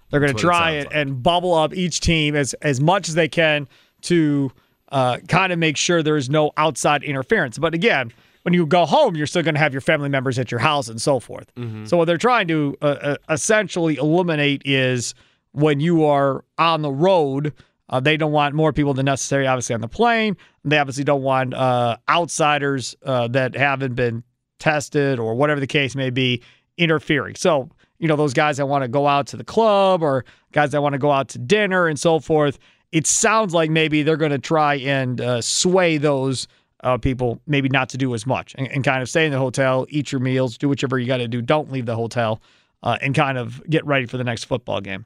They're 0.10 0.20
going 0.20 0.34
to 0.34 0.40
it 0.40 0.42
try 0.42 0.72
and, 0.72 0.86
like. 0.86 0.96
and 0.96 1.22
bubble 1.22 1.54
up 1.54 1.74
each 1.76 2.00
team 2.00 2.36
as 2.36 2.54
as 2.56 2.80
much 2.80 3.10
as 3.10 3.16
they 3.16 3.28
can 3.28 3.68
to 4.04 4.52
uh, 4.92 5.18
kind 5.28 5.52
of 5.52 5.60
make 5.60 5.78
sure 5.78 6.02
there's 6.02 6.30
no 6.30 6.52
outside 6.58 7.04
interference. 7.04 7.58
But 7.58 7.74
again, 7.74 8.12
when 8.44 8.54
you 8.54 8.66
go 8.66 8.86
home, 8.86 9.16
you're 9.16 9.28
still 9.28 9.44
going 9.44 9.56
to 9.56 9.60
have 9.60 9.74
your 9.74 9.82
family 9.82 10.10
members 10.10 10.40
at 10.40 10.50
your 10.50 10.62
house 10.62 10.88
and 10.88 11.02
so 11.02 11.20
forth. 11.20 11.54
Mm-hmm. 11.56 11.86
So 11.86 11.98
what 11.98 12.06
they're 12.06 12.18
trying 12.18 12.48
to 12.48 12.78
uh, 12.82 12.86
uh, 12.86 13.16
essentially 13.30 13.98
eliminate 13.98 14.62
is 14.64 15.14
when 15.58 15.80
you 15.80 16.06
are 16.06 16.46
on 16.60 16.84
the 16.84 16.92
road. 16.92 17.52
Uh, 17.90 18.00
they 18.00 18.16
don't 18.16 18.32
want 18.32 18.54
more 18.54 18.72
people 18.72 18.94
than 18.94 19.06
necessary, 19.06 19.48
obviously, 19.48 19.74
on 19.74 19.82
the 19.82 19.88
plane. 19.88 20.38
They 20.64 20.78
obviously 20.78 21.04
don't 21.04 21.24
want 21.24 21.54
uh, 21.54 21.98
outsiders 22.08 22.96
uh, 23.04 23.28
that 23.30 23.56
haven't 23.56 23.96
been 23.96 24.24
tested 24.60 25.20
or 25.20 25.34
whatever 25.34 25.60
the 25.60 25.68
case 25.68 25.96
may 25.96 26.12
be 26.12 26.44
interfering. 26.78 27.36
So, 27.36 27.70
you 27.98 28.08
know, 28.08 28.16
those 28.16 28.34
guys 28.34 28.58
that 28.58 28.68
want 28.68 28.84
to 28.84 28.88
go 28.88 29.08
out 29.08 29.26
to 29.28 29.38
the 29.38 29.44
club 29.44 30.04
or 30.04 30.26
guys 30.52 30.72
that 30.72 30.82
want 30.84 30.94
to 30.94 31.00
go 31.00 31.12
out 31.12 31.30
to 31.30 31.40
dinner 31.40 31.88
and 31.88 32.00
so 32.00 32.20
forth, 32.20 32.60
it 32.92 33.08
sounds 33.08 33.54
like 33.54 33.72
maybe 33.72 34.04
they're 34.04 34.16
going 34.16 34.32
to 34.32 34.38
try 34.38 34.76
and 34.76 35.20
uh, 35.20 35.42
sway 35.42 35.98
those 35.98 36.48
uh, 36.84 37.00
people 37.00 37.42
maybe 37.48 37.70
not 37.70 37.90
to 37.90 37.98
do 37.98 38.14
as 38.14 38.28
much 38.28 38.54
and, 38.60 38.68
and 38.68 38.84
kind 38.84 39.02
of 39.02 39.10
stay 39.10 39.26
in 39.26 39.32
the 39.32 39.40
hotel, 39.40 39.88
eat 39.90 40.12
your 40.12 40.22
meals, 40.22 40.56
do 40.56 40.70
whatever 40.70 41.00
you 41.00 41.08
got 41.08 41.18
to 41.18 41.28
do. 41.28 41.42
Don't 41.42 41.72
leave 41.72 41.88
the 41.88 41.96
hotel 41.96 42.42
uh, 42.84 42.98
and 43.02 43.16
kind 43.16 43.40
of 43.40 43.64
get 43.68 43.84
ready 43.88 44.06
for 44.06 44.18
the 44.18 44.24
next 44.24 44.44
football 44.44 44.82
game. 44.82 45.06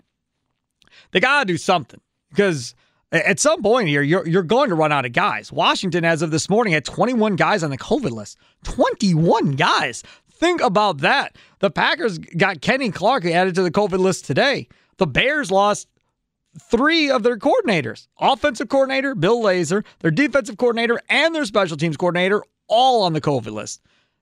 They 1.11 1.19
got 1.19 1.39
to 1.41 1.45
do 1.45 1.57
something 1.57 1.99
because 2.29 2.75
at 3.11 3.39
some 3.39 3.61
point 3.61 3.89
here, 3.89 4.01
you're, 4.01 4.27
you're 4.27 4.43
going 4.43 4.69
to 4.69 4.75
run 4.75 4.91
out 4.91 5.05
of 5.05 5.11
guys. 5.11 5.51
Washington, 5.51 6.05
as 6.05 6.21
of 6.21 6.31
this 6.31 6.49
morning, 6.49 6.73
had 6.73 6.85
21 6.85 7.35
guys 7.35 7.63
on 7.63 7.69
the 7.69 7.77
COVID 7.77 8.11
list. 8.11 8.37
21 8.63 9.53
guys. 9.53 10.03
Think 10.31 10.61
about 10.61 10.99
that. 10.99 11.35
The 11.59 11.69
Packers 11.69 12.17
got 12.17 12.61
Kenny 12.61 12.89
Clark 12.89 13.25
added 13.25 13.55
to 13.55 13.63
the 13.63 13.71
COVID 13.71 13.99
list 13.99 14.25
today. 14.25 14.67
The 14.97 15.07
Bears 15.07 15.51
lost 15.51 15.87
three 16.59 17.09
of 17.09 17.23
their 17.23 17.37
coordinators 17.37 18.07
offensive 18.19 18.69
coordinator, 18.69 19.15
Bill 19.15 19.41
Lazor, 19.41 19.83
their 19.99 20.11
defensive 20.11 20.57
coordinator, 20.57 20.99
and 21.09 21.33
their 21.33 21.45
special 21.45 21.77
teams 21.77 21.97
coordinator, 21.97 22.43
all 22.67 23.03
on 23.03 23.13
the 23.13 23.21
COVID 23.21 23.51
list. 23.51 23.81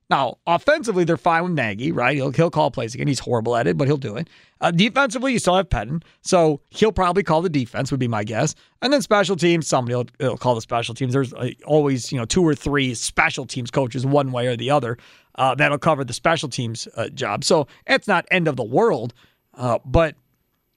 Now, 0.10 0.40
offensively, 0.48 1.04
they're 1.04 1.18
fine 1.18 1.44
with 1.44 1.52
Nagy, 1.54 1.92
right? 1.92 2.16
He'll, 2.16 2.32
he'll 2.32 2.50
call 2.50 2.72
plays 2.72 2.96
again. 2.96 3.08
He's 3.08 3.20
horrible 3.20 3.56
at 3.56 3.68
it, 3.68 3.78
but 3.78 3.88
he'll 3.88 3.98
do 3.98 4.16
it. 4.16 4.28
Uh, 4.60 4.72
defensively, 4.72 5.34
you 5.34 5.40
still 5.40 5.56
have 5.56 5.70
Pettine, 5.70 6.02
so 6.22 6.62
he'll 6.72 6.92
probably 6.92 7.22
call 7.22 7.42
the 7.44 7.50
defense, 7.50 7.92
would 7.92 8.00
be 8.00 8.08
my 8.08 8.24
guess. 8.24 8.56
And 8.82 8.92
then 8.92 9.04
special 9.04 9.36
teams, 9.36 9.68
somebody 9.68 9.96
will, 9.96 10.08
will 10.20 10.38
call 10.38 10.56
the 10.56 10.62
special 10.62 10.96
teams. 10.96 11.14
There's 11.14 11.32
uh, 11.34 11.52
always, 11.66 12.12
you 12.12 12.18
know, 12.18 12.26
two 12.26 12.46
or 12.46 12.56
three 12.56 12.96
special 12.96 13.46
teams 13.46 13.70
coaches, 13.70 14.06
one 14.06 14.32
way 14.32 14.48
or 14.48 14.58
the 14.58 14.72
other, 14.72 14.98
uh, 15.36 15.54
that'll 15.56 15.78
cover 15.78 16.04
the 16.04 16.14
special 16.14 16.50
teams 16.50 16.88
uh, 16.96 17.10
job. 17.10 17.44
So 17.44 17.68
it's 17.86 18.08
not 18.08 18.26
end 18.32 18.48
of 18.48 18.56
the 18.56 18.64
world, 18.64 19.14
uh, 19.54 19.78
but 19.86 20.16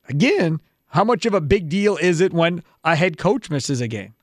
again, 0.09 0.61
how 0.89 1.05
much 1.05 1.25
of 1.25 1.33
a 1.33 1.41
big 1.41 1.71
deal 1.71 1.97
is 1.97 2.21
it 2.21 2.35
when 2.35 2.63
a 2.85 2.95
head 2.95 3.17
coach 3.17 3.49
misses 3.49 3.81
a 3.81 3.89
game 3.89 4.15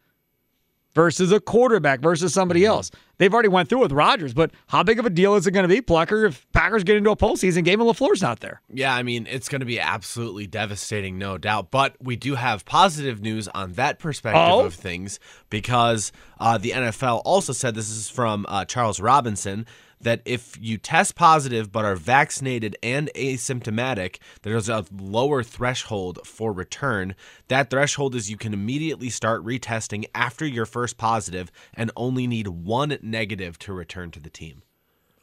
versus 0.95 1.31
a 1.31 1.39
quarterback 1.39 1.99
versus 2.01 2.33
somebody 2.33 2.65
else? 2.65 2.91
They've 3.17 3.33
already 3.33 3.49
went 3.49 3.67
through 3.67 3.79
with 3.81 3.91
Rodgers, 3.91 4.33
but 4.33 4.51
how 4.67 4.81
big 4.83 4.97
of 4.97 5.05
a 5.05 5.09
deal 5.09 5.35
is 5.35 5.45
it 5.45 5.51
going 5.51 5.67
to 5.67 5.73
be, 5.73 5.81
Plucker, 5.81 6.25
if 6.25 6.49
Packers 6.53 6.85
get 6.85 6.95
into 6.95 7.09
a 7.09 7.17
postseason 7.17 7.65
game 7.65 7.81
and 7.81 7.89
LaFleur's 7.89 8.21
not 8.21 8.39
there? 8.39 8.61
Yeah, 8.73 8.95
I 8.95 9.03
mean, 9.03 9.27
it's 9.29 9.49
going 9.49 9.59
to 9.59 9.65
be 9.65 9.77
absolutely 9.79 10.47
devastating, 10.47 11.17
no 11.17 11.37
doubt. 11.37 11.69
But 11.69 11.95
we 12.01 12.15
do 12.15 12.35
have 12.35 12.63
positive 12.63 13.21
news 13.21 13.49
on 13.49 13.73
that 13.73 13.99
perspective 13.99 14.41
Oh? 14.41 14.65
of 14.65 14.73
things 14.73 15.19
because 15.49 16.13
uh, 16.39 16.57
the 16.57 16.71
NFL 16.71 17.21
also 17.25 17.51
said 17.51 17.75
this 17.75 17.89
is 17.89 18.09
from 18.09 18.45
uh, 18.47 18.63
Charles 18.63 19.01
Robinson 19.01 19.65
that 20.01 20.21
if 20.25 20.57
you 20.59 20.77
test 20.77 21.15
positive 21.15 21.71
but 21.71 21.85
are 21.85 21.95
vaccinated 21.95 22.77
and 22.81 23.09
asymptomatic, 23.15 24.17
there's 24.43 24.69
a 24.69 24.85
lower 24.91 25.43
threshold 25.43 26.19
for 26.25 26.53
return. 26.53 27.15
That 27.47 27.69
threshold 27.69 28.15
is 28.15 28.29
you 28.29 28.37
can 28.37 28.53
immediately 28.53 29.09
start 29.09 29.43
retesting 29.43 30.05
after 30.15 30.45
your 30.45 30.65
first 30.65 30.97
positive 30.97 31.51
and 31.73 31.91
only 31.95 32.27
need 32.27 32.47
one 32.47 32.97
negative 33.01 33.59
to 33.59 33.73
return 33.73 34.11
to 34.11 34.19
the 34.19 34.29
team. 34.29 34.63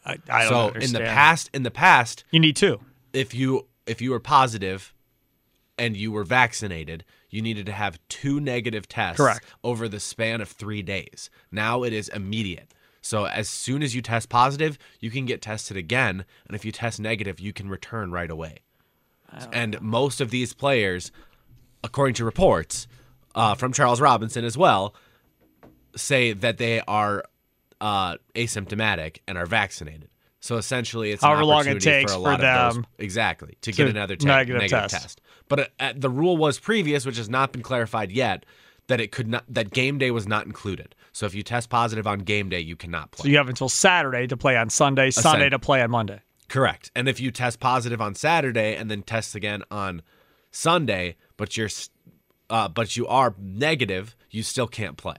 I, 0.04 0.18
I 0.28 0.42
don't 0.42 0.48
so 0.48 0.66
understand. 0.68 0.84
in 0.84 0.92
the 0.92 1.08
past, 1.08 1.50
in 1.52 1.62
the 1.62 1.70
past, 1.70 2.24
you 2.30 2.40
need 2.40 2.56
two. 2.56 2.80
if 3.12 3.34
you 3.34 3.66
if 3.86 4.00
you 4.00 4.10
were 4.10 4.20
positive 4.20 4.94
and 5.78 5.96
you 5.96 6.12
were 6.12 6.24
vaccinated, 6.24 7.04
you 7.28 7.42
needed 7.42 7.66
to 7.66 7.72
have 7.72 7.98
two 8.08 8.40
negative 8.40 8.88
tests 8.88 9.18
Correct. 9.18 9.44
over 9.64 9.88
the 9.88 10.00
span 10.00 10.40
of 10.40 10.48
three 10.48 10.82
days. 10.82 11.28
Now 11.50 11.82
it 11.82 11.92
is 11.92 12.08
immediate. 12.08 12.72
So 13.06 13.26
as 13.26 13.48
soon 13.48 13.82
as 13.82 13.94
you 13.94 14.02
test 14.02 14.28
positive, 14.28 14.78
you 15.00 15.10
can 15.10 15.26
get 15.26 15.40
tested 15.40 15.76
again, 15.76 16.24
and 16.46 16.56
if 16.56 16.64
you 16.64 16.72
test 16.72 16.98
negative, 16.98 17.38
you 17.38 17.52
can 17.52 17.68
return 17.68 18.10
right 18.10 18.30
away. 18.30 18.58
And 19.52 19.80
most 19.80 20.20
of 20.20 20.30
these 20.30 20.54
players, 20.54 21.12
according 21.84 22.14
to 22.14 22.24
reports 22.24 22.86
uh, 23.34 23.54
from 23.54 23.72
Charles 23.72 24.00
Robinson 24.00 24.44
as 24.44 24.56
well, 24.56 24.94
say 25.94 26.32
that 26.32 26.58
they 26.58 26.80
are 26.80 27.24
uh, 27.80 28.16
asymptomatic 28.34 29.18
and 29.28 29.36
are 29.36 29.46
vaccinated. 29.46 30.08
So 30.40 30.56
essentially, 30.56 31.10
it's 31.10 31.22
However 31.22 31.44
long 31.44 31.66
it 31.66 31.80
takes 31.80 32.12
for 32.12 32.18
a 32.18 32.22
for 32.22 32.32
of 32.34 32.40
those 32.40 32.74
them 32.74 32.86
exactly 32.98 33.56
to 33.62 33.72
to 33.72 33.76
get 33.76 33.88
another 33.88 34.16
te- 34.16 34.26
negative 34.26 34.62
negative, 34.62 34.90
test. 34.90 35.02
test. 35.02 35.20
But 35.48 35.60
uh, 35.60 35.64
uh, 35.80 35.92
the 35.96 36.10
rule 36.10 36.36
was 36.36 36.58
previous, 36.58 37.04
which 37.04 37.16
has 37.16 37.28
not 37.28 37.52
been 37.52 37.62
clarified 37.62 38.12
yet, 38.12 38.46
that 38.86 39.00
it 39.00 39.12
could 39.12 39.28
not 39.28 39.44
that 39.48 39.70
game 39.70 39.98
day 39.98 40.10
was 40.10 40.26
not 40.26 40.46
included. 40.46 40.94
So 41.16 41.24
if 41.24 41.34
you 41.34 41.42
test 41.42 41.70
positive 41.70 42.06
on 42.06 42.18
game 42.18 42.50
day, 42.50 42.60
you 42.60 42.76
cannot 42.76 43.10
play. 43.10 43.22
So 43.22 43.28
you 43.30 43.38
have 43.38 43.48
until 43.48 43.70
Saturday 43.70 44.26
to 44.26 44.36
play 44.36 44.54
on 44.54 44.68
Sunday, 44.68 45.10
Sunday 45.10 45.46
Ascend- 45.46 45.52
to 45.52 45.58
play 45.58 45.80
on 45.80 45.90
Monday. 45.90 46.20
Correct. 46.50 46.90
And 46.94 47.08
if 47.08 47.20
you 47.20 47.30
test 47.30 47.58
positive 47.58 48.02
on 48.02 48.14
Saturday 48.14 48.76
and 48.76 48.90
then 48.90 49.00
test 49.00 49.34
again 49.34 49.62
on 49.70 50.02
Sunday, 50.50 51.16
but 51.38 51.56
you're 51.56 51.70
uh, 52.50 52.68
but 52.68 52.98
you 52.98 53.06
are 53.06 53.34
negative, 53.38 54.14
you 54.30 54.42
still 54.42 54.66
can't 54.68 54.98
play. 54.98 55.16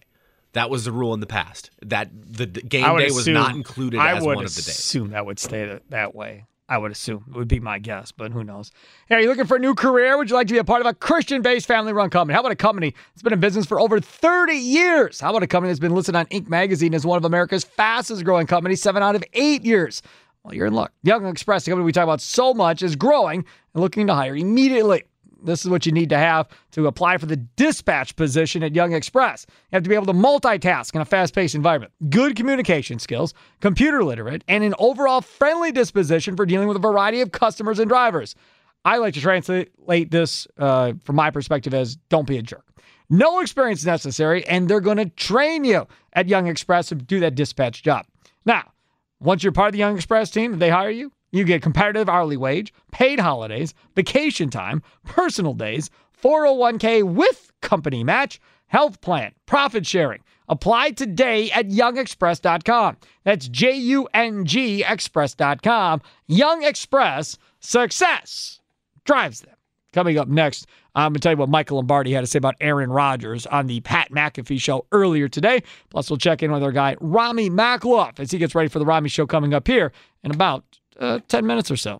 That 0.53 0.69
was 0.69 0.85
the 0.85 0.91
rule 0.91 1.15
in 1.15 1.19
the 1.19 1.25
past. 1.25 1.71
That 1.83 2.09
the 2.13 2.45
d- 2.45 2.61
game 2.61 2.85
I 2.85 2.91
would 2.91 2.99
day 2.99 3.07
was 3.07 3.17
assume, 3.19 3.33
not 3.33 3.55
included 3.55 3.99
I 3.99 4.17
as 4.17 4.23
would 4.23 4.35
one 4.35 4.45
of 4.45 4.53
the 4.55 4.61
days. 4.61 4.69
assume 4.69 5.09
that 5.09 5.25
would 5.25 5.39
stay 5.39 5.65
that, 5.65 5.89
that 5.89 6.13
way. 6.13 6.45
I 6.69 6.77
would 6.77 6.91
assume 6.91 7.23
it 7.29 7.37
would 7.37 7.47
be 7.47 7.61
my 7.61 7.79
guess, 7.79 8.11
but 8.11 8.31
who 8.31 8.43
knows? 8.43 8.71
Hey, 9.07 9.15
are 9.15 9.21
you 9.21 9.29
looking 9.29 9.45
for 9.45 9.55
a 9.55 9.59
new 9.59 9.73
career? 9.73 10.17
Would 10.17 10.29
you 10.29 10.35
like 10.35 10.47
to 10.47 10.53
be 10.53 10.59
a 10.59 10.65
part 10.65 10.81
of 10.81 10.87
a 10.87 10.93
Christian-based 10.93 11.65
family-run 11.65 12.09
company? 12.09 12.33
How 12.33 12.41
about 12.41 12.51
a 12.51 12.57
company 12.57 12.93
that's 13.13 13.21
been 13.21 13.31
in 13.31 13.39
business 13.39 13.65
for 13.65 13.79
over 13.79 14.01
30 14.01 14.53
years? 14.53 15.21
How 15.21 15.29
about 15.29 15.43
a 15.43 15.47
company 15.47 15.69
that's 15.69 15.79
been 15.79 15.95
listed 15.95 16.15
on 16.15 16.25
Inc. 16.25 16.49
magazine 16.49 16.93
as 16.93 17.05
one 17.05 17.17
of 17.17 17.23
America's 17.23 17.63
fastest-growing 17.63 18.47
companies, 18.47 18.81
seven 18.81 19.01
out 19.01 19.15
of 19.15 19.23
eight 19.33 19.63
years? 19.63 20.01
Well, 20.43 20.53
you're 20.53 20.67
in 20.67 20.73
luck. 20.73 20.91
Jung 21.03 21.25
Express, 21.25 21.63
the 21.63 21.71
company 21.71 21.85
we 21.85 21.93
talk 21.93 22.03
about 22.03 22.21
so 22.21 22.53
much, 22.53 22.83
is 22.83 22.97
growing 22.97 23.45
and 23.73 23.81
looking 23.81 24.07
to 24.07 24.13
hire 24.13 24.35
immediately. 24.35 25.03
This 25.43 25.63
is 25.63 25.69
what 25.69 25.85
you 25.85 25.91
need 25.91 26.09
to 26.09 26.17
have 26.17 26.47
to 26.71 26.87
apply 26.87 27.17
for 27.17 27.25
the 27.25 27.35
dispatch 27.35 28.15
position 28.15 28.63
at 28.63 28.75
Jung 28.75 28.93
Express. 28.93 29.45
You 29.49 29.75
have 29.75 29.83
to 29.83 29.89
be 29.89 29.95
able 29.95 30.07
to 30.07 30.13
multitask 30.13 30.93
in 30.95 31.01
a 31.01 31.05
fast 31.05 31.35
paced 31.35 31.55
environment, 31.55 31.91
good 32.09 32.35
communication 32.35 32.99
skills, 32.99 33.33
computer 33.61 34.03
literate, 34.03 34.43
and 34.47 34.63
an 34.63 34.73
overall 34.79 35.21
friendly 35.21 35.71
disposition 35.71 36.35
for 36.35 36.45
dealing 36.45 36.67
with 36.67 36.77
a 36.77 36.81
variety 36.81 37.21
of 37.21 37.31
customers 37.31 37.79
and 37.79 37.89
drivers. 37.89 38.35
I 38.85 38.97
like 38.97 39.13
to 39.15 39.21
translate 39.21 40.11
this 40.11 40.47
uh, 40.57 40.93
from 41.03 41.15
my 41.15 41.29
perspective 41.29 41.73
as 41.73 41.95
don't 42.09 42.27
be 42.27 42.37
a 42.37 42.41
jerk. 42.41 42.65
No 43.09 43.39
experience 43.39 43.85
necessary, 43.85 44.45
and 44.47 44.67
they're 44.67 44.81
going 44.81 44.97
to 44.97 45.09
train 45.09 45.63
you 45.63 45.87
at 46.13 46.27
Jung 46.27 46.47
Express 46.47 46.87
to 46.87 46.95
do 46.95 47.19
that 47.21 47.35
dispatch 47.35 47.83
job. 47.83 48.05
Now, 48.45 48.71
Once 49.19 49.43
you're 49.43 49.51
part 49.51 49.69
of 49.69 49.73
the 49.73 49.79
Jung 49.79 49.95
Express 49.95 50.29
team, 50.29 50.59
they 50.59 50.69
hire 50.69 50.89
you, 50.89 51.11
you 51.31 51.43
get 51.43 51.61
competitive 51.61 52.09
hourly 52.09 52.37
wage, 52.37 52.73
paid 52.91 53.19
holidays, 53.19 53.73
vacation 53.95 54.49
time, 54.49 54.81
personal 55.05 55.53
days, 55.53 55.89
401k 56.21 57.03
with 57.03 57.51
company 57.61 58.03
match, 58.03 58.39
health 58.67 59.01
plan, 59.01 59.33
profit 59.45 59.85
sharing. 59.85 60.21
Apply 60.49 60.91
today 60.91 61.51
at 61.51 61.67
jungexpress.com. 61.67 62.97
That's 63.25 63.47
J 63.49 63.75
U 63.75 64.07
N 64.13 64.45
G 64.45 64.83
express.com. 64.83 66.01
Jung 66.27 66.63
Express 66.63 67.37
success 67.59 68.61
drives 69.03 69.41
them. 69.41 69.53
Coming 69.93 70.17
up 70.17 70.27
next, 70.27 70.67
I'm 70.95 71.11
going 71.11 71.15
to 71.15 71.19
tell 71.19 71.31
you 71.33 71.37
what 71.37 71.49
Michael 71.49 71.77
Lombardi 71.77 72.13
had 72.13 72.21
to 72.21 72.27
say 72.27 72.37
about 72.37 72.55
Aaron 72.61 72.91
Rodgers 72.91 73.45
on 73.45 73.67
the 73.67 73.81
Pat 73.81 74.11
McAfee 74.11 74.61
show 74.61 74.85
earlier 74.91 75.27
today. 75.27 75.63
Plus, 75.89 76.09
we'll 76.09 76.17
check 76.17 76.43
in 76.43 76.51
with 76.51 76.63
our 76.63 76.71
guy, 76.71 76.95
Rami 77.01 77.49
Makloff, 77.49 78.19
as 78.19 78.31
he 78.31 78.37
gets 78.37 78.55
ready 78.55 78.69
for 78.69 78.79
the 78.79 78.85
Rami 78.85 79.09
show 79.09 79.25
coming 79.25 79.53
up 79.53 79.67
here 79.67 79.91
in 80.23 80.31
about 80.31 80.63
uh, 80.99 81.19
10 81.27 81.45
minutes 81.45 81.71
or 81.71 81.77
so. 81.77 81.99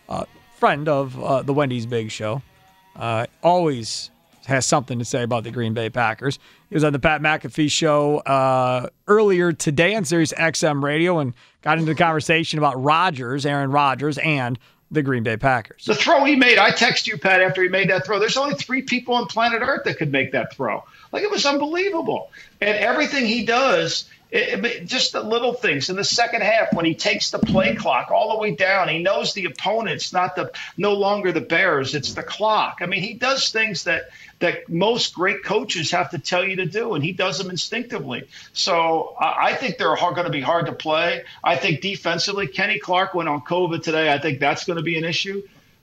uh, 0.09 0.25
friend 0.63 0.89
of 0.89 1.21
uh, 1.21 1.43
the 1.43 1.53
Wendy's 1.53 1.87
Big 1.87 2.13
Show, 2.13 2.41
uh, 2.95 3.27
always 3.43 4.13
has 4.47 4.65
something 4.65 5.01
to 5.01 5.05
say 5.05 5.25
about 5.25 5.43
the 5.43 5.51
Green 5.51 5.75
Bay 5.75 5.91
Packers. 5.91 6.39
He 6.69 6.77
was 6.77 6.85
on 6.85 6.93
the 6.93 7.01
Pat 7.01 7.21
McAfee 7.21 7.69
show 7.69 8.19
uh, 8.19 8.89
earlier 9.09 9.53
today 9.53 9.97
on 9.97 10.05
Sirius 10.05 10.33
XM 10.33 10.81
Radio 10.81 11.19
and 11.19 11.35
got 11.63 11.79
into 11.79 11.93
the 11.93 11.99
conversation 11.99 12.61
about 12.61 12.81
Rodgers, 12.81 13.45
Aaron 13.45 13.73
Rodgers, 13.73 14.19
and 14.19 14.57
the 14.93 15.03
Green 15.03 15.25
Bay 15.25 15.37
Packers. 15.37 15.85
The 15.85 15.97
throw 15.97 16.23
he 16.23 16.37
made, 16.37 16.59
I 16.59 16.71
text 16.71 17.09
you, 17.09 17.19
Pat, 17.19 17.43
after 17.43 17.61
he 17.61 17.69
made 17.69 17.91
that 17.91 18.07
throw. 18.07 18.21
There's 18.21 18.37
only 18.37 18.55
three 18.55 18.83
people 18.83 19.17
on 19.17 19.27
planet 19.27 19.63
Earth 19.63 19.83
that 19.87 19.99
could 19.99 20.13
make 20.13 20.31
that 20.31 20.55
throw. 20.55 20.85
Like 21.11 21.25
it 21.25 21.31
was 21.33 21.45
unbelievable. 21.45 22.31
And 22.61 22.79
everything 22.79 23.27
he 23.27 23.45
does, 23.45 24.09
it, 24.33 24.65
it, 24.65 24.87
just 24.87 25.13
the 25.13 25.23
little 25.23 25.53
things 25.53 25.91
in 25.91 25.97
the 25.97 26.05
second 26.05 26.43
half 26.43 26.73
when 26.73 26.87
he 26.87 26.95
takes 26.95 27.31
the 27.31 27.39
play 27.39 27.77
clock 27.77 28.11
all 28.11 28.33
the 28.33 28.39
way 28.39 28.55
down. 28.55 28.89
He 28.89 29.03
knows 29.03 29.35
the 29.35 29.45
opponent's 29.45 30.13
not 30.13 30.35
the 30.37 30.53
no 30.79 30.95
longer 30.95 31.33
the 31.33 31.43
Bears, 31.43 31.95
it's 31.95 32.15
the 32.15 32.23
clock. 32.23 32.79
I 32.81 32.87
mean, 32.87 33.03
he 33.03 33.13
does 33.13 33.51
things 33.51 33.85
that 33.85 34.05
that 34.39 34.71
most 34.71 35.15
great 35.15 35.45
coaches 35.45 35.91
have 35.91 36.11
to 36.11 36.19
tell 36.19 36.45
you 36.45 36.57
to 36.57 36.67
do, 36.67 36.95
and 36.95 37.05
he 37.05 37.13
does 37.13 37.39
them 37.39 37.51
instinctively. 37.51 38.27
So 38.55 39.15
I, 39.21 39.49
I 39.49 39.55
think 39.55 39.77
they're 39.77 39.95
going 39.97 40.25
to 40.25 40.31
be 40.31 40.41
hard 40.41 40.67
to 40.67 40.73
play. 40.73 41.25
I 41.45 41.57
think 41.57 41.83
defensively, 41.83 42.47
Kenny 42.47 42.79
Clark 42.79 43.15
went 43.15 43.29
on 43.29 43.43
COVID 43.43 43.83
today. 43.83 44.11
I 44.11 44.19
think 44.19 44.41
that's 44.41 44.65
going 44.65 44.79
to 44.79 44.83
be 44.83 44.97
an 44.97 45.05
issue. 45.05 45.43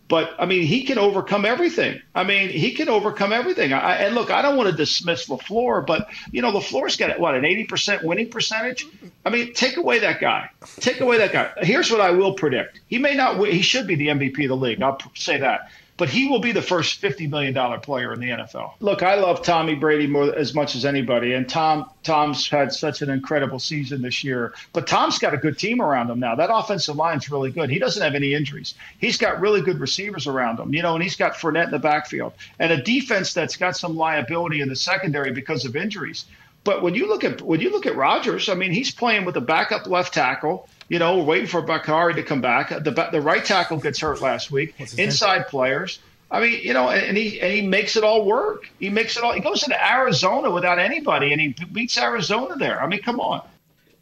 But 0.10 0.36
I 0.40 0.48
mean, 0.48 0.64
he 0.64 0.84
can 0.84 0.98
overcome 0.98 1.46
everything. 1.46 2.02
I 2.16 2.24
mean, 2.24 2.50
he 2.50 2.72
can 2.72 2.90
overcome 2.90 3.32
everything. 3.32 3.74
I, 3.74 3.94
and 3.98 4.16
look, 4.16 4.32
I 4.32 4.42
don't 4.42 4.58
want 4.58 4.68
to 4.70 4.76
dismiss 4.76 5.28
Lafleur, 5.28 5.86
but 5.86 6.10
you 6.32 6.42
know, 6.42 6.52
Lafleur's 6.52 6.98
got 6.98 7.20
what 7.20 7.36
an 7.36 7.46
eighty 7.46 7.64
percent 7.64 8.04
winning 8.04 8.30
percentage. 8.30 8.88
I 9.24 9.30
mean, 9.30 9.54
take 9.54 9.78
away 9.78 10.00
that 10.00 10.20
guy. 10.20 10.50
Take 10.78 11.00
away 11.00 11.20
that 11.20 11.32
guy. 11.32 11.52
Here's 11.60 11.92
what 11.92 12.02
I 12.02 12.10
will 12.10 12.34
predict: 12.34 12.82
he 12.88 12.98
may 12.98 13.14
not. 13.14 13.38
Win, 13.38 13.52
he 13.52 13.62
should 13.62 13.86
be 13.86 13.96
the 13.96 14.08
MVP 14.08 14.44
of 14.44 14.50
the 14.50 14.58
league. 14.58 14.82
I'll 14.82 15.00
say 15.14 15.38
that 15.38 15.70
but 16.00 16.10
he 16.10 16.30
will 16.30 16.40
be 16.40 16.54
the 16.54 16.62
first 16.62 17.02
$50 17.02 17.30
million 17.30 17.54
player 17.82 18.14
in 18.14 18.22
the 18.22 18.30
NFL. 18.30 18.72
Look, 18.80 19.04
I 19.04 19.16
love 19.16 19.44
Tommy 19.44 19.76
Brady 19.76 20.08
more 20.08 20.34
as 20.34 20.56
much 20.56 20.74
as 20.76 20.86
anybody, 20.86 21.34
and 21.34 21.48
Tom 21.48 21.90
Tom's 22.04 22.48
had 22.48 22.72
such 22.72 23.02
an 23.02 23.10
incredible 23.10 23.60
season 23.60 24.02
this 24.02 24.24
year. 24.24 24.54
But 24.72 24.88
Tom's 24.88 25.20
got 25.20 25.34
a 25.34 25.38
good 25.38 25.60
team 25.60 25.82
around 25.82 26.10
him 26.10 26.22
now. 26.22 26.36
That 26.36 26.50
offensive 26.52 26.96
line's 26.96 27.30
really 27.30 27.52
good. 27.52 27.70
He 27.70 27.80
doesn't 27.80 28.02
have 28.02 28.16
any 28.16 28.34
injuries. 28.34 28.76
He's 28.98 29.18
got 29.18 29.42
really 29.42 29.62
good 29.62 29.80
receivers 29.82 30.26
around 30.26 30.58
him, 30.58 30.74
you 30.74 30.82
know, 30.82 30.94
and 30.94 31.04
he's 31.04 31.18
got 31.18 31.34
Fournette 31.34 31.66
in 31.66 31.72
the 31.72 31.80
backfield 31.80 32.32
and 32.58 32.72
a 32.72 32.82
defense 32.82 33.34
that's 33.34 33.58
got 33.58 33.76
some 33.76 33.98
liability 33.98 34.62
in 34.62 34.70
the 34.70 34.78
secondary 34.78 35.34
because 35.34 35.66
of 35.66 35.76
injuries. 35.76 36.26
But 36.64 36.82
when 36.82 36.96
you 36.96 37.10
look 37.10 37.26
at 37.26 37.42
when 37.42 37.60
you 37.60 37.72
look 37.72 37.86
at 37.86 37.96
Rodgers, 37.96 38.48
I 38.48 38.54
mean, 38.54 38.72
he's 38.72 38.92
playing 38.92 39.26
with 39.26 39.36
a 39.36 39.42
backup 39.42 39.86
left 39.88 40.14
tackle. 40.14 40.70
You 40.90 41.00
know, 41.00 41.18
we're 41.18 41.24
waiting 41.24 41.48
for 41.48 41.62
Bakhtiari 41.62 42.16
to 42.16 42.24
come 42.24 42.42
back. 42.42 42.70
The 42.70 43.10
the 43.12 43.22
right 43.22 43.46
tackle 43.46 43.78
gets 43.78 44.00
hurt 44.00 44.22
last 44.22 44.52
week. 44.52 44.76
Inside 44.98 45.38
name? 45.38 45.46
players. 45.46 46.00
I 46.32 46.42
mean, 46.42 46.60
you 46.62 46.74
know, 46.74 46.90
and 46.90 47.16
he 47.16 47.40
and 47.40 47.54
he 47.54 47.62
makes 47.62 47.96
it 47.96 48.04
all 48.04 48.26
work. 48.26 48.70
He 48.80 48.90
makes 48.90 49.16
it 49.16 49.24
all. 49.24 49.32
He 49.34 49.40
goes 49.40 49.64
into 49.64 49.84
Arizona 49.84 50.52
without 50.52 50.80
anybody, 50.80 51.32
and 51.32 51.42
he 51.42 51.56
beats 51.72 51.98
Arizona 51.98 52.56
there. 52.58 52.82
I 52.82 52.88
mean, 52.88 53.02
come 53.02 53.20
on. 53.20 53.42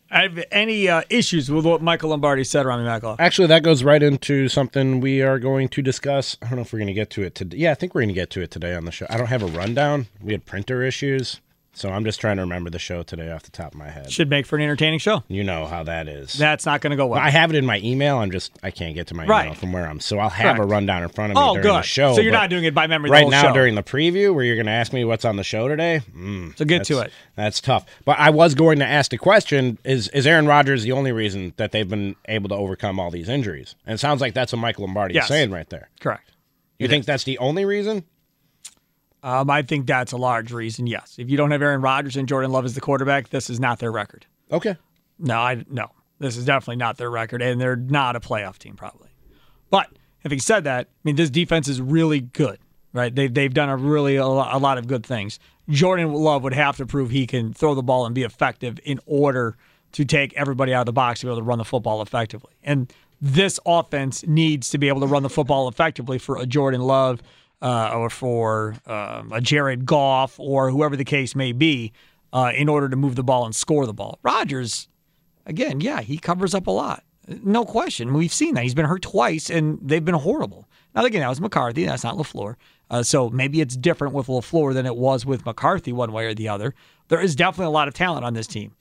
Have 0.09 0.41
any 0.51 0.87
uh, 0.87 1.01
issues 1.09 1.51
with 1.51 1.65
what 1.65 1.81
Michael 1.81 2.11
Lombardi 2.11 2.45
said, 2.45 2.65
Rami 2.65 2.85
Makloff? 2.85 3.17
Actually, 3.19 3.47
that 3.47 3.63
goes 3.63 3.83
right 3.83 4.01
into 4.01 4.47
something 4.47 5.01
we 5.01 5.21
are 5.21 5.37
going 5.37 5.67
to 5.69 5.81
discuss. 5.81 6.37
I 6.41 6.47
don't 6.47 6.55
know 6.55 6.61
if 6.61 6.71
we're 6.71 6.79
going 6.79 6.87
to 6.87 6.93
get 6.93 7.09
to 7.11 7.23
it 7.23 7.35
today. 7.35 7.57
Yeah, 7.57 7.71
I 7.71 7.73
think 7.73 7.93
we're 7.93 8.01
going 8.01 8.09
to 8.09 8.15
get 8.15 8.29
to 8.31 8.41
it 8.41 8.49
today 8.49 8.73
on 8.73 8.85
the 8.85 8.91
show. 8.91 9.05
I 9.09 9.17
don't 9.17 9.27
have 9.27 9.43
a 9.43 9.47
rundown. 9.47 10.07
We 10.21 10.31
had 10.31 10.45
printer 10.45 10.81
issues. 10.81 11.41
So 11.77 11.89
I'm 11.89 12.03
just 12.03 12.19
trying 12.19 12.37
to 12.37 12.41
remember 12.41 12.71
the 12.71 12.79
show 12.79 13.03
today 13.03 13.31
off 13.31 13.43
the 13.43 13.51
top 13.51 13.73
of 13.73 13.75
my 13.77 13.87
head. 13.89 14.11
Should 14.11 14.31
make 14.31 14.47
for 14.47 14.55
an 14.55 14.63
entertaining 14.63 14.97
show. 14.97 15.23
You 15.27 15.43
know 15.43 15.67
how 15.67 15.83
that 15.83 16.07
is. 16.07 16.33
That's 16.33 16.65
not 16.65 16.81
going 16.81 16.89
to 16.89 16.97
go 16.97 17.05
well. 17.05 17.19
I 17.19 17.29
have 17.29 17.51
it 17.51 17.55
in 17.55 17.67
my 17.67 17.77
email. 17.83 18.17
I'm 18.17 18.31
just 18.31 18.57
I 18.63 18.71
can't 18.71 18.95
get 18.95 19.05
to 19.07 19.13
my 19.13 19.25
email 19.25 19.53
from 19.53 19.71
where 19.73 19.87
I'm. 19.87 19.99
So 19.99 20.17
I'll 20.17 20.27
have 20.29 20.55
Correct. 20.55 20.59
a 20.71 20.73
rundown 20.73 21.03
in 21.03 21.09
front 21.09 21.33
of 21.33 21.35
me 21.37 21.43
Oh, 21.43 21.53
during 21.53 21.61
good. 21.67 21.75
the 21.75 21.81
show. 21.83 22.15
So 22.15 22.21
you're 22.21 22.31
not 22.33 22.49
doing 22.49 22.63
it 22.63 22.73
by 22.73 22.87
memory 22.87 23.09
the 23.09 23.13
right 23.13 23.29
now 23.29 23.43
show. 23.49 23.53
during 23.53 23.75
the 23.75 23.83
preview 23.83 24.33
where 24.33 24.43
you're 24.43 24.55
going 24.55 24.65
to 24.65 24.71
ask 24.71 24.91
me 24.91 25.05
what's 25.05 25.23
on 25.23 25.35
the 25.35 25.43
show 25.43 25.67
today. 25.67 26.01
Mm, 26.15 26.57
So 26.57 26.65
get 26.65 26.83
to 26.85 26.99
it. 27.01 27.11
That's 27.35 27.61
tough. 27.61 27.85
But 28.05 28.17
I 28.17 28.31
was 28.31 28.55
going 28.55 28.79
to 28.79 28.85
ask 28.87 29.11
the 29.11 29.19
question: 29.19 29.77
Is 29.83 30.07
is 30.07 30.25
Aaron 30.25 30.47
Rodgers 30.47 30.81
the 30.81 30.93
only 30.93 31.11
reason 31.11 31.53
that 31.57 31.71
they've 31.73 31.87
been 31.87 32.15
able 32.27 32.49
to 32.49 32.55
overcome 32.55 32.99
all 32.99 33.11
these 33.11 33.29
injuries? 33.29 33.75
And 33.85 33.93
it 33.93 33.99
sounds 33.99 34.19
like 34.19 34.33
that's 34.33 34.51
what 34.51 34.59
Michael 34.59 34.85
Lombardi 34.85 35.13
Yes. 35.13 35.25
is 35.25 35.27
saying 35.29 35.51
right 35.51 35.69
there. 35.69 35.89
Correct. 35.99 36.31
You 36.79 36.87
think 36.87 37.05
that's 37.05 37.23
the 37.23 37.37
only 37.37 37.65
reason? 37.65 38.03
Um, 39.23 39.49
I 39.49 39.61
think 39.61 39.87
that's 39.87 40.11
a 40.11 40.17
large 40.17 40.51
reason. 40.51 40.87
Yes, 40.87 41.15
if 41.17 41.29
you 41.29 41.37
don't 41.37 41.51
have 41.51 41.61
Aaron 41.61 41.81
Rodgers 41.81 42.15
and 42.15 42.27
Jordan 42.27 42.51
Love 42.51 42.65
as 42.65 42.75
the 42.75 42.81
quarterback, 42.81 43.29
this 43.29 43.49
is 43.49 43.59
not 43.59 43.79
their 43.79 43.91
record. 43.91 44.25
Okay. 44.51 44.77
No, 45.19 45.37
I 45.37 45.65
no. 45.69 45.91
This 46.19 46.37
is 46.37 46.45
definitely 46.45 46.77
not 46.77 46.97
their 46.97 47.09
record, 47.09 47.41
and 47.41 47.59
they're 47.59 47.75
not 47.75 48.15
a 48.15 48.19
playoff 48.19 48.57
team 48.57 48.75
probably. 48.75 49.09
But 49.69 49.89
having 50.19 50.39
said 50.39 50.63
that, 50.65 50.87
I 50.87 50.99
mean 51.03 51.15
this 51.15 51.29
defense 51.29 51.67
is 51.67 51.81
really 51.81 52.21
good, 52.21 52.59
right? 52.93 53.13
They 53.13 53.27
they've 53.27 53.53
done 53.53 53.69
a 53.69 53.77
really 53.77 54.15
a 54.15 54.27
lot, 54.27 54.53
a 54.53 54.57
lot 54.57 54.77
of 54.77 54.87
good 54.87 55.05
things. 55.05 55.39
Jordan 55.69 56.13
Love 56.13 56.43
would 56.43 56.53
have 56.53 56.77
to 56.77 56.85
prove 56.85 57.09
he 57.09 57.27
can 57.27 57.53
throw 57.53 57.75
the 57.75 57.83
ball 57.83 58.05
and 58.05 58.15
be 58.15 58.23
effective 58.23 58.79
in 58.85 58.99
order 59.05 59.57
to 59.93 60.05
take 60.05 60.33
everybody 60.35 60.73
out 60.73 60.81
of 60.81 60.85
the 60.85 60.93
box 60.93 61.19
to 61.21 61.25
be 61.25 61.29
able 61.29 61.39
to 61.39 61.43
run 61.43 61.57
the 61.57 61.65
football 61.65 62.01
effectively. 62.01 62.53
And 62.63 62.91
this 63.19 63.59
offense 63.65 64.25
needs 64.25 64.69
to 64.69 64.77
be 64.77 64.87
able 64.87 65.01
to 65.01 65.07
run 65.07 65.23
the 65.23 65.29
football 65.29 65.67
effectively 65.67 66.19
for 66.19 66.37
a 66.37 66.45
Jordan 66.45 66.81
Love 66.81 67.21
uh, 67.61 67.91
or 67.93 68.09
for 68.09 68.75
um, 68.85 69.31
a 69.31 69.41
Jared 69.41 69.85
Goff 69.85 70.39
or 70.39 70.69
whoever 70.69 70.95
the 70.95 71.05
case 71.05 71.35
may 71.35 71.51
be 71.51 71.91
uh, 72.33 72.51
in 72.55 72.69
order 72.69 72.89
to 72.89 72.95
move 72.95 73.15
the 73.15 73.23
ball 73.23 73.45
and 73.45 73.55
score 73.55 73.85
the 73.85 73.93
ball. 73.93 74.19
Rodgers, 74.23 74.87
again, 75.45 75.81
yeah, 75.81 76.01
he 76.01 76.17
covers 76.17 76.53
up 76.53 76.67
a 76.67 76.71
lot. 76.71 77.03
No 77.27 77.65
question. 77.65 78.13
We've 78.13 78.33
seen 78.33 78.53
that. 78.53 78.63
He's 78.63 78.75
been 78.75 78.85
hurt 78.85 79.01
twice, 79.01 79.49
and 79.49 79.79
they've 79.81 80.03
been 80.03 80.15
horrible. 80.15 80.67
Now, 80.95 81.03
again, 81.03 81.21
that 81.21 81.29
was 81.29 81.41
McCarthy. 81.41 81.85
That's 81.85 82.03
not 82.03 82.15
LaFleur. 82.15 82.55
Uh, 82.89 83.03
so 83.03 83.29
maybe 83.29 83.59
it's 83.59 83.75
different 83.75 84.13
with 84.13 84.27
LaFleur 84.27 84.73
than 84.73 84.85
it 84.85 84.95
was 84.95 85.25
with 85.25 85.45
McCarthy, 85.45 85.91
one 85.91 86.13
way 86.13 86.25
or 86.25 86.33
the 86.33 86.47
other. 86.47 86.73
There 87.09 87.19
is 87.19 87.35
definitely 87.35 87.67
a 87.67 87.71
lot 87.71 87.89
of 87.89 87.93
talent 87.93 88.23
on 88.23 88.33
this 88.33 88.47
team. 88.47 88.73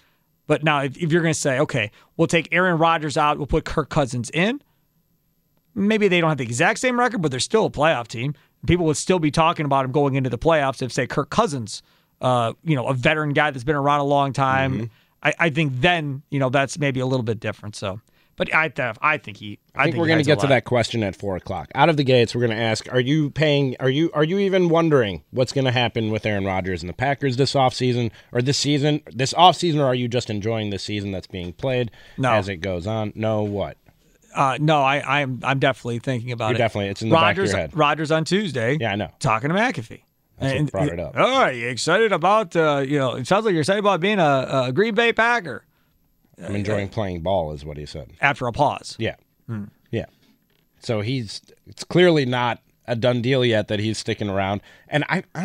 But 0.46 0.62
now, 0.62 0.82
if, 0.82 0.96
if 0.96 1.10
you're 1.10 1.22
going 1.22 1.34
to 1.34 1.40
say, 1.40 1.58
okay, 1.58 1.90
we'll 2.16 2.28
take 2.28 2.48
Aaron 2.52 2.78
Rodgers 2.78 3.16
out, 3.16 3.36
we'll 3.36 3.48
put 3.48 3.64
Kirk 3.64 3.88
Cousins 3.88 4.30
in, 4.30 4.62
maybe 5.74 6.08
they 6.08 6.20
don't 6.20 6.30
have 6.30 6.38
the 6.38 6.44
exact 6.44 6.78
same 6.78 6.98
record, 6.98 7.20
but 7.20 7.30
they're 7.30 7.40
still 7.40 7.66
a 7.66 7.70
playoff 7.70 8.06
team. 8.06 8.34
People 8.66 8.86
would 8.86 8.96
still 8.96 9.18
be 9.18 9.30
talking 9.30 9.66
about 9.66 9.84
him 9.84 9.92
going 9.92 10.14
into 10.14 10.30
the 10.30 10.38
playoffs 10.38 10.82
if, 10.82 10.92
say, 10.92 11.06
Kirk 11.06 11.30
Cousins, 11.30 11.82
uh, 12.20 12.52
you 12.64 12.76
know, 12.76 12.86
a 12.86 12.94
veteran 12.94 13.32
guy 13.32 13.50
that's 13.50 13.64
been 13.64 13.76
around 13.76 14.00
a 14.00 14.04
long 14.04 14.32
time. 14.32 14.90
I, 15.22 15.34
I 15.38 15.50
think 15.50 15.80
then, 15.80 16.22
you 16.30 16.38
know, 16.38 16.48
that's 16.50 16.78
maybe 16.78 17.00
a 17.00 17.06
little 17.06 17.24
bit 17.24 17.40
different. 17.40 17.74
So 17.76 18.00
But 18.36 18.54
I, 18.54 18.68
th- 18.68 18.96
I 19.00 19.18
think 19.18 19.38
he. 19.38 19.58
I 19.74 19.84
think, 19.84 19.96
we're 19.96 20.06
going 20.06 20.18
to 20.18 20.24
get 20.24 20.40
to 20.40 20.46
that 20.48 20.64
question 20.64 21.02
at 21.02 21.16
four 21.16 21.36
o'clock. 21.36 21.70
Out 21.74 21.88
of 21.88 21.96
the 21.96 22.04
gates, 22.04 22.34
we're 22.34 22.46
going 22.46 22.56
to 22.56 22.62
ask: 22.62 22.90
Are 22.92 23.00
you 23.00 23.30
paying? 23.30 23.76
Are 23.80 23.88
you 23.88 24.10
are 24.14 24.24
you 24.24 24.38
even 24.38 24.68
wondering 24.68 25.22
what's 25.30 25.52
going 25.52 25.64
to 25.64 25.72
happen 25.72 26.10
with 26.10 26.26
Aaron 26.26 26.44
Rodgers 26.44 26.82
and 26.82 26.88
the 26.88 26.94
Packers 26.94 27.36
this 27.36 27.54
offseason 27.54 28.10
or 28.32 28.42
this 28.42 28.58
season, 28.58 29.00
this 29.12 29.32
offseason, 29.34 29.78
or 29.80 29.84
are 29.84 29.94
you 29.94 30.06
just 30.08 30.28
enjoying 30.30 30.70
the 30.70 30.78
season 30.78 31.12
that's 31.12 31.26
being 31.26 31.52
played 31.52 31.90
No. 32.18 32.32
as 32.32 32.48
it 32.48 32.56
goes 32.56 32.86
on? 32.86 33.12
No, 33.14 33.42
what? 33.42 33.78
Uh, 34.36 34.58
no, 34.60 34.82
I, 34.82 35.22
I'm 35.22 35.40
I'm 35.42 35.58
definitely 35.58 35.98
thinking 35.98 36.30
about 36.32 36.48
You're 36.50 36.56
it. 36.56 36.58
definitely- 36.58 36.90
it's 36.90 37.02
in 37.02 37.08
the 37.08 37.14
back 37.14 37.22
of 37.32 37.38
Rodgers, 37.38 37.50
your 37.50 37.58
head. 37.60 37.76
Rodgers 37.76 38.10
on 38.10 38.24
Tuesday. 38.24 38.76
Yeah, 38.80 38.92
I 38.92 38.96
know. 38.96 39.08
Talking 39.18 39.48
to 39.48 39.54
McAfee. 39.54 40.02
That's 40.38 40.60
what 40.60 40.70
brought 40.72 40.88
it 40.88 41.00
up. 41.00 41.14
Oh, 41.16 41.34
are 41.36 41.52
you 41.52 41.68
excited 41.68 42.12
about? 42.12 42.54
Uh, 42.54 42.84
you 42.86 42.98
know, 42.98 43.14
it 43.14 43.26
sounds 43.26 43.46
like 43.46 43.52
you're 43.52 43.62
excited 43.62 43.78
about 43.78 44.00
being 44.00 44.18
a, 44.18 44.64
a 44.66 44.72
Green 44.72 44.94
Bay 44.94 45.12
Packer. 45.14 45.64
I'm 46.42 46.54
enjoying 46.54 46.90
playing 46.90 47.22
ball, 47.22 47.52
is 47.52 47.64
what 47.64 47.78
he 47.78 47.86
said. 47.86 48.12
After 48.20 48.46
a 48.46 48.52
pause. 48.52 48.96
Yeah, 48.98 49.14
yeah. 49.90 50.04
So 50.80 51.00
he's 51.00 51.40
it's 51.66 51.82
clearly 51.84 52.26
not 52.26 52.60
a 52.86 52.94
done 52.94 53.22
deal 53.22 53.44
yet 53.44 53.68
that 53.68 53.80
he's 53.80 53.96
sticking 53.96 54.28
around. 54.28 54.60
And 54.88 55.04
I, 55.08 55.24
I 55.34 55.42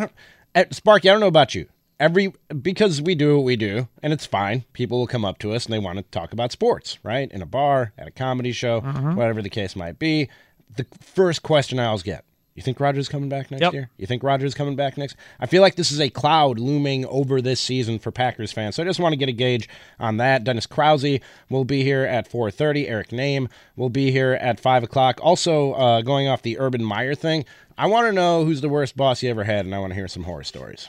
don't, 0.54 0.74
Sparky, 0.74 1.08
I 1.08 1.12
don't 1.12 1.20
know 1.20 1.26
about 1.26 1.54
you. 1.54 1.66
Every 2.02 2.32
because 2.60 3.00
we 3.00 3.14
do 3.14 3.36
what 3.36 3.44
we 3.44 3.54
do, 3.54 3.86
and 4.02 4.12
it's 4.12 4.26
fine. 4.26 4.64
People 4.72 4.98
will 4.98 5.06
come 5.06 5.24
up 5.24 5.38
to 5.38 5.52
us 5.52 5.66
and 5.66 5.72
they 5.72 5.78
want 5.78 5.98
to 5.98 6.02
talk 6.10 6.32
about 6.32 6.50
sports, 6.50 6.98
right? 7.04 7.30
In 7.30 7.42
a 7.42 7.46
bar, 7.46 7.92
at 7.96 8.08
a 8.08 8.10
comedy 8.10 8.50
show, 8.50 8.80
whatever 8.80 9.40
the 9.40 9.48
case 9.48 9.76
might 9.76 10.00
be. 10.00 10.28
The 10.76 10.84
first 11.00 11.44
question 11.44 11.78
I 11.78 11.84
always 11.84 12.02
get: 12.02 12.24
You 12.56 12.62
think 12.64 12.80
Rodgers 12.80 13.04
is 13.04 13.08
coming 13.08 13.28
back 13.28 13.52
next 13.52 13.60
Yep. 13.62 13.72
year? 13.72 13.88
You 13.98 14.08
think 14.08 14.24
Rodgers 14.24 14.48
is 14.48 14.54
coming 14.56 14.74
back 14.74 14.98
next? 14.98 15.14
I 15.38 15.46
feel 15.46 15.62
like 15.62 15.76
this 15.76 15.92
is 15.92 16.00
a 16.00 16.10
cloud 16.10 16.58
looming 16.58 17.06
over 17.06 17.40
this 17.40 17.60
season 17.60 18.00
for 18.00 18.10
Packers 18.10 18.50
fans. 18.50 18.74
So 18.74 18.82
I 18.82 18.86
just 18.86 18.98
want 18.98 19.12
to 19.12 19.16
get 19.16 19.28
a 19.28 19.32
gauge 19.32 19.68
on 20.00 20.16
that. 20.16 20.42
Dennis 20.42 20.66
Krause 20.66 21.20
will 21.50 21.64
be 21.64 21.84
here 21.84 22.02
at 22.02 22.28
4:30. 22.28 22.88
Eric 22.88 23.10
Nehm 23.10 23.48
will 23.76 23.90
be 23.90 24.10
here 24.10 24.32
at 24.32 24.58
five 24.58 24.82
o'clock. 24.82 25.20
Also, 25.22 25.74
uh, 25.74 26.00
going 26.02 26.26
off 26.26 26.42
the 26.42 26.58
Urban 26.58 26.82
Meyer 26.82 27.14
thing, 27.14 27.44
I 27.78 27.86
want 27.86 28.08
to 28.08 28.12
know 28.12 28.44
who's 28.44 28.60
the 28.60 28.68
worst 28.68 28.96
boss 28.96 29.22
you 29.22 29.30
ever 29.30 29.44
had, 29.44 29.66
and 29.66 29.72
I 29.72 29.78
want 29.78 29.92
to 29.92 29.94
hear 29.94 30.08
some 30.08 30.24
horror 30.24 30.42
stories. 30.42 30.88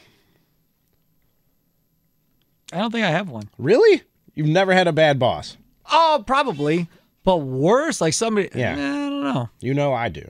I 2.74 2.78
don't 2.80 2.92
think 2.92 3.06
I 3.06 3.10
have 3.12 3.30
one. 3.30 3.50
Really? 3.58 4.02
You've 4.36 4.48
never 4.48 4.74
had 4.74 4.88
a 4.88 4.92
bad 4.94 5.20
boss? 5.20 5.58
Oh, 5.92 6.24
probably. 6.26 6.88
But 7.24 7.38
worse, 7.38 8.02
like 8.02 8.14
somebody. 8.14 8.50
Yeah. 8.56 8.74
I 8.74 8.76
don't 8.76 9.24
know. 9.24 9.50
You 9.62 9.74
know 9.74 9.94
I 9.94 10.10
do. 10.10 10.30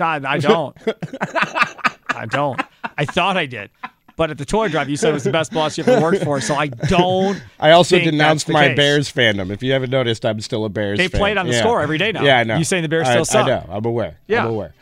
I, 0.00 0.20
I 0.24 0.38
don't. 0.38 0.76
I 2.10 2.26
don't. 2.26 2.60
I 2.96 3.04
thought 3.04 3.36
I 3.36 3.46
did. 3.46 3.70
But 4.16 4.30
at 4.32 4.38
the 4.38 4.44
toy 4.44 4.68
drive, 4.68 4.88
you 4.88 4.96
said 4.96 5.10
it 5.10 5.14
was 5.14 5.22
the 5.24 5.30
best 5.30 5.52
boss 5.52 5.78
you 5.78 5.84
ever 5.84 6.02
worked 6.02 6.24
for, 6.24 6.40
so 6.40 6.56
I 6.56 6.66
don't. 6.66 7.40
I 7.60 7.70
also 7.70 7.98
denounced 8.00 8.48
my 8.48 8.68
case. 8.68 8.76
Bears 8.76 9.12
fandom. 9.12 9.50
If 9.50 9.62
you 9.62 9.70
haven't 9.72 9.90
noticed, 9.90 10.26
I'm 10.26 10.40
still 10.40 10.64
a 10.64 10.68
Bears 10.68 10.98
They 10.98 11.06
fan. 11.06 11.20
played 11.20 11.36
on 11.38 11.46
the 11.46 11.52
Yeah. 11.52 11.60
score 11.60 11.80
every 11.80 11.98
day 11.98 12.10
now. 12.10 12.24
Yeah, 12.24 12.38
I 12.40 12.44
know. 12.44 12.56
You 12.56 12.64
saying 12.64 12.82
the 12.82 12.88
Bears 12.88 13.06
I- 13.06 13.12
still 13.12 13.24
suck. 13.24 13.44
I 13.46 13.48
know. 13.48 13.66
I'm 13.70 13.84
aware. 13.84 14.18
Yeah. 14.26 14.44
I'm 14.44 14.50
aware. 14.50 14.74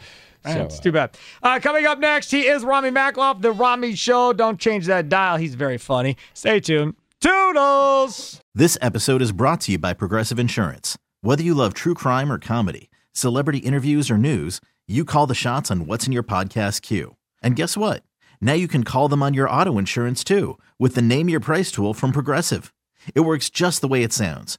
So, 0.47 0.63
it's 0.65 0.79
uh, 0.79 0.83
too 0.83 0.93
bad. 0.93 1.17
Uh, 1.43 1.59
coming 1.61 1.87
up 1.87 1.99
next, 1.99 2.31
he 2.31 2.47
is 2.47 2.65
Rami 2.65 2.91
Makloff, 2.91 3.43
the 3.43 3.53
Rami 3.53 3.95
Show. 3.95 4.33
Don't 4.33 4.59
change 4.59 4.87
that 4.87 5.09
dial. 5.09 5.37
He's 5.37 5.55
very 5.55 5.79
funny. 5.79 6.17
Stay 6.35 6.61
tuned. 6.61 6.95
Toodles. 7.21 8.41
This 8.55 8.79
episode 8.81 9.23
is 9.23 9.33
brought 9.33 9.61
to 9.63 9.73
you 9.73 9.79
by 9.79 9.93
Progressive 9.95 10.39
Insurance. 10.39 10.97
Whether 11.23 11.43
you 11.43 11.55
love 11.55 11.75
true 11.75 11.95
crime 11.95 12.31
or 12.31 12.39
comedy, 12.39 12.91
celebrity 13.13 13.59
interviews 13.59 14.11
or 14.11 14.19
news, 14.19 14.61
you 14.87 15.05
call 15.05 15.27
the 15.27 15.35
shots 15.35 15.71
on 15.71 15.87
what's 15.87 16.07
in 16.07 16.13
your 16.13 16.23
podcast 16.23 16.83
queue. 16.83 17.17
And 17.43 17.57
guess 17.57 17.77
what? 17.77 18.03
Now 18.41 18.53
you 18.53 18.69
can 18.69 18.85
call 18.85 19.09
them 19.09 19.23
on 19.23 19.35
your 19.35 19.51
auto 19.51 19.79
insurance 19.79 20.23
too 20.23 20.59
with 20.79 20.95
the 20.95 21.03
Name 21.03 21.29
Your 21.29 21.41
Price 21.41 21.73
tool 21.73 21.95
from 21.95 22.13
Progressive. 22.13 22.73
It 23.15 23.21
works 23.21 23.51
just 23.51 23.81
the 23.81 23.89
way 23.89 24.03
it 24.03 24.13
sounds. 24.13 24.59